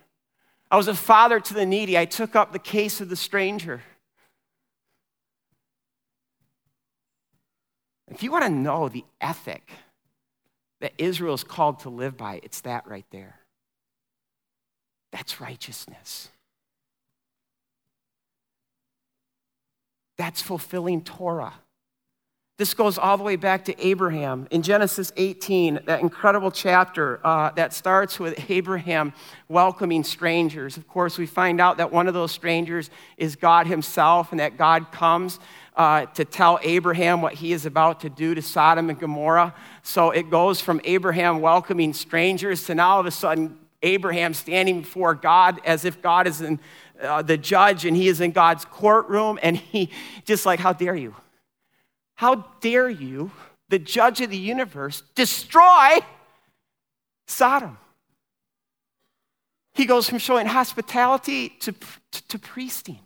I 0.71 0.77
was 0.77 0.89
a 0.89 0.95
father 0.95 1.41
to 1.41 1.55
the 1.55 1.67
needy. 1.67 1.99
I 1.99 2.05
took 2.05 2.37
up 2.37 2.53
the 2.53 2.59
case 2.59 3.01
of 3.01 3.09
the 3.09 3.17
stranger. 3.17 3.83
If 8.09 8.23
you 8.23 8.31
want 8.31 8.45
to 8.45 8.51
know 8.51 8.89
the 8.89 9.05
ethic 9.21 9.71
that 10.81 10.93
Israel 10.99 11.35
is 11.35 11.45
called 11.45 11.81
to 11.81 11.89
live 11.91 12.17
by, 12.17 12.41
it's 12.43 12.61
that 12.63 12.87
right 12.87 13.07
there. 13.11 13.41
That's 15.13 15.41
righteousness. 15.41 16.29
That's 20.17 20.43
fulfilling 20.43 21.03
Torah. 21.03 21.55
This 22.61 22.75
goes 22.75 22.99
all 22.99 23.17
the 23.17 23.25
way 23.25 23.37
back 23.37 23.65
to 23.65 23.87
Abraham 23.87 24.47
in 24.51 24.61
Genesis 24.61 25.15
18, 25.17 25.81
that 25.87 26.03
incredible 26.03 26.51
chapter 26.51 27.19
uh, 27.25 27.53
that 27.53 27.73
starts 27.73 28.21
with 28.21 28.51
Abraham 28.51 29.15
welcoming 29.49 30.05
strangers. 30.05 30.77
Of 30.77 30.87
course, 30.87 31.17
we 31.17 31.25
find 31.25 31.59
out 31.59 31.79
that 31.79 31.91
one 31.91 32.07
of 32.07 32.13
those 32.13 32.33
strangers 32.33 32.91
is 33.17 33.35
God 33.35 33.67
Himself, 33.67 34.31
and 34.31 34.41
that 34.41 34.59
God 34.59 34.93
comes 34.93 35.41
uh, 35.75 36.05
to 36.05 36.27
tell 36.27 36.59
Abraham 36.63 37.23
what 37.23 37.33
he 37.33 37.55
is 37.55 37.65
about 37.65 38.01
to 38.01 38.11
do 38.11 38.35
to 38.35 38.43
Sodom 38.43 38.91
and 38.91 39.01
Gomorrah. 39.01 39.55
So 39.83 40.11
it 40.11 40.29
goes 40.29 40.61
from 40.61 40.83
Abraham 40.85 41.41
welcoming 41.41 41.95
strangers 41.95 42.65
to 42.65 42.75
now 42.75 42.91
all 42.91 43.01
of 43.01 43.07
a 43.07 43.11
sudden 43.11 43.59
Abraham 43.83 44.35
standing 44.35 44.83
before 44.83 45.15
God 45.15 45.63
as 45.65 45.87
if 45.87 46.03
God 46.03 46.27
is 46.27 46.43
in, 46.43 46.61
uh, 47.01 47.23
the 47.23 47.39
judge 47.39 47.87
and 47.87 47.97
he 47.97 48.09
is 48.09 48.21
in 48.21 48.33
God's 48.33 48.67
courtroom, 48.67 49.39
and 49.43 49.57
he 49.57 49.89
just 50.27 50.45
like, 50.45 50.61
How 50.61 50.75
dare 50.75 50.95
you? 50.95 51.15
How 52.21 52.45
dare 52.61 52.91
you, 52.91 53.31
the 53.71 53.79
judge 53.79 54.21
of 54.21 54.29
the 54.29 54.37
universe, 54.37 55.03
destroy 55.15 56.01
Sodom? 57.27 57.79
He 59.73 59.87
goes 59.87 60.07
from 60.07 60.19
showing 60.19 60.45
hospitality 60.45 61.49
to, 61.61 61.73
to, 61.73 62.29
to 62.29 62.39
priesting. 62.39 62.99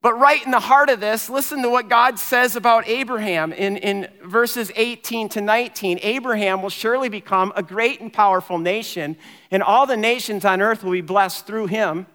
But 0.00 0.16
right 0.20 0.44
in 0.44 0.52
the 0.52 0.60
heart 0.60 0.90
of 0.90 1.00
this, 1.00 1.28
listen 1.28 1.60
to 1.62 1.68
what 1.68 1.88
God 1.88 2.20
says 2.20 2.54
about 2.54 2.86
Abraham 2.86 3.52
in, 3.52 3.76
in 3.78 4.06
verses 4.22 4.70
18 4.76 5.28
to 5.30 5.40
19. 5.40 5.98
Abraham 6.04 6.62
will 6.62 6.70
surely 6.70 7.08
become 7.08 7.52
a 7.56 7.64
great 7.64 8.00
and 8.00 8.12
powerful 8.12 8.60
nation, 8.60 9.16
and 9.50 9.64
all 9.64 9.86
the 9.86 9.96
nations 9.96 10.44
on 10.44 10.62
earth 10.62 10.84
will 10.84 10.92
be 10.92 11.00
blessed 11.00 11.48
through 11.48 11.66
him. 11.66 12.06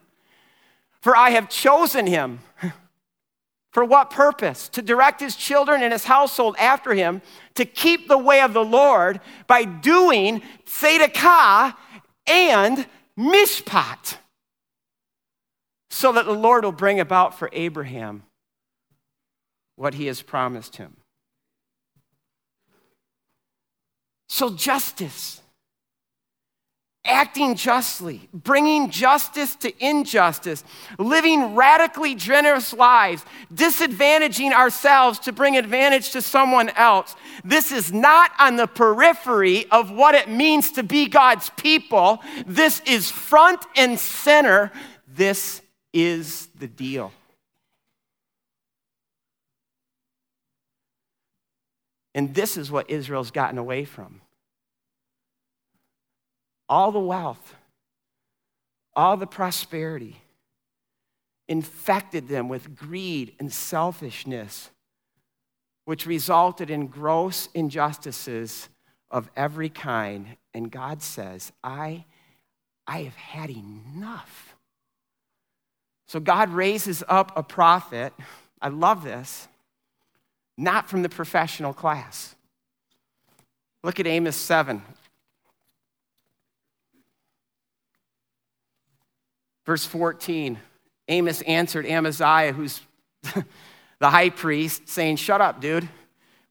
For 1.02 1.14
I 1.14 1.32
have 1.32 1.50
chosen 1.50 2.08
him 2.08 2.40
for 3.76 3.84
what 3.84 4.10
purpose? 4.10 4.70
To 4.70 4.82
direct 4.82 5.20
his 5.20 5.36
children 5.36 5.84
and 5.84 5.92
his 5.92 6.06
household 6.06 6.56
after 6.58 6.94
him, 6.94 7.22
to 7.56 7.66
keep 7.66 8.08
the 8.08 8.18
way 8.18 8.40
of 8.40 8.54
the 8.54 8.64
Lord 8.64 9.20
by 9.48 9.66
doing 9.66 10.42
tzedakah 10.66 11.76
and 12.26 12.88
mishpat, 13.20 14.16
so 15.90 16.14
that 16.14 16.24
the 16.24 16.32
Lord 16.32 16.64
will 16.64 16.72
bring 16.72 17.02
about 17.02 17.38
for 17.38 17.50
Abraham 17.52 18.24
what 19.76 19.96
he 19.96 20.06
has 20.06 20.22
promised 20.22 20.78
him. 20.78 20.96
So, 24.30 24.52
justice 24.52 25.42
acting 27.06 27.56
justly, 27.56 28.28
bringing 28.34 28.90
justice 28.90 29.56
to 29.56 29.86
injustice, 29.86 30.64
living 31.00 31.56
radically 31.56 32.16
generous 32.16 32.74
lives, 32.74 33.24
disadvantaging 33.54 34.52
ourselves 34.52 35.20
to 35.20 35.32
bring 35.32 35.58
advantage 35.58 36.12
to 36.12 36.22
someone 36.22 36.70
else. 36.70 37.16
This 37.44 37.72
is 37.72 37.94
not 37.94 38.32
on 38.40 38.56
the 38.56 38.68
periphery 38.68 39.70
of 39.72 39.92
what 39.92 40.16
it 40.16 40.28
means 40.28 40.72
to 40.74 40.84
be 40.84 41.08
God's 41.08 41.50
people. 41.52 42.22
This 42.46 42.82
is 42.86 43.10
front 43.10 43.62
and 43.76 44.00
center. 44.00 44.72
This 45.08 45.62
is 45.94 46.48
the 46.60 46.68
deal. 46.68 47.12
And 52.14 52.34
this 52.34 52.58
is 52.58 52.72
what 52.72 52.90
Israel's 52.90 53.32
gotten 53.32 53.58
away 53.58 53.84
from 53.84 54.22
all 56.68 56.92
the 56.92 57.00
wealth, 57.00 57.56
all 58.96 59.18
the 59.18 59.28
prosperity, 59.28 60.18
infected 61.48 62.28
them 62.28 62.50
with 62.50 62.76
greed 62.76 63.34
and 63.40 63.52
selfishness, 63.52 64.72
which 65.86 66.06
resulted 66.06 66.70
in 66.70 66.88
gross 66.88 67.50
injustices 67.54 68.70
of 69.12 69.30
every 69.36 69.70
kind. 69.70 70.38
And 70.54 70.72
God 70.72 71.02
says, 71.02 71.52
I, 71.64 72.06
I 72.88 73.04
have 73.04 73.16
had 73.16 73.50
enough. 73.50 74.56
So 76.08 76.20
God 76.20 76.50
raises 76.50 77.04
up 77.08 77.32
a 77.36 77.44
prophet. 77.44 78.14
I 78.62 78.70
love 78.70 79.04
this. 79.04 79.48
Not 80.58 80.90
from 80.90 81.04
the 81.04 81.10
professional 81.10 81.74
class. 81.74 82.36
Look 83.84 84.00
at 84.00 84.08
Amos 84.08 84.36
7. 84.36 84.82
Verse 89.66 89.86
14 89.86 90.60
Amos 91.08 91.42
answered 91.44 91.86
Amaziah, 91.86 92.52
who's 92.52 92.82
the 94.00 94.10
high 94.10 94.30
priest, 94.30 94.90
saying, 94.90 95.18
Shut 95.18 95.42
up, 95.42 95.62
dude. 95.62 95.88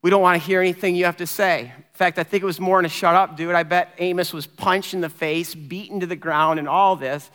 We 0.02 0.10
don't 0.10 0.20
want 0.20 0.40
to 0.40 0.46
hear 0.46 0.60
anything 0.60 0.96
you 0.96 1.06
have 1.06 1.16
to 1.16 1.26
say. 1.26 1.60
In 1.62 1.84
fact, 1.94 2.18
I 2.18 2.24
think 2.24 2.42
it 2.42 2.46
was 2.46 2.60
more 2.60 2.78
than 2.78 2.84
a 2.84 2.90
shut 2.90 3.14
up, 3.14 3.38
dude. 3.38 3.54
I 3.54 3.62
bet 3.62 3.94
Amos 3.98 4.34
was 4.34 4.46
punched 4.46 4.92
in 4.92 5.00
the 5.00 5.08
face, 5.08 5.54
beaten 5.54 6.00
to 6.00 6.06
the 6.06 6.14
ground, 6.14 6.58
and 6.58 6.68
all 6.68 6.94
this. 6.94 7.30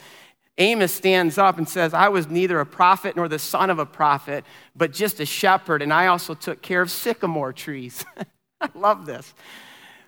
Amos 0.60 0.94
stands 0.94 1.38
up 1.38 1.58
and 1.58 1.68
says, 1.68 1.94
I 1.94 2.10
was 2.10 2.28
neither 2.28 2.60
a 2.60 2.66
prophet 2.66 3.16
nor 3.16 3.28
the 3.28 3.40
son 3.40 3.70
of 3.70 3.80
a 3.80 3.86
prophet, 3.86 4.46
but 4.76 4.94
just 4.94 5.20
a 5.20 5.26
shepherd, 5.26 5.82
and 5.82 5.92
I 5.92 6.08
also 6.08 6.36
took 6.36 6.62
care 6.62 6.82
of 6.82 6.92
sycamore 6.92 7.54
trees. 7.54 8.06
I 8.62 8.70
love 8.76 9.06
this. 9.06 9.34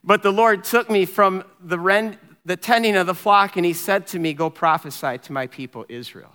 But 0.04 0.22
the 0.22 0.32
Lord 0.32 0.64
took 0.64 0.90
me 0.90 1.06
from 1.06 1.44
the, 1.62 1.80
rend, 1.80 2.18
the 2.46 2.58
tending 2.58 2.96
of 2.96 3.08
the 3.08 3.16
flock, 3.16 3.56
and 3.56 3.66
he 3.66 3.74
said 3.74 4.08
to 4.08 4.20
me, 4.20 4.34
Go 4.34 4.50
prophesy 4.50 5.18
to 5.20 5.32
my 5.32 5.48
people 5.48 5.86
Israel. 5.90 6.34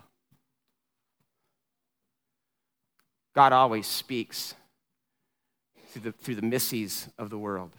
God 3.34 3.52
always 3.52 3.86
speaks 3.86 4.54
through 5.90 6.02
the, 6.02 6.12
through 6.12 6.36
the 6.36 6.42
missies 6.42 7.09
of 7.18 7.30
the 7.30 7.38
world 7.38 7.72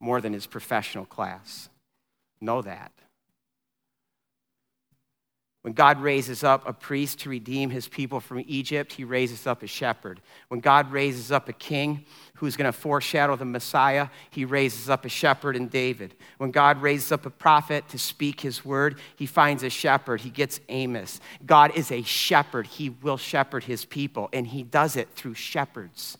more 0.00 0.20
than 0.20 0.32
his 0.32 0.46
professional 0.46 1.04
class. 1.04 1.68
Know 2.40 2.62
that. 2.62 2.92
When 5.66 5.72
God 5.72 6.00
raises 6.00 6.44
up 6.44 6.62
a 6.64 6.72
priest 6.72 7.18
to 7.22 7.28
redeem 7.28 7.70
his 7.70 7.88
people 7.88 8.20
from 8.20 8.44
Egypt, 8.46 8.92
he 8.92 9.02
raises 9.02 9.48
up 9.48 9.64
a 9.64 9.66
shepherd. 9.66 10.20
When 10.46 10.60
God 10.60 10.92
raises 10.92 11.32
up 11.32 11.48
a 11.48 11.52
king 11.52 12.04
who's 12.34 12.54
going 12.54 12.72
to 12.72 12.78
foreshadow 12.78 13.34
the 13.34 13.46
Messiah, 13.46 14.06
he 14.30 14.44
raises 14.44 14.88
up 14.88 15.04
a 15.04 15.08
shepherd 15.08 15.56
in 15.56 15.66
David. 15.66 16.14
When 16.38 16.52
God 16.52 16.80
raises 16.80 17.10
up 17.10 17.26
a 17.26 17.30
prophet 17.30 17.88
to 17.88 17.98
speak 17.98 18.42
his 18.42 18.64
word, 18.64 19.00
he 19.16 19.26
finds 19.26 19.64
a 19.64 19.68
shepherd. 19.68 20.20
He 20.20 20.30
gets 20.30 20.60
Amos. 20.68 21.18
God 21.44 21.76
is 21.76 21.90
a 21.90 22.02
shepherd. 22.02 22.68
He 22.68 22.90
will 22.90 23.16
shepherd 23.16 23.64
his 23.64 23.84
people, 23.84 24.28
and 24.32 24.46
he 24.46 24.62
does 24.62 24.94
it 24.94 25.08
through 25.16 25.34
shepherds. 25.34 26.16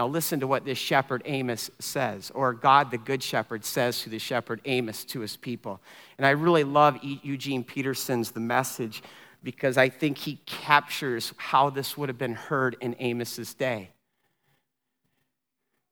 Now, 0.00 0.06
listen 0.06 0.40
to 0.40 0.46
what 0.46 0.64
this 0.64 0.78
shepherd 0.78 1.20
Amos 1.26 1.70
says, 1.78 2.32
or 2.34 2.54
God 2.54 2.90
the 2.90 2.96
Good 2.96 3.22
Shepherd 3.22 3.66
says 3.66 4.00
to 4.00 4.08
the 4.08 4.18
shepherd 4.18 4.62
Amos 4.64 5.04
to 5.04 5.20
his 5.20 5.36
people. 5.36 5.78
And 6.16 6.26
I 6.26 6.30
really 6.30 6.64
love 6.64 6.98
Eugene 7.02 7.62
Peterson's 7.62 8.30
The 8.30 8.40
Message 8.40 9.02
because 9.42 9.76
I 9.76 9.90
think 9.90 10.16
he 10.16 10.36
captures 10.46 11.34
how 11.36 11.68
this 11.68 11.98
would 11.98 12.08
have 12.08 12.16
been 12.16 12.32
heard 12.32 12.78
in 12.80 12.96
Amos's 12.98 13.52
day. 13.52 13.90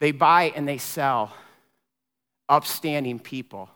They 0.01 0.13
buy 0.13 0.55
and 0.57 0.67
they 0.67 0.79
sell 0.79 1.35
upstanding 2.49 3.19
people. 3.19 3.69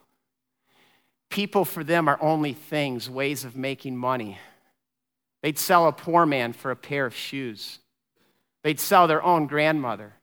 People 1.29 1.63
for 1.63 1.83
them 1.83 2.07
are 2.07 2.17
only 2.19 2.53
things, 2.53 3.07
ways 3.07 3.45
of 3.45 3.55
making 3.55 3.95
money. 3.95 4.39
They'd 5.43 5.59
sell 5.59 5.87
a 5.87 5.91
poor 5.91 6.25
man 6.25 6.53
for 6.53 6.71
a 6.71 6.75
pair 6.75 7.05
of 7.05 7.15
shoes. 7.15 7.77
They'd 8.63 8.79
sell 8.79 9.05
their 9.05 9.21
own 9.21 9.45
grandmother. 9.45 10.13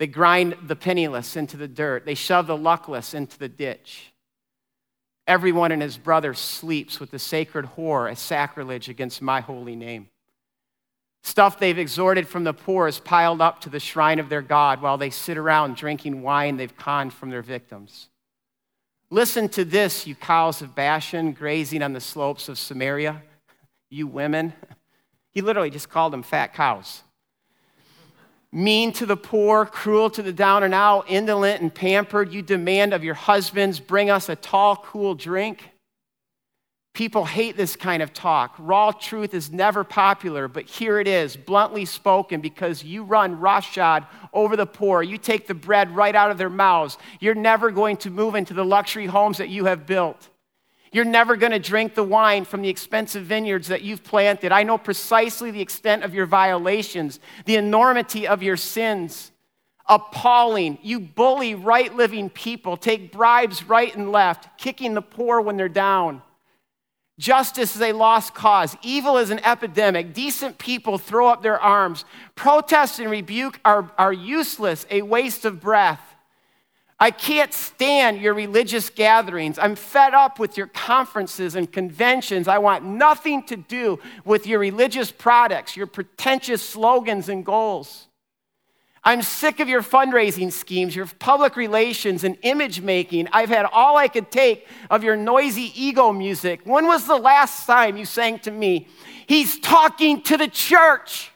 They 0.00 0.06
grind 0.06 0.56
the 0.62 0.76
penniless 0.76 1.36
into 1.36 1.58
the 1.58 1.68
dirt. 1.68 2.06
They 2.06 2.14
shove 2.14 2.46
the 2.46 2.56
luckless 2.56 3.12
into 3.12 3.38
the 3.38 3.50
ditch. 3.50 4.14
Everyone 5.26 5.72
and 5.72 5.82
his 5.82 5.98
brother 5.98 6.32
sleeps 6.32 6.98
with 6.98 7.10
the 7.10 7.18
sacred 7.18 7.66
whore, 7.76 8.10
a 8.10 8.16
sacrilege 8.16 8.88
against 8.88 9.20
my 9.20 9.42
holy 9.42 9.76
name. 9.76 10.08
Stuff 11.22 11.60
they've 11.60 11.78
extorted 11.78 12.26
from 12.26 12.44
the 12.44 12.54
poor 12.54 12.88
is 12.88 12.98
piled 12.98 13.42
up 13.42 13.60
to 13.60 13.68
the 13.68 13.78
shrine 13.78 14.18
of 14.18 14.30
their 14.30 14.40
God 14.40 14.80
while 14.80 14.96
they 14.96 15.10
sit 15.10 15.36
around 15.36 15.76
drinking 15.76 16.22
wine 16.22 16.56
they've 16.56 16.78
conned 16.78 17.12
from 17.12 17.28
their 17.28 17.42
victims. 17.42 18.08
Listen 19.10 19.50
to 19.50 19.66
this, 19.66 20.06
you 20.06 20.14
cows 20.14 20.62
of 20.62 20.74
Bashan 20.74 21.32
grazing 21.32 21.82
on 21.82 21.92
the 21.92 22.00
slopes 22.00 22.48
of 22.48 22.58
Samaria, 22.58 23.22
you 23.90 24.06
women. 24.06 24.54
He 25.32 25.42
literally 25.42 25.70
just 25.70 25.88
called 25.88 26.12
them 26.12 26.24
fat 26.24 26.54
cows 26.54 27.04
mean 28.52 28.92
to 28.92 29.06
the 29.06 29.16
poor, 29.16 29.64
cruel 29.64 30.10
to 30.10 30.22
the 30.22 30.32
down 30.32 30.62
and 30.62 30.74
out, 30.74 31.04
indolent 31.08 31.62
and 31.62 31.72
pampered. 31.72 32.32
You 32.32 32.42
demand 32.42 32.92
of 32.92 33.04
your 33.04 33.14
husbands, 33.14 33.78
bring 33.80 34.10
us 34.10 34.28
a 34.28 34.36
tall, 34.36 34.76
cool 34.76 35.14
drink. 35.14 35.70
People 36.92 37.24
hate 37.24 37.56
this 37.56 37.76
kind 37.76 38.02
of 38.02 38.12
talk. 38.12 38.56
Raw 38.58 38.90
truth 38.90 39.32
is 39.32 39.52
never 39.52 39.84
popular, 39.84 40.48
but 40.48 40.64
here 40.64 40.98
it 40.98 41.06
is, 41.06 41.36
bluntly 41.36 41.84
spoken, 41.84 42.40
because 42.40 42.82
you 42.82 43.04
run 43.04 43.38
roughshod 43.38 44.06
over 44.32 44.56
the 44.56 44.66
poor. 44.66 45.00
You 45.00 45.16
take 45.16 45.46
the 45.46 45.54
bread 45.54 45.94
right 45.94 46.16
out 46.16 46.32
of 46.32 46.38
their 46.38 46.50
mouths. 46.50 46.98
You're 47.20 47.36
never 47.36 47.70
going 47.70 47.96
to 47.98 48.10
move 48.10 48.34
into 48.34 48.54
the 48.54 48.64
luxury 48.64 49.06
homes 49.06 49.38
that 49.38 49.48
you 49.48 49.66
have 49.66 49.86
built. 49.86 50.28
You're 50.92 51.04
never 51.04 51.36
going 51.36 51.52
to 51.52 51.58
drink 51.58 51.94
the 51.94 52.02
wine 52.02 52.44
from 52.44 52.62
the 52.62 52.68
expensive 52.68 53.24
vineyards 53.24 53.68
that 53.68 53.82
you've 53.82 54.02
planted. 54.02 54.50
I 54.50 54.64
know 54.64 54.76
precisely 54.76 55.50
the 55.50 55.60
extent 55.60 56.02
of 56.02 56.14
your 56.14 56.26
violations, 56.26 57.20
the 57.44 57.56
enormity 57.56 58.26
of 58.26 58.42
your 58.42 58.56
sins. 58.56 59.30
Appalling. 59.88 60.78
You 60.82 61.00
bully 61.00 61.54
right 61.54 61.94
living 61.94 62.30
people, 62.30 62.76
take 62.76 63.12
bribes 63.12 63.64
right 63.64 63.94
and 63.94 64.12
left, 64.12 64.58
kicking 64.58 64.94
the 64.94 65.02
poor 65.02 65.40
when 65.40 65.56
they're 65.56 65.68
down. 65.68 66.22
Justice 67.20 67.76
is 67.76 67.82
a 67.82 67.92
lost 67.92 68.34
cause. 68.34 68.76
Evil 68.82 69.18
is 69.18 69.30
an 69.30 69.44
epidemic. 69.44 70.14
Decent 70.14 70.58
people 70.58 70.96
throw 70.96 71.28
up 71.28 71.42
their 71.42 71.60
arms. 71.60 72.06
Protest 72.34 72.98
and 72.98 73.10
rebuke 73.10 73.60
are, 73.64 73.92
are 73.98 74.12
useless, 74.12 74.86
a 74.90 75.02
waste 75.02 75.44
of 75.44 75.60
breath. 75.60 76.09
I 77.02 77.10
can't 77.10 77.54
stand 77.54 78.20
your 78.20 78.34
religious 78.34 78.90
gatherings. 78.90 79.58
I'm 79.58 79.74
fed 79.74 80.12
up 80.12 80.38
with 80.38 80.58
your 80.58 80.66
conferences 80.66 81.54
and 81.56 81.72
conventions. 81.72 82.46
I 82.46 82.58
want 82.58 82.84
nothing 82.84 83.42
to 83.44 83.56
do 83.56 83.98
with 84.26 84.46
your 84.46 84.58
religious 84.58 85.10
products, 85.10 85.78
your 85.78 85.86
pretentious 85.86 86.62
slogans 86.62 87.30
and 87.30 87.44
goals. 87.44 88.06
I'm 89.02 89.22
sick 89.22 89.60
of 89.60 89.68
your 89.68 89.80
fundraising 89.80 90.52
schemes, 90.52 90.94
your 90.94 91.06
public 91.06 91.56
relations, 91.56 92.22
and 92.22 92.36
image 92.42 92.82
making. 92.82 93.28
I've 93.32 93.48
had 93.48 93.64
all 93.72 93.96
I 93.96 94.08
could 94.08 94.30
take 94.30 94.68
of 94.90 95.02
your 95.02 95.16
noisy 95.16 95.72
ego 95.74 96.12
music. 96.12 96.60
When 96.64 96.86
was 96.86 97.06
the 97.06 97.16
last 97.16 97.66
time 97.66 97.96
you 97.96 98.04
sang 98.04 98.40
to 98.40 98.50
me, 98.50 98.88
He's 99.26 99.58
talking 99.58 100.20
to 100.24 100.36
the 100.36 100.48
church? 100.48 101.30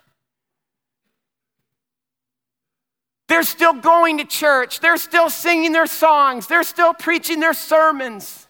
They're 3.34 3.42
still 3.42 3.72
going 3.72 4.18
to 4.18 4.24
church. 4.24 4.78
They're 4.78 4.96
still 4.96 5.28
singing 5.28 5.72
their 5.72 5.88
songs. 5.88 6.46
They're 6.46 6.62
still 6.62 6.94
preaching 6.94 7.40
their 7.40 7.52
sermons. 7.52 8.46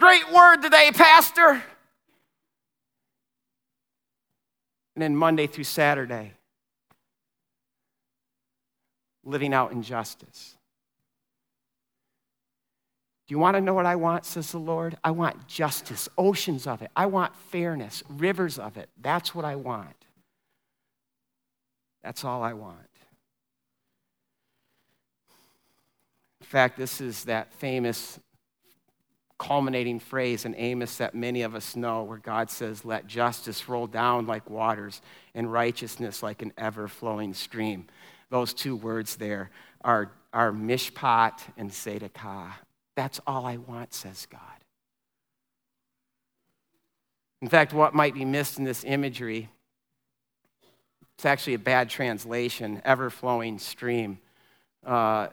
Great 0.00 0.32
word 0.32 0.62
today, 0.62 0.90
Pastor. 0.94 1.62
And 4.94 5.02
then 5.02 5.14
Monday 5.14 5.46
through 5.46 5.64
Saturday, 5.64 6.32
living 9.22 9.52
out 9.52 9.70
injustice. 9.70 10.56
Do 13.28 13.34
you 13.34 13.38
want 13.38 13.58
to 13.58 13.60
know 13.60 13.74
what 13.74 13.84
I 13.84 13.96
want, 13.96 14.24
says 14.24 14.50
the 14.50 14.58
Lord? 14.58 14.96
I 15.04 15.10
want 15.10 15.46
justice, 15.46 16.08
oceans 16.16 16.66
of 16.66 16.80
it. 16.80 16.90
I 16.96 17.04
want 17.04 17.36
fairness, 17.36 18.02
rivers 18.08 18.58
of 18.58 18.78
it. 18.78 18.88
That's 18.98 19.34
what 19.34 19.44
I 19.44 19.56
want. 19.56 20.06
That's 22.02 22.24
all 22.24 22.42
I 22.42 22.54
want. 22.54 22.95
In 26.46 26.50
fact, 26.50 26.78
this 26.78 27.00
is 27.00 27.24
that 27.24 27.52
famous 27.54 28.20
culminating 29.36 29.98
phrase 29.98 30.44
in 30.44 30.54
Amos 30.54 30.98
that 30.98 31.12
many 31.12 31.42
of 31.42 31.56
us 31.56 31.74
know, 31.74 32.04
where 32.04 32.18
God 32.18 32.50
says, 32.50 32.84
Let 32.84 33.08
justice 33.08 33.68
roll 33.68 33.88
down 33.88 34.28
like 34.28 34.48
waters 34.48 35.02
and 35.34 35.52
righteousness 35.52 36.22
like 36.22 36.42
an 36.42 36.52
ever 36.56 36.86
flowing 36.86 37.34
stream. 37.34 37.88
Those 38.30 38.54
two 38.54 38.76
words 38.76 39.16
there 39.16 39.50
are, 39.82 40.12
are 40.32 40.52
mishpat 40.52 41.40
and 41.56 41.68
tzedakah. 41.68 42.52
That's 42.94 43.20
all 43.26 43.44
I 43.44 43.56
want, 43.56 43.92
says 43.92 44.28
God. 44.30 44.40
In 47.42 47.48
fact, 47.48 47.72
what 47.72 47.92
might 47.92 48.14
be 48.14 48.24
missed 48.24 48.56
in 48.56 48.64
this 48.64 48.84
imagery, 48.84 49.50
it's 51.16 51.26
actually 51.26 51.54
a 51.54 51.58
bad 51.58 51.90
translation, 51.90 52.80
ever 52.84 53.10
flowing 53.10 53.58
stream. 53.58 54.20
Uh, 54.86 55.26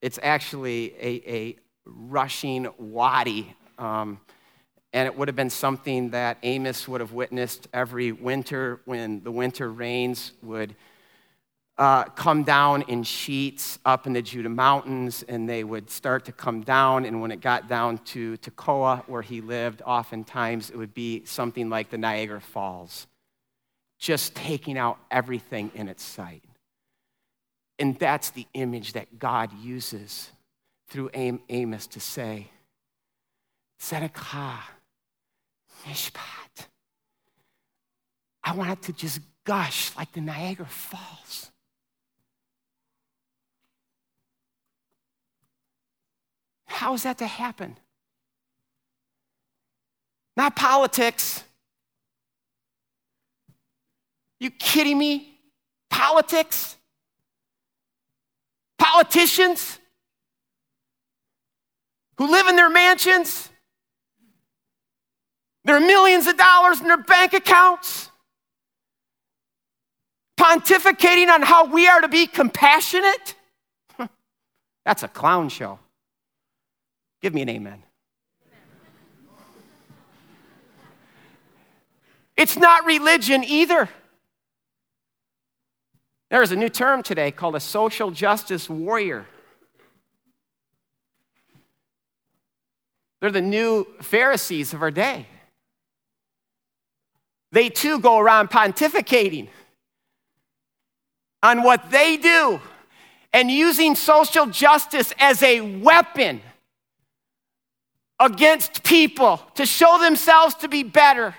it's 0.00 0.18
actually 0.22 0.94
a, 1.00 1.22
a 1.26 1.56
rushing 1.84 2.68
wadi. 2.78 3.54
Um, 3.78 4.20
and 4.92 5.06
it 5.06 5.16
would 5.16 5.28
have 5.28 5.36
been 5.36 5.50
something 5.50 6.10
that 6.10 6.38
Amos 6.42 6.88
would 6.88 7.00
have 7.00 7.12
witnessed 7.12 7.68
every 7.72 8.12
winter 8.12 8.80
when 8.84 9.22
the 9.22 9.30
winter 9.30 9.70
rains 9.70 10.32
would 10.42 10.74
uh, 11.76 12.04
come 12.04 12.42
down 12.42 12.82
in 12.82 13.04
sheets 13.04 13.78
up 13.84 14.06
in 14.06 14.12
the 14.12 14.22
Judah 14.22 14.48
Mountains, 14.48 15.24
and 15.28 15.48
they 15.48 15.62
would 15.62 15.88
start 15.90 16.24
to 16.24 16.32
come 16.32 16.62
down. 16.62 17.04
And 17.04 17.20
when 17.20 17.30
it 17.30 17.40
got 17.40 17.68
down 17.68 17.98
to 17.98 18.36
Tekoa, 18.38 19.04
where 19.06 19.22
he 19.22 19.40
lived, 19.40 19.82
oftentimes 19.86 20.70
it 20.70 20.76
would 20.76 20.94
be 20.94 21.24
something 21.24 21.70
like 21.70 21.90
the 21.90 21.98
Niagara 21.98 22.40
Falls, 22.40 23.06
just 23.98 24.34
taking 24.34 24.76
out 24.76 24.98
everything 25.10 25.70
in 25.74 25.86
its 25.88 26.02
sight. 26.02 26.42
And 27.78 27.98
that's 27.98 28.30
the 28.30 28.46
image 28.54 28.94
that 28.94 29.18
God 29.18 29.52
uses 29.62 30.30
through 30.88 31.10
Amos 31.14 31.86
to 31.88 32.00
say, 32.00 32.48
Tzedakah, 33.80 34.58
Mishpat. 35.86 36.66
I 38.42 38.52
want 38.54 38.70
it 38.70 38.82
to 38.82 38.92
just 38.92 39.20
gush 39.44 39.96
like 39.96 40.12
the 40.12 40.20
Niagara 40.20 40.66
Falls. 40.66 41.50
How 46.66 46.94
is 46.94 47.02
that 47.02 47.18
to 47.18 47.26
happen? 47.26 47.76
Not 50.36 50.56
politics. 50.56 51.44
You 54.40 54.50
kidding 54.50 54.96
me? 54.96 55.40
Politics? 55.90 56.77
Politicians 58.92 59.78
who 62.16 62.30
live 62.30 62.46
in 62.48 62.56
their 62.56 62.70
mansions? 62.70 63.50
There 65.64 65.76
are 65.76 65.80
millions 65.80 66.26
of 66.26 66.38
dollars 66.38 66.80
in 66.80 66.86
their 66.86 67.02
bank 67.02 67.34
accounts. 67.34 68.10
Pontificating 70.40 71.28
on 71.28 71.42
how 71.42 71.66
we 71.66 71.86
are 71.86 72.00
to 72.00 72.08
be 72.08 72.26
compassionate? 72.26 73.34
That's 74.86 75.02
a 75.02 75.08
clown 75.08 75.50
show. 75.50 75.78
Give 77.20 77.34
me 77.34 77.42
an 77.42 77.50
amen. 77.50 77.82
It's 82.36 82.56
not 82.56 82.86
religion 82.86 83.44
either. 83.44 83.90
There's 86.30 86.52
a 86.52 86.56
new 86.56 86.68
term 86.68 87.02
today 87.02 87.30
called 87.30 87.56
a 87.56 87.60
social 87.60 88.10
justice 88.10 88.68
warrior. 88.68 89.26
They're 93.20 93.30
the 93.30 93.40
new 93.40 93.86
Pharisees 94.00 94.72
of 94.72 94.82
our 94.82 94.90
day. 94.90 95.26
They 97.50 97.70
too 97.70 97.98
go 97.98 98.18
around 98.18 98.50
pontificating 98.50 99.48
on 101.42 101.62
what 101.62 101.90
they 101.90 102.16
do 102.16 102.60
and 103.32 103.50
using 103.50 103.94
social 103.94 104.46
justice 104.46 105.12
as 105.18 105.42
a 105.42 105.60
weapon 105.80 106.42
against 108.20 108.82
people 108.84 109.40
to 109.54 109.64
show 109.64 109.98
themselves 109.98 110.54
to 110.56 110.68
be 110.68 110.82
better 110.82 111.34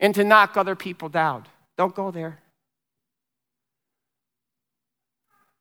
and 0.00 0.14
to 0.14 0.24
knock 0.24 0.56
other 0.56 0.74
people 0.74 1.08
down. 1.08 1.44
Don't 1.76 1.94
go 1.94 2.10
there. 2.10 2.38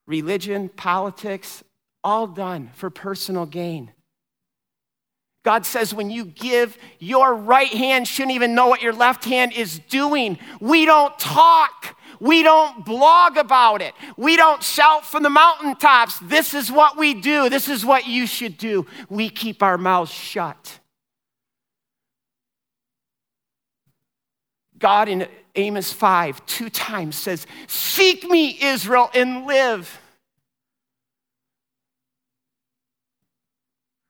Religion, 0.08 0.70
politics, 0.70 1.64
all 2.03 2.28
done 2.28 2.72
for 2.74 2.89
personal 2.89 3.45
gain. 3.45 3.91
God 5.43 5.66
says 5.66 5.93
when 5.93 6.10
you 6.10 6.26
give, 6.26 6.78
your 6.99 7.34
right 7.34 7.70
hand 7.70 8.08
shouldn't 8.08 8.36
even 8.36 8.55
know 8.55 8.68
what 8.68 8.82
your 8.82 8.93
left 8.93 9.24
hand 9.24 9.53
is 9.53 9.80
doing. 9.80 10.38
We 10.60 10.86
don't 10.86 11.18
talk. 11.20 11.95
We 12.20 12.43
don't 12.43 12.84
blog 12.84 13.38
about 13.38 13.82
it. 13.82 13.93
We 14.18 14.36
don't 14.36 14.64
shout 14.64 15.05
from 15.05 15.24
the 15.24 15.30
mountaintops, 15.30 16.20
this 16.20 16.53
is 16.53 16.72
what 16.72 16.97
we 16.97 17.14
do, 17.14 17.49
this 17.49 17.70
is 17.70 17.86
what 17.86 18.08
you 18.08 18.26
should 18.26 18.58
do. 18.58 18.86
We 19.10 19.30
keep 19.30 19.62
our 19.62 19.78
mouths 19.78 20.12
shut. 20.12 20.80
God 24.78 25.10
in 25.10 25.28
Amos 25.58 25.91
5 25.91 26.45
two 26.45 26.70
times 26.70 27.16
says, 27.16 27.45
Seek 27.68 28.24
me, 28.30 28.58
Israel, 28.62 29.10
and 29.14 29.45
live. 29.45 29.99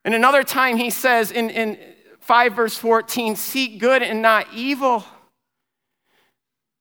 And 0.06 0.14
another 0.14 0.44
time 0.44 0.78
he 0.78 0.90
says 0.90 1.32
in, 1.32 1.50
in 1.50 1.78
5 2.20 2.54
verse 2.54 2.78
14, 2.78 3.36
Seek 3.36 3.80
good 3.80 4.04
and 4.04 4.22
not 4.22 4.48
evil. 4.54 5.04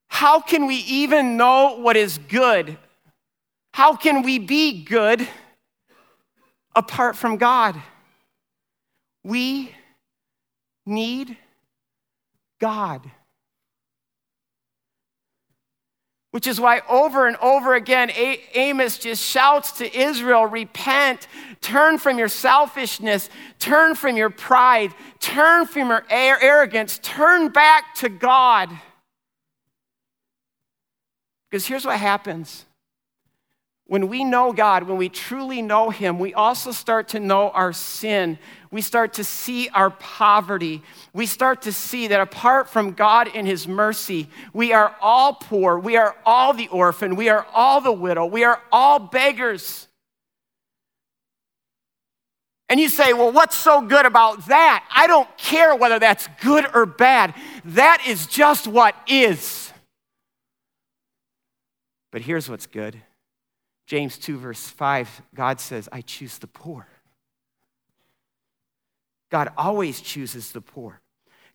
How 0.09 0.41
can 0.41 0.67
we 0.67 0.77
even 0.77 1.37
know 1.37 1.79
what 1.79 1.97
is 1.97 2.19
good? 2.19 2.79
How 3.73 3.95
can 3.95 4.23
we 4.23 4.39
be 4.39 4.85
good 4.85 5.27
apart 6.75 7.17
from 7.17 7.37
God? 7.37 7.81
We 9.23 9.75
need 10.87 11.37
God. 12.61 13.11
Which 16.37 16.47
is 16.47 16.61
why 16.61 16.83
over 16.87 17.27
and 17.27 17.39
over 17.39 17.77
again, 17.77 18.11
Amos 18.53 18.99
just 18.99 19.25
shouts 19.25 19.73
to 19.79 19.99
Israel 19.99 20.45
repent, 20.45 21.29
turn 21.63 21.97
from 21.97 22.19
your 22.19 22.29
selfishness, 22.29 23.31
turn 23.59 23.95
from 23.95 24.19
your 24.19 24.29
pride, 24.29 24.93
turn 25.19 25.65
from 25.65 25.89
your 25.89 26.05
arrogance, 26.11 27.01
turn 27.03 27.49
back 27.49 27.95
to 27.95 28.11
God. 28.11 28.69
Because 31.51 31.67
here's 31.67 31.87
what 31.87 31.99
happens 31.99 32.67
when 33.89 34.09
we 34.09 34.25
know 34.25 34.53
God, 34.53 34.83
when 34.83 34.97
we 34.97 35.09
truly 35.09 35.63
know 35.63 35.91
Him, 35.91 36.19
we 36.19 36.35
also 36.35 36.73
start 36.73 37.09
to 37.09 37.21
know 37.21 37.51
our 37.51 37.73
sin. 37.73 38.37
We 38.73 38.83
start 38.83 39.15
to 39.15 39.25
see 39.25 39.69
our 39.69 39.91
poverty. 39.91 40.83
We 41.13 41.27
start 41.27 41.63
to 41.63 41.73
see 41.73 42.09
that 42.09 42.21
apart 42.21 42.69
from 42.69 42.93
God 42.93 43.31
and 43.33 43.47
His 43.47 43.69
mercy, 43.69 44.29
we 44.53 44.73
are 44.73 44.97
all 45.01 45.35
poor. 45.35 45.79
We 45.79 45.97
are 45.97 46.17
all 46.27 46.53
the 46.53 46.67
orphan. 46.69 47.15
We 47.15 47.29
are 47.29 47.47
all 47.55 47.81
the 47.81 47.93
widow. 47.93 48.27
We 48.27 48.43
are 48.43 48.61
all 48.73 48.99
beggars. 48.99 49.87
And 52.69 52.81
you 52.81 52.89
say, 52.89 53.13
well, 53.13 53.31
what's 53.31 53.55
so 53.55 53.81
good 53.81 54.05
about 54.05 54.47
that? 54.47 54.85
I 54.93 55.07
don't 55.07 55.29
care 55.39 55.77
whether 55.77 56.01
that's 56.01 56.29
good 56.43 56.67
or 56.75 56.87
bad. 56.87 57.35
That 57.65 58.03
is 58.09 58.27
just 58.27 58.67
what 58.67 58.97
is. 59.07 59.73
But 62.11 62.23
here's 62.23 62.51
what's 62.51 62.67
good 62.67 63.01
James 63.87 64.19
2, 64.19 64.39
verse 64.39 64.69
5, 64.69 65.23
God 65.35 65.61
says, 65.61 65.89
I 65.93 66.01
choose 66.01 66.39
the 66.39 66.49
poor. 66.49 66.89
God 69.31 69.51
always 69.57 70.01
chooses 70.01 70.53
the 70.53 70.61
poor. 70.61 71.01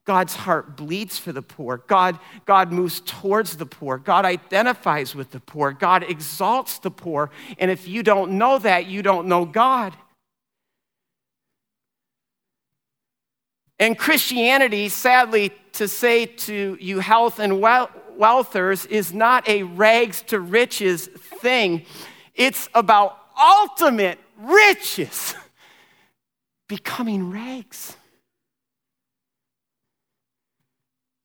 God's 0.03 0.35
heart 0.35 0.75
bleeds 0.77 1.17
for 1.17 1.31
the 1.31 1.43
poor. 1.43 1.77
God, 1.87 2.17
God 2.45 2.71
moves 2.71 3.01
towards 3.01 3.57
the 3.57 3.65
poor. 3.65 3.97
God 3.97 4.25
identifies 4.25 5.13
with 5.13 5.29
the 5.29 5.39
poor. 5.39 5.71
God 5.71 6.03
exalts 6.03 6.79
the 6.79 6.89
poor. 6.89 7.29
And 7.59 7.69
if 7.69 7.87
you 7.87 8.01
don't 8.01 8.33
know 8.33 8.57
that, 8.59 8.87
you 8.87 9.03
don't 9.03 9.27
know 9.27 9.45
God. 9.45 9.93
And 13.77 13.97
Christianity, 13.97 14.89
sadly, 14.89 15.51
to 15.73 15.87
say 15.87 16.25
to 16.25 16.77
you, 16.79 16.99
health 16.99 17.39
and 17.39 17.53
wealthers, 17.53 18.87
is 18.87 19.13
not 19.13 19.47
a 19.47 19.63
rags 19.63 20.21
to 20.23 20.39
riches 20.39 21.07
thing. 21.07 21.85
It's 22.35 22.69
about 22.73 23.17
ultimate 23.39 24.19
riches 24.37 25.35
becoming 26.67 27.31
rags. 27.31 27.95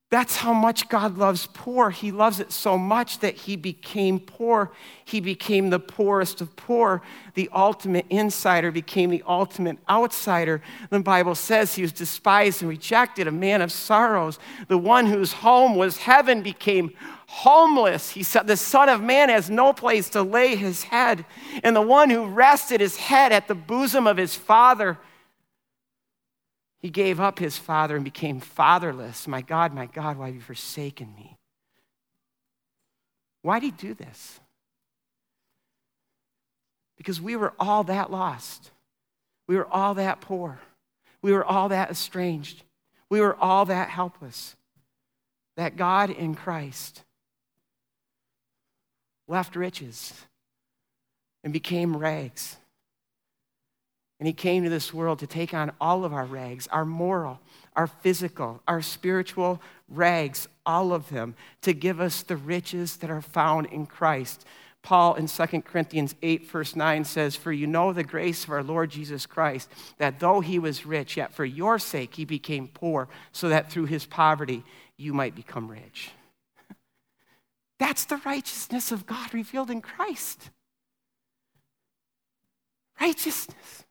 That's 0.08 0.36
how 0.36 0.52
much 0.52 0.88
God 0.88 1.18
loves 1.18 1.48
poor. 1.52 1.90
He 1.90 2.12
loves 2.12 2.38
it 2.38 2.52
so 2.52 2.78
much 2.78 3.18
that 3.18 3.34
he 3.34 3.56
became 3.56 4.20
poor. 4.20 4.70
He 5.04 5.18
became 5.18 5.70
the 5.70 5.80
poorest 5.80 6.40
of 6.40 6.54
poor. 6.54 7.02
The 7.34 7.50
ultimate 7.52 8.06
insider 8.08 8.70
became 8.70 9.10
the 9.10 9.24
ultimate 9.26 9.78
outsider. 9.90 10.62
The 10.90 11.00
Bible 11.00 11.34
says 11.34 11.74
he 11.74 11.82
was 11.82 11.92
despised 11.92 12.62
and 12.62 12.68
rejected, 12.68 13.26
a 13.26 13.32
man 13.32 13.60
of 13.62 13.72
sorrows. 13.72 14.38
The 14.68 14.78
one 14.78 15.06
whose 15.06 15.32
home 15.32 15.74
was 15.74 15.96
heaven 15.96 16.40
became 16.40 16.92
homeless. 17.26 18.10
He 18.10 18.22
said, 18.22 18.46
The 18.46 18.56
Son 18.56 18.88
of 18.88 19.02
Man 19.02 19.28
has 19.28 19.50
no 19.50 19.72
place 19.72 20.10
to 20.10 20.22
lay 20.22 20.56
his 20.56 20.84
head. 20.84 21.24
And 21.62 21.74
the 21.74 21.82
one 21.82 22.10
who 22.10 22.26
rested 22.26 22.80
his 22.80 22.96
head 22.96 23.32
at 23.32 23.48
the 23.48 23.54
bosom 23.54 24.06
of 24.06 24.16
his 24.16 24.34
Father 24.34 24.98
he 26.86 26.90
gave 26.90 27.18
up 27.18 27.40
his 27.40 27.58
father 27.58 27.96
and 27.96 28.04
became 28.04 28.38
fatherless. 28.38 29.26
My 29.26 29.42
God, 29.42 29.74
my 29.74 29.86
God, 29.86 30.18
why 30.18 30.26
have 30.26 30.36
you 30.36 30.40
forsaken 30.40 31.12
me? 31.16 31.36
Why 33.42 33.58
did 33.58 33.66
he 33.66 33.88
do 33.88 33.94
this? 33.94 34.38
Because 36.96 37.20
we 37.20 37.34
were 37.34 37.54
all 37.58 37.82
that 37.84 38.12
lost. 38.12 38.70
We 39.48 39.56
were 39.56 39.66
all 39.66 39.94
that 39.94 40.20
poor. 40.20 40.60
We 41.22 41.32
were 41.32 41.44
all 41.44 41.70
that 41.70 41.90
estranged. 41.90 42.62
We 43.10 43.20
were 43.20 43.34
all 43.36 43.64
that 43.64 43.88
helpless. 43.88 44.54
That 45.56 45.76
God 45.76 46.10
in 46.10 46.36
Christ 46.36 47.02
left 49.28 49.56
riches 49.56 50.14
and 51.44 51.52
became 51.52 51.96
rags 51.96 52.56
and 54.18 54.26
he 54.26 54.32
came 54.32 54.64
to 54.64 54.70
this 54.70 54.94
world 54.94 55.18
to 55.18 55.26
take 55.26 55.52
on 55.52 55.72
all 55.80 56.04
of 56.04 56.12
our 56.12 56.24
rags, 56.24 56.66
our 56.68 56.84
moral, 56.86 57.38
our 57.74 57.86
physical, 57.86 58.62
our 58.66 58.80
spiritual 58.80 59.60
rags, 59.88 60.48
all 60.64 60.92
of 60.92 61.10
them, 61.10 61.34
to 61.62 61.74
give 61.74 62.00
us 62.00 62.22
the 62.22 62.36
riches 62.36 62.96
that 62.98 63.10
are 63.10 63.20
found 63.20 63.66
in 63.66 63.84
Christ. 63.84 64.46
Paul 64.82 65.14
in 65.16 65.26
2 65.26 65.46
Corinthians 65.62 66.14
8, 66.22 66.50
verse 66.50 66.74
9 66.74 67.04
says, 67.04 67.36
For 67.36 67.52
you 67.52 67.66
know 67.66 67.92
the 67.92 68.04
grace 68.04 68.44
of 68.44 68.50
our 68.50 68.62
Lord 68.62 68.90
Jesus 68.90 69.26
Christ, 69.26 69.68
that 69.98 70.18
though 70.18 70.40
he 70.40 70.58
was 70.58 70.86
rich, 70.86 71.18
yet 71.18 71.34
for 71.34 71.44
your 71.44 71.78
sake 71.78 72.14
he 72.14 72.24
became 72.24 72.68
poor, 72.68 73.08
so 73.32 73.50
that 73.50 73.70
through 73.70 73.86
his 73.86 74.06
poverty 74.06 74.64
you 74.96 75.12
might 75.12 75.34
become 75.34 75.68
rich. 75.68 76.10
That's 77.78 78.04
the 78.04 78.20
righteousness 78.24 78.90
of 78.90 79.06
God 79.06 79.34
revealed 79.34 79.70
in 79.70 79.80
Christ. 79.80 80.50
Righteousness. 83.00 83.84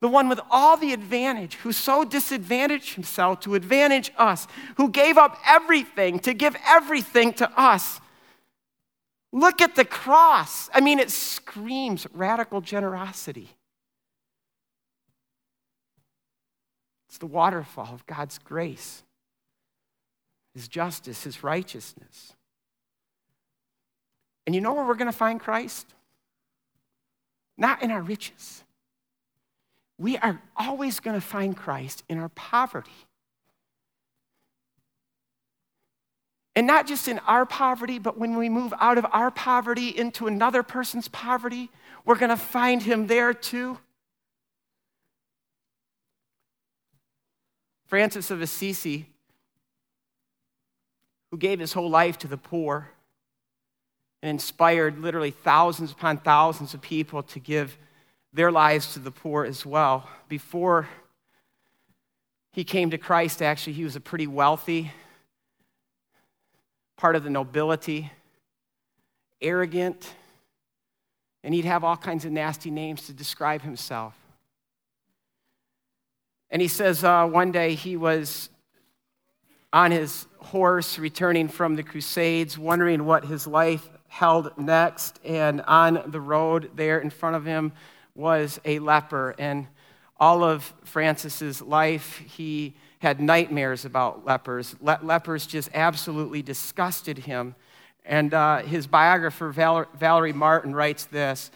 the 0.00 0.08
one 0.08 0.28
with 0.28 0.40
all 0.50 0.76
the 0.76 0.92
advantage, 0.92 1.54
who 1.56 1.72
so 1.72 2.04
disadvantaged 2.04 2.94
himself 2.94 3.40
to 3.40 3.54
advantage 3.54 4.12
us, 4.18 4.46
who 4.76 4.90
gave 4.90 5.16
up 5.16 5.38
everything 5.46 6.18
to 6.20 6.34
give 6.34 6.54
everything 6.66 7.32
to 7.32 7.50
us. 7.60 8.00
Look 9.32 9.60
at 9.60 9.74
the 9.74 9.84
cross. 9.84 10.68
I 10.72 10.80
mean, 10.80 10.98
it 10.98 11.10
screams 11.10 12.06
radical 12.12 12.60
generosity. 12.60 13.48
It's 17.08 17.18
the 17.18 17.26
waterfall 17.26 17.90
of 17.92 18.06
God's 18.06 18.38
grace, 18.38 19.02
His 20.54 20.68
justice, 20.68 21.24
His 21.24 21.42
righteousness. 21.42 22.35
And 24.46 24.54
you 24.54 24.60
know 24.60 24.74
where 24.74 24.84
we're 24.84 24.94
going 24.94 25.10
to 25.10 25.16
find 25.16 25.40
Christ? 25.40 25.86
Not 27.58 27.82
in 27.82 27.90
our 27.90 28.02
riches. 28.02 28.62
We 29.98 30.16
are 30.18 30.40
always 30.56 31.00
going 31.00 31.18
to 31.18 31.26
find 31.26 31.56
Christ 31.56 32.04
in 32.08 32.18
our 32.18 32.28
poverty. 32.30 32.90
And 36.54 36.66
not 36.66 36.86
just 36.86 37.08
in 37.08 37.18
our 37.20 37.44
poverty, 37.44 37.98
but 37.98 38.16
when 38.16 38.36
we 38.36 38.48
move 38.48 38.72
out 38.80 38.98
of 38.98 39.06
our 39.12 39.30
poverty 39.30 39.88
into 39.88 40.26
another 40.26 40.62
person's 40.62 41.08
poverty, 41.08 41.70
we're 42.04 42.16
going 42.16 42.30
to 42.30 42.36
find 42.36 42.82
him 42.82 43.08
there 43.08 43.34
too. 43.34 43.78
Francis 47.86 48.30
of 48.30 48.40
Assisi, 48.40 49.06
who 51.30 51.36
gave 51.36 51.60
his 51.60 51.72
whole 51.72 51.90
life 51.90 52.16
to 52.18 52.28
the 52.28 52.38
poor 52.38 52.90
and 54.22 54.30
inspired 54.30 54.98
literally 54.98 55.30
thousands 55.30 55.92
upon 55.92 56.18
thousands 56.18 56.74
of 56.74 56.80
people 56.80 57.22
to 57.22 57.38
give 57.38 57.78
their 58.32 58.50
lives 58.50 58.92
to 58.94 58.98
the 58.98 59.10
poor 59.10 59.44
as 59.44 59.64
well. 59.64 60.08
Before 60.28 60.88
he 62.52 62.64
came 62.64 62.90
to 62.90 62.98
Christ, 62.98 63.42
actually, 63.42 63.74
he 63.74 63.84
was 63.84 63.96
a 63.96 64.00
pretty 64.00 64.26
wealthy, 64.26 64.92
part 66.96 67.16
of 67.16 67.24
the 67.24 67.30
nobility, 67.30 68.10
arrogant, 69.40 70.14
and 71.44 71.54
he'd 71.54 71.64
have 71.64 71.84
all 71.84 71.96
kinds 71.96 72.24
of 72.24 72.32
nasty 72.32 72.70
names 72.70 73.06
to 73.06 73.12
describe 73.12 73.62
himself. 73.62 74.14
And 76.50 76.62
he 76.62 76.68
says 76.68 77.04
uh, 77.04 77.26
one 77.26 77.52
day 77.52 77.74
he 77.74 77.96
was 77.96 78.50
on 79.72 79.90
his 79.90 80.26
horse 80.38 80.98
returning 80.98 81.48
from 81.48 81.76
the 81.76 81.82
Crusades, 81.82 82.56
wondering 82.56 83.04
what 83.04 83.24
his 83.24 83.46
life 83.46 83.88
held 84.16 84.56
next. 84.58 85.20
And 85.24 85.60
on 85.62 86.02
the 86.06 86.20
road 86.20 86.70
there 86.74 86.98
in 86.98 87.10
front 87.10 87.36
of 87.36 87.44
him 87.44 87.72
was 88.14 88.60
a 88.64 88.78
leper. 88.78 89.34
And 89.38 89.66
all 90.18 90.42
of 90.42 90.72
Francis's 90.84 91.60
life, 91.60 92.18
he 92.18 92.74
had 93.00 93.20
nightmares 93.20 93.84
about 93.84 94.24
lepers. 94.24 94.74
Le- 94.80 95.00
lepers 95.02 95.46
just 95.46 95.68
absolutely 95.74 96.42
disgusted 96.42 97.18
him. 97.18 97.54
And 98.04 98.32
uh, 98.32 98.58
his 98.58 98.86
biographer, 98.86 99.50
Val- 99.50 99.86
Valerie 99.98 100.32
Martin, 100.32 100.74
writes 100.74 101.04
this 101.04 101.50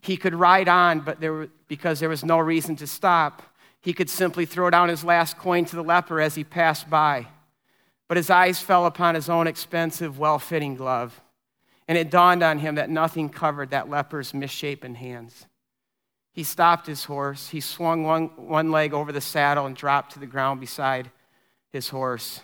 He 0.00 0.16
could 0.16 0.34
ride 0.34 0.68
on, 0.68 1.00
but 1.00 1.20
there, 1.20 1.48
because 1.68 2.00
there 2.00 2.08
was 2.08 2.24
no 2.24 2.38
reason 2.38 2.76
to 2.76 2.86
stop 2.86 3.42
he 3.86 3.92
could 3.92 4.10
simply 4.10 4.46
throw 4.46 4.68
down 4.68 4.88
his 4.88 5.04
last 5.04 5.38
coin 5.38 5.64
to 5.64 5.76
the 5.76 5.84
leper 5.84 6.20
as 6.20 6.34
he 6.34 6.42
passed 6.42 6.90
by. 6.90 7.28
But 8.08 8.16
his 8.16 8.30
eyes 8.30 8.58
fell 8.58 8.84
upon 8.84 9.14
his 9.14 9.28
own 9.28 9.46
expensive, 9.46 10.18
well 10.18 10.40
fitting 10.40 10.74
glove, 10.74 11.20
and 11.88 11.96
it 11.96 12.10
dawned 12.10 12.42
on 12.42 12.58
him 12.58 12.74
that 12.76 12.90
nothing 12.90 13.28
covered 13.28 13.70
that 13.70 13.88
leper's 13.88 14.34
misshapen 14.34 14.94
hands. 14.94 15.46
He 16.32 16.42
stopped 16.42 16.86
his 16.86 17.04
horse. 17.04 17.48
He 17.48 17.60
swung 17.60 18.02
one, 18.02 18.26
one 18.36 18.70
leg 18.70 18.92
over 18.92 19.12
the 19.12 19.20
saddle 19.20 19.66
and 19.66 19.74
dropped 19.74 20.12
to 20.12 20.18
the 20.18 20.26
ground 20.26 20.60
beside 20.60 21.10
his 21.72 21.88
horse 21.88 22.40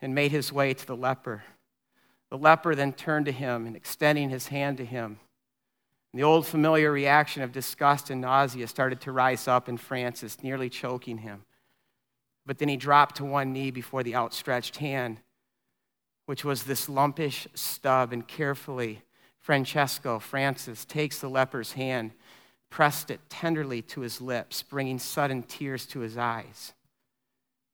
and 0.00 0.14
made 0.14 0.30
his 0.30 0.52
way 0.52 0.74
to 0.74 0.86
the 0.86 0.96
leper. 0.96 1.42
The 2.30 2.38
leper 2.38 2.74
then 2.74 2.92
turned 2.92 3.26
to 3.26 3.32
him 3.32 3.66
and, 3.66 3.74
extending 3.74 4.30
his 4.30 4.48
hand 4.48 4.76
to 4.76 4.84
him, 4.84 5.18
the 6.12 6.22
old 6.24 6.46
familiar 6.46 6.90
reaction 6.90 7.42
of 7.42 7.52
disgust 7.52 8.10
and 8.10 8.20
nausea 8.20 8.66
started 8.66 9.00
to 9.02 9.12
rise 9.12 9.46
up 9.46 9.68
in 9.68 9.76
Francis, 9.76 10.42
nearly 10.42 10.68
choking 10.68 11.18
him. 11.18 11.44
But 12.46 12.58
then 12.58 12.68
he 12.68 12.76
dropped 12.76 13.16
to 13.16 13.24
one 13.24 13.52
knee 13.52 13.70
before 13.70 14.02
the 14.02 14.16
outstretched 14.16 14.78
hand, 14.78 15.18
which 16.30 16.44
was 16.44 16.62
this 16.62 16.86
lumpish 16.88 17.48
stub, 17.54 18.12
and 18.12 18.28
carefully, 18.28 19.02
Francesco, 19.40 20.20
Francis, 20.20 20.84
takes 20.84 21.18
the 21.18 21.28
leper's 21.28 21.72
hand, 21.72 22.12
pressed 22.70 23.10
it 23.10 23.18
tenderly 23.28 23.82
to 23.82 24.02
his 24.02 24.20
lips, 24.20 24.62
bringing 24.62 25.00
sudden 25.00 25.42
tears 25.42 25.86
to 25.86 25.98
his 25.98 26.16
eyes. 26.16 26.72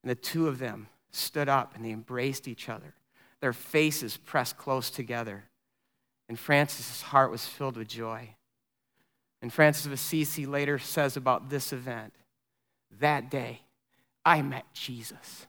And 0.03 0.11
the 0.11 0.15
two 0.15 0.49
of 0.49 0.59
them 0.59 0.87
stood 1.11 1.51
up 1.51 1.77
and 1.77 1.85
they 1.85 1.91
embraced 1.91 2.49
each 2.49 2.71
other, 2.71 2.95
their 3.43 3.53
faces 3.53 4.17
pressed 4.17 4.57
close 4.57 4.89
together. 4.89 5.45
And 6.27 6.39
Francis's 6.39 7.03
heart 7.03 7.31
was 7.31 7.45
filled 7.45 7.77
with 7.77 7.89
joy. 7.89 8.37
And 9.43 9.53
Francis 9.53 9.85
of 9.85 9.93
Assisi 9.93 10.47
later 10.47 10.79
says 10.79 11.15
about 11.15 11.51
this 11.51 11.75
event 11.75 12.15
that 13.01 13.31
day, 13.31 13.61
I 14.25 14.41
met 14.41 14.65
Jesus. 14.73 15.47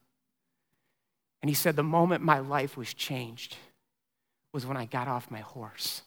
And 1.41 1.49
he 1.49 1.55
said, 1.55 1.75
the 1.75 1.83
moment 1.83 2.23
my 2.23 2.39
life 2.39 2.75
was 2.77 2.93
changed 2.93 3.57
was 4.53 4.65
when 4.65 4.77
I 4.77 4.85
got 4.85 5.07
off 5.07 5.29
my 5.29 5.41
horse. 5.41 6.01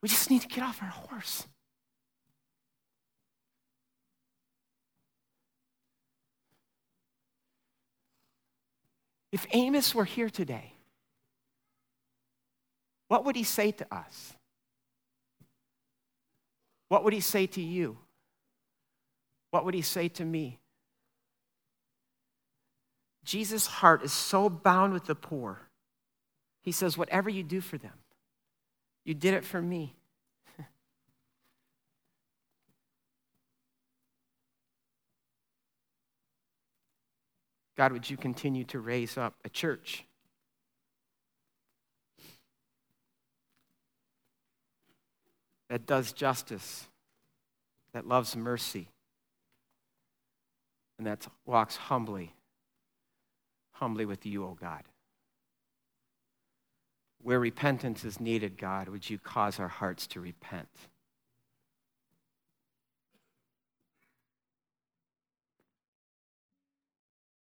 We 0.00 0.08
just 0.08 0.30
need 0.30 0.42
to 0.42 0.48
get 0.48 0.64
off 0.64 0.82
our 0.82 0.88
horse. 0.88 1.46
If 9.30 9.46
Amos 9.52 9.94
were 9.94 10.04
here 10.04 10.28
today, 10.28 10.74
what 13.08 13.24
would 13.24 13.36
he 13.36 13.44
say 13.44 13.70
to 13.72 13.94
us? 13.94 14.34
What 16.88 17.04
would 17.04 17.14
he 17.14 17.20
say 17.20 17.46
to 17.46 17.60
you? 17.62 17.96
What 19.50 19.64
would 19.64 19.74
he 19.74 19.82
say 19.82 20.08
to 20.08 20.24
me? 20.24 20.58
Jesus' 23.24 23.66
heart 23.66 24.02
is 24.02 24.12
so 24.12 24.50
bound 24.50 24.92
with 24.92 25.04
the 25.04 25.14
poor. 25.14 25.60
He 26.62 26.72
says, 26.72 26.98
Whatever 26.98 27.30
you 27.30 27.44
do 27.44 27.60
for 27.60 27.78
them, 27.78 27.92
you 29.04 29.14
did 29.14 29.34
it 29.34 29.44
for 29.44 29.62
me. 29.62 29.94
God, 37.76 37.92
would 37.92 38.10
you 38.10 38.16
continue 38.16 38.64
to 38.64 38.80
raise 38.80 39.16
up 39.16 39.34
a 39.44 39.48
church? 39.48 40.04
That 45.68 45.86
does 45.86 46.12
justice, 46.12 46.86
that 47.94 48.06
loves 48.06 48.36
mercy, 48.36 48.88
and 50.98 51.06
that 51.06 51.26
walks 51.46 51.76
humbly, 51.76 52.34
humbly 53.82 54.06
with 54.06 54.24
you, 54.24 54.44
O 54.44 54.50
oh 54.50 54.58
God. 54.60 54.84
Where 57.20 57.40
repentance 57.40 58.04
is 58.04 58.20
needed, 58.20 58.56
God, 58.56 58.88
would 58.88 59.10
you 59.10 59.18
cause 59.18 59.58
our 59.58 59.66
hearts 59.66 60.06
to 60.08 60.20
repent? 60.20 60.68